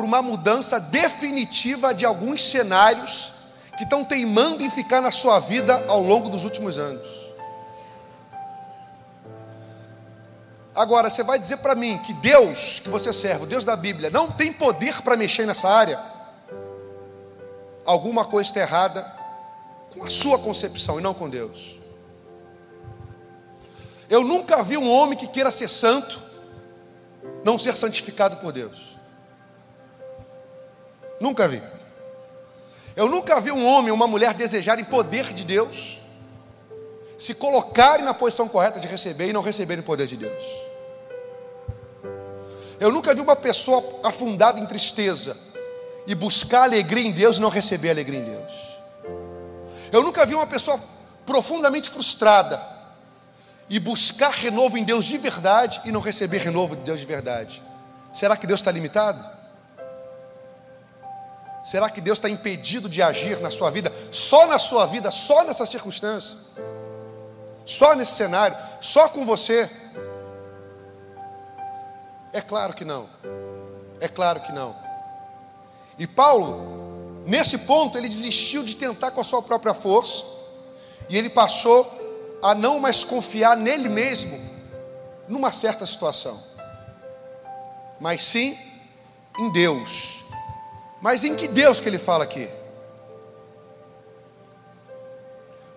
para 0.00 0.06
uma 0.06 0.22
mudança 0.22 0.80
definitiva 0.80 1.92
de 1.92 2.06
alguns 2.06 2.50
cenários 2.50 3.32
que 3.76 3.84
estão 3.84 4.02
teimando 4.02 4.62
em 4.64 4.70
ficar 4.70 5.02
na 5.02 5.10
sua 5.10 5.38
vida 5.40 5.84
ao 5.88 6.00
longo 6.02 6.30
dos 6.30 6.44
últimos 6.44 6.78
anos. 6.78 7.06
Agora, 10.74 11.10
você 11.10 11.22
vai 11.22 11.38
dizer 11.38 11.58
para 11.58 11.74
mim 11.74 11.98
que 11.98 12.14
Deus 12.14 12.80
que 12.80 12.88
você 12.88 13.12
serve, 13.12 13.44
o 13.44 13.46
Deus 13.46 13.64
da 13.64 13.76
Bíblia, 13.76 14.08
não 14.08 14.30
tem 14.30 14.52
poder 14.52 15.02
para 15.02 15.16
mexer 15.16 15.44
nessa 15.44 15.68
área? 15.68 15.98
Alguma 17.84 18.24
coisa 18.24 18.50
está 18.50 18.60
errada 18.60 19.02
com 19.92 20.04
a 20.04 20.10
sua 20.10 20.38
concepção 20.38 20.98
e 20.98 21.02
não 21.02 21.14
com 21.14 21.28
Deus. 21.28 21.78
Eu 24.08 24.24
nunca 24.24 24.62
vi 24.62 24.76
um 24.76 24.90
homem 24.90 25.16
que 25.16 25.26
queira 25.26 25.50
ser 25.50 25.68
santo 25.68 26.20
não 27.44 27.56
ser 27.56 27.76
santificado 27.76 28.36
por 28.36 28.52
Deus. 28.52 28.98
Nunca 31.20 31.46
vi. 31.46 31.62
Eu 32.96 33.08
nunca 33.08 33.40
vi 33.40 33.52
um 33.52 33.64
homem 33.66 33.92
uma 33.92 34.06
mulher 34.06 34.34
desejarem 34.34 34.84
poder 34.84 35.32
de 35.32 35.44
Deus, 35.44 36.00
se 37.16 37.34
colocarem 37.34 38.04
na 38.04 38.12
posição 38.12 38.48
correta 38.48 38.80
de 38.80 38.88
receber 38.88 39.28
e 39.28 39.32
não 39.32 39.42
receberem 39.42 39.82
o 39.82 39.86
poder 39.86 40.06
de 40.06 40.16
Deus. 40.16 40.44
Eu 42.78 42.90
nunca 42.90 43.14
vi 43.14 43.20
uma 43.20 43.36
pessoa 43.36 44.00
afundada 44.02 44.58
em 44.58 44.66
tristeza 44.66 45.36
e 46.06 46.14
buscar 46.14 46.64
alegria 46.64 47.06
em 47.06 47.12
Deus 47.12 47.36
e 47.36 47.40
não 47.40 47.48
receber 47.48 47.90
alegria 47.90 48.20
em 48.20 48.24
Deus. 48.24 48.52
Eu 49.92 50.02
nunca 50.02 50.24
vi 50.24 50.34
uma 50.34 50.46
pessoa 50.46 50.80
profundamente 51.26 51.90
frustrada 51.90 52.60
e 53.68 53.78
buscar 53.78 54.32
renovo 54.32 54.76
em 54.76 54.84
Deus 54.84 55.04
de 55.04 55.16
verdade 55.18 55.80
e 55.84 55.92
não 55.92 56.00
receber 56.00 56.38
renovo 56.38 56.74
de 56.76 56.82
Deus 56.82 57.00
de 57.00 57.06
verdade. 57.06 57.62
Será 58.12 58.36
que 58.36 58.46
Deus 58.46 58.60
está 58.60 58.72
limitado? 58.72 59.24
Será 61.62 61.90
que 61.90 62.00
Deus 62.00 62.18
está 62.18 62.28
impedido 62.28 62.88
de 62.88 63.02
agir 63.02 63.38
na 63.40 63.50
sua 63.50 63.70
vida, 63.70 63.92
só 64.10 64.46
na 64.46 64.58
sua 64.58 64.86
vida, 64.86 65.10
só 65.10 65.44
nessa 65.44 65.66
circunstância? 65.66 66.36
Só 67.64 67.94
nesse 67.94 68.14
cenário, 68.14 68.56
só 68.80 69.08
com 69.08 69.24
você? 69.24 69.70
É 72.32 72.40
claro 72.40 72.72
que 72.72 72.84
não. 72.84 73.08
É 74.00 74.08
claro 74.08 74.40
que 74.40 74.50
não. 74.52 74.74
E 76.00 76.06
Paulo, 76.06 77.22
nesse 77.26 77.58
ponto, 77.58 77.98
ele 77.98 78.08
desistiu 78.08 78.62
de 78.62 78.74
tentar 78.74 79.10
com 79.10 79.20
a 79.20 79.24
sua 79.24 79.42
própria 79.42 79.74
força, 79.74 80.24
e 81.10 81.18
ele 81.18 81.28
passou 81.28 81.86
a 82.42 82.54
não 82.54 82.80
mais 82.80 83.04
confiar 83.04 83.54
nele 83.54 83.86
mesmo 83.86 84.40
numa 85.28 85.52
certa 85.52 85.84
situação, 85.84 86.42
mas 88.00 88.24
sim 88.24 88.56
em 89.38 89.52
Deus. 89.52 90.24
Mas 91.02 91.22
em 91.22 91.36
que 91.36 91.46
Deus 91.46 91.78
que 91.78 91.86
ele 91.86 91.98
fala 91.98 92.24
aqui? 92.24 92.48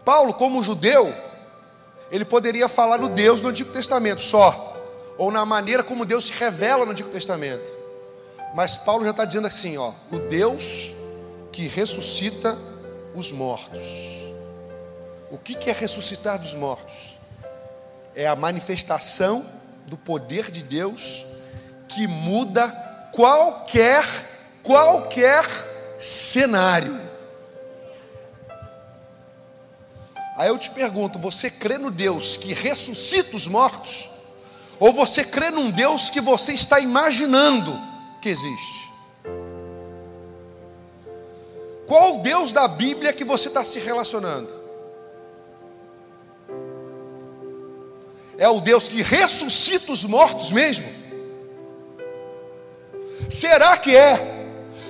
Paulo, 0.05 0.33
como 0.33 0.63
judeu, 0.63 1.13
ele 2.09 2.23
poderia 2.23 2.69
falar 2.69 2.97
no 2.97 3.09
Deus 3.09 3.41
do 3.41 3.49
Antigo 3.49 3.73
Testamento 3.73 4.21
só, 4.21 4.73
ou 5.17 5.29
na 5.29 5.45
maneira 5.45 5.83
como 5.83 6.05
Deus 6.05 6.27
se 6.27 6.31
revela 6.31 6.85
no 6.85 6.93
Antigo 6.93 7.09
Testamento. 7.09 7.82
Mas 8.53 8.77
Paulo 8.77 9.03
já 9.03 9.11
está 9.11 9.25
dizendo 9.25 9.47
assim: 9.47 9.77
ó, 9.77 9.93
o 10.11 10.19
Deus 10.19 10.93
que 11.51 11.67
ressuscita 11.67 12.57
os 13.15 13.31
mortos. 13.31 13.81
O 15.31 15.37
que 15.37 15.69
é 15.69 15.73
ressuscitar 15.73 16.37
dos 16.37 16.53
mortos? 16.53 17.17
É 18.15 18.27
a 18.27 18.35
manifestação 18.35 19.45
do 19.87 19.97
poder 19.97 20.51
de 20.51 20.63
Deus 20.63 21.25
que 21.87 22.07
muda 22.07 22.69
qualquer, 23.11 24.05
qualquer 24.61 25.45
cenário. 25.99 26.99
Aí 30.35 30.49
eu 30.49 30.57
te 30.57 30.69
pergunto: 30.69 31.17
você 31.17 31.49
crê 31.49 31.77
no 31.77 31.89
Deus 31.89 32.37
que 32.37 32.53
ressuscita 32.53 33.35
os 33.35 33.47
mortos? 33.47 34.09
Ou 34.79 34.91
você 34.93 35.23
crê 35.23 35.49
num 35.49 35.71
Deus 35.71 36.09
que 36.09 36.21
você 36.21 36.53
está 36.53 36.79
imaginando 36.79 37.92
que 38.23 38.29
existe? 38.29 38.89
Qual 41.85 42.19
Deus 42.19 42.53
da 42.53 42.69
Bíblia 42.69 43.11
que 43.11 43.25
você 43.25 43.49
está 43.49 43.63
se 43.63 43.79
relacionando? 43.79 44.49
É 48.37 48.47
o 48.47 48.61
Deus 48.61 48.87
que 48.87 49.01
ressuscita 49.01 49.91
os 49.91 50.05
mortos 50.05 50.53
mesmo? 50.53 50.87
Será 53.29 53.75
que 53.77 53.95
é? 53.95 54.31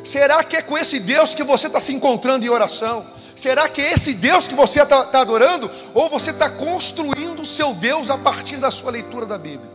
Será 0.04 0.44
que 0.44 0.56
é 0.56 0.62
com 0.62 0.78
esse 0.78 1.00
Deus 1.00 1.34
que 1.34 1.44
você 1.44 1.68
está 1.68 1.80
se 1.80 1.92
encontrando 1.92 2.46
em 2.46 2.50
oração? 2.50 3.06
Será 3.36 3.68
que 3.68 3.82
é 3.82 3.94
esse 3.94 4.14
Deus 4.14 4.48
que 4.48 4.54
você 4.54 4.84
está 4.84 5.06
tá 5.06 5.22
adorando? 5.22 5.70
Ou 5.96 6.08
você 6.08 6.30
está 6.30 6.50
construindo 6.52 7.42
o 7.42 7.46
seu 7.46 7.74
Deus 7.74 8.12
a 8.12 8.18
partir 8.18 8.58
da 8.58 8.70
sua 8.70 8.92
leitura 8.92 9.26
da 9.26 9.40
Bíblia? 9.40 9.72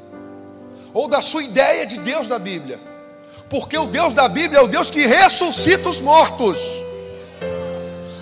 Ou 0.94 1.08
da 1.08 1.20
sua 1.20 1.42
ideia 1.42 1.84
de 1.84 1.98
Deus 1.98 2.28
da 2.28 2.38
Bíblia? 2.38 2.97
Porque 3.48 3.78
o 3.78 3.86
Deus 3.86 4.12
da 4.12 4.28
Bíblia 4.28 4.60
é 4.60 4.62
o 4.62 4.68
Deus 4.68 4.90
que 4.90 5.06
ressuscita 5.06 5.88
os 5.88 6.00
mortos. 6.00 6.58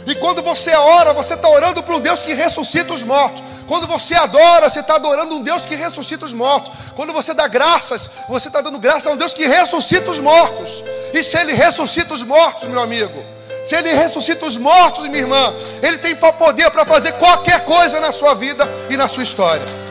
E 0.07 0.15
quando 0.15 0.43
você 0.43 0.73
ora, 0.75 1.13
você 1.13 1.35
está 1.35 1.49
orando 1.49 1.83
para 1.83 1.97
um 1.97 2.01
Deus 2.01 2.21
que 2.21 2.33
ressuscita 2.33 2.95
os 2.95 3.03
mortos. 3.03 3.43
Quando 3.67 3.89
você 3.89 4.15
adora, 4.15 4.69
você 4.69 4.79
está 4.79 4.95
adorando 4.95 5.35
um 5.35 5.43
Deus 5.43 5.63
que 5.63 5.75
ressuscita 5.75 6.25
os 6.25 6.33
mortos. 6.33 6.73
Quando 6.95 7.13
você 7.13 7.35
dá 7.35 7.49
graças, 7.49 8.09
você 8.29 8.47
está 8.47 8.61
dando 8.61 8.79
graças 8.79 9.09
a 9.09 9.11
um 9.11 9.17
Deus 9.17 9.35
que 9.35 9.47
ressuscita 9.47 10.11
os 10.11 10.21
mortos. 10.21 10.85
E 11.13 11.23
se 11.25 11.37
Ele 11.37 11.53
ressuscita 11.53 12.15
os 12.15 12.23
mortos, 12.23 12.69
meu 12.69 12.79
amigo, 12.79 13.25
se 13.65 13.75
Ele 13.75 13.93
ressuscita 13.93 14.47
os 14.47 14.57
mortos, 14.57 15.09
minha 15.09 15.23
irmã, 15.23 15.55
Ele 15.83 15.99
tem 15.99 16.15
poder 16.15 16.71
para 16.71 16.85
fazer 16.85 17.11
qualquer 17.15 17.65
coisa 17.65 17.99
na 17.99 18.13
sua 18.13 18.35
vida 18.35 18.65
e 18.89 18.97
na 18.97 19.09
sua 19.09 19.25
história. 19.25 19.86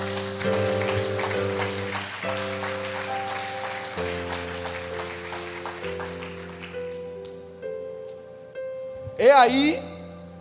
É 9.25 9.31
aí 9.31 9.81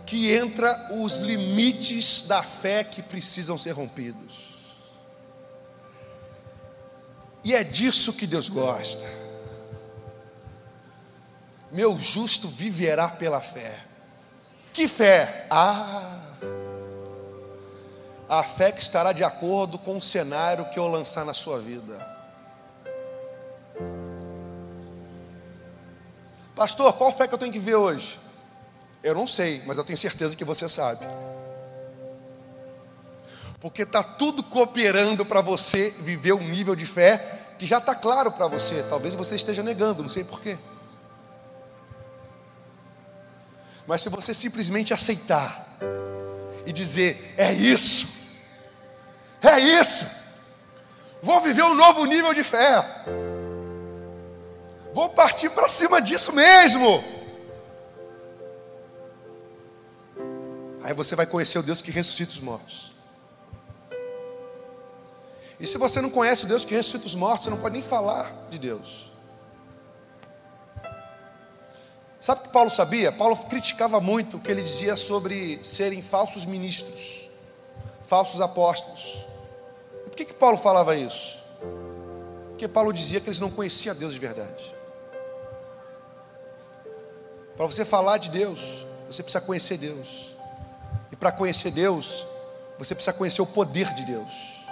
que 0.05 0.31
entra 0.31 0.91
os 0.91 1.17
limites 1.17 2.21
da 2.21 2.43
fé 2.43 2.83
que 2.83 3.01
precisam 3.01 3.57
ser 3.57 3.71
rompidos. 3.71 4.53
E 7.43 7.55
é 7.55 7.63
disso 7.63 8.13
que 8.13 8.27
Deus 8.27 8.47
gosta. 8.47 9.03
Meu 11.71 11.97
justo 11.97 12.47
viverá 12.47 13.09
pela 13.09 13.41
fé. 13.41 13.81
Que 14.71 14.87
fé? 14.87 15.47
Ah, 15.49 16.21
a 18.29 18.43
fé 18.43 18.71
que 18.71 18.83
estará 18.83 19.13
de 19.13 19.23
acordo 19.23 19.79
com 19.79 19.97
o 19.97 20.01
cenário 20.01 20.69
que 20.69 20.77
eu 20.77 20.87
lançar 20.87 21.25
na 21.25 21.33
sua 21.33 21.57
vida. 21.57 21.97
Pastor, 26.53 26.93
qual 26.93 27.11
fé 27.11 27.27
que 27.27 27.33
eu 27.33 27.39
tenho 27.39 27.51
que 27.51 27.57
ver 27.57 27.77
hoje? 27.77 28.23
Eu 29.05 29.13
não 29.13 29.27
sei, 29.27 29.61
mas 29.67 29.77
eu 29.77 29.83
tenho 29.83 29.99
certeza 29.99 30.35
que 30.35 30.43
você 30.43 30.67
sabe. 30.67 31.05
Porque 33.59 33.83
está 33.83 34.01
tudo 34.01 34.41
cooperando 34.41 35.23
para 35.23 35.41
você 35.41 35.91
viver 35.99 36.33
um 36.33 36.49
nível 36.49 36.75
de 36.75 36.87
fé 36.87 37.53
que 37.59 37.67
já 37.67 37.77
está 37.77 37.93
claro 37.93 38.31
para 38.31 38.47
você. 38.47 38.81
Talvez 38.89 39.13
você 39.13 39.35
esteja 39.35 39.61
negando, 39.61 40.01
não 40.01 40.09
sei 40.09 40.23
porquê. 40.23 40.57
Mas 43.85 44.01
se 44.01 44.09
você 44.09 44.33
simplesmente 44.33 44.91
aceitar 44.91 45.67
e 46.65 46.73
dizer: 46.73 47.35
é 47.37 47.53
isso, 47.53 48.07
é 49.39 49.59
isso, 49.59 50.07
vou 51.21 51.41
viver 51.41 51.61
um 51.61 51.75
novo 51.75 52.05
nível 52.05 52.33
de 52.33 52.43
fé, 52.43 52.83
vou 54.95 55.09
partir 55.09 55.51
para 55.51 55.69
cima 55.69 56.01
disso 56.01 56.33
mesmo. 56.33 57.14
Aí 60.85 60.93
você 60.93 61.15
vai 61.15 61.25
conhecer 61.25 61.57
o 61.57 61.63
Deus 61.63 61.81
que 61.81 61.89
ressuscita 61.89 62.31
os 62.31 62.39
mortos. 62.39 62.93
E 65.59 65.65
se 65.65 65.79
você 65.79 65.99
não 65.99 66.11
conhece 66.11 66.45
o 66.45 66.47
Deus 66.47 66.63
que 66.63 66.75
ressuscita 66.75 67.07
os 67.07 67.15
mortos, 67.15 67.45
você 67.45 67.49
não 67.49 67.57
pode 67.57 67.73
nem 67.73 67.81
falar 67.81 68.31
de 68.51 68.59
Deus. 68.59 69.11
Sabe 72.21 72.41
o 72.41 72.43
que 72.43 72.49
Paulo 72.49 72.69
sabia? 72.69 73.11
Paulo 73.11 73.35
criticava 73.35 73.99
muito 73.99 74.37
o 74.37 74.39
que 74.39 74.51
ele 74.51 74.61
dizia 74.61 74.95
sobre 74.95 75.59
serem 75.63 76.03
falsos 76.03 76.45
ministros, 76.45 77.31
falsos 78.03 78.39
apóstolos. 78.39 79.25
E 80.05 80.09
por 80.09 80.15
que, 80.15 80.25
que 80.25 80.35
Paulo 80.35 80.57
falava 80.57 80.95
isso? 80.95 81.39
Porque 82.49 82.67
Paulo 82.67 82.93
dizia 82.93 83.19
que 83.19 83.27
eles 83.27 83.39
não 83.39 83.49
conheciam 83.49 83.95
Deus 83.95 84.13
de 84.13 84.19
verdade. 84.19 84.71
Para 87.57 87.65
você 87.65 87.83
falar 87.83 88.19
de 88.19 88.29
Deus, 88.29 88.85
você 89.09 89.23
precisa 89.23 89.41
conhecer 89.43 89.79
Deus. 89.79 90.34
E 91.11 91.15
para 91.15 91.31
conhecer 91.31 91.71
Deus, 91.71 92.25
você 92.77 92.93
precisa 92.93 93.13
conhecer 93.13 93.41
o 93.41 93.45
poder 93.45 93.93
de 93.93 94.05
Deus. 94.05 94.65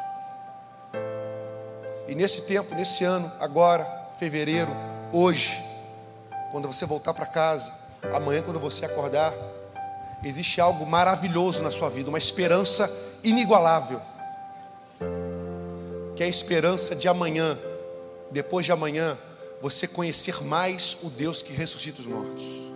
E 2.07 2.15
nesse 2.15 2.41
tempo, 2.41 2.75
nesse 2.75 3.03
ano, 3.03 3.31
agora, 3.39 3.85
fevereiro, 4.19 4.71
hoje, 5.11 5.63
quando 6.51 6.67
você 6.67 6.85
voltar 6.85 7.13
para 7.13 7.25
casa, 7.25 7.73
amanhã, 8.13 8.41
quando 8.41 8.59
você 8.59 8.85
acordar, 8.85 9.33
existe 10.23 10.59
algo 10.59 10.85
maravilhoso 10.85 11.63
na 11.63 11.71
sua 11.71 11.89
vida, 11.89 12.09
uma 12.09 12.17
esperança 12.17 12.91
inigualável, 13.23 14.01
que 16.15 16.23
é 16.23 16.25
a 16.25 16.29
esperança 16.29 16.95
de 16.95 17.07
amanhã, 17.07 17.57
depois 18.31 18.65
de 18.65 18.71
amanhã, 18.71 19.17
você 19.61 19.87
conhecer 19.87 20.43
mais 20.43 20.97
o 21.03 21.09
Deus 21.09 21.41
que 21.41 21.53
ressuscita 21.53 22.01
os 22.01 22.05
mortos. 22.05 22.72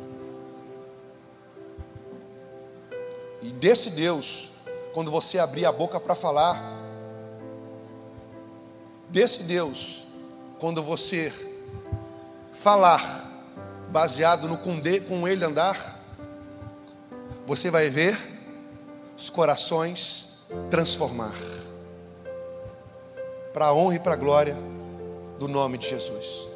E 3.47 3.51
desse 3.53 3.91
Deus, 3.91 4.51
quando 4.93 5.09
você 5.09 5.39
abrir 5.39 5.65
a 5.65 5.71
boca 5.71 6.01
para 6.01 6.13
falar, 6.13 6.61
desse 9.07 9.43
Deus, 9.43 10.03
quando 10.59 10.83
você 10.83 11.31
falar 12.51 12.99
baseado 13.89 14.49
no 14.49 14.57
com, 14.57 14.81
com 15.07 15.25
Ele 15.25 15.45
andar, 15.45 15.97
você 17.45 17.71
vai 17.71 17.89
ver 17.89 18.17
os 19.15 19.29
corações 19.29 20.27
transformar 20.69 21.33
para 23.53 23.67
a 23.67 23.73
honra 23.73 23.95
e 23.95 23.99
para 23.99 24.11
a 24.11 24.17
glória 24.17 24.57
do 25.39 25.47
nome 25.47 25.77
de 25.77 25.87
Jesus. 25.87 26.45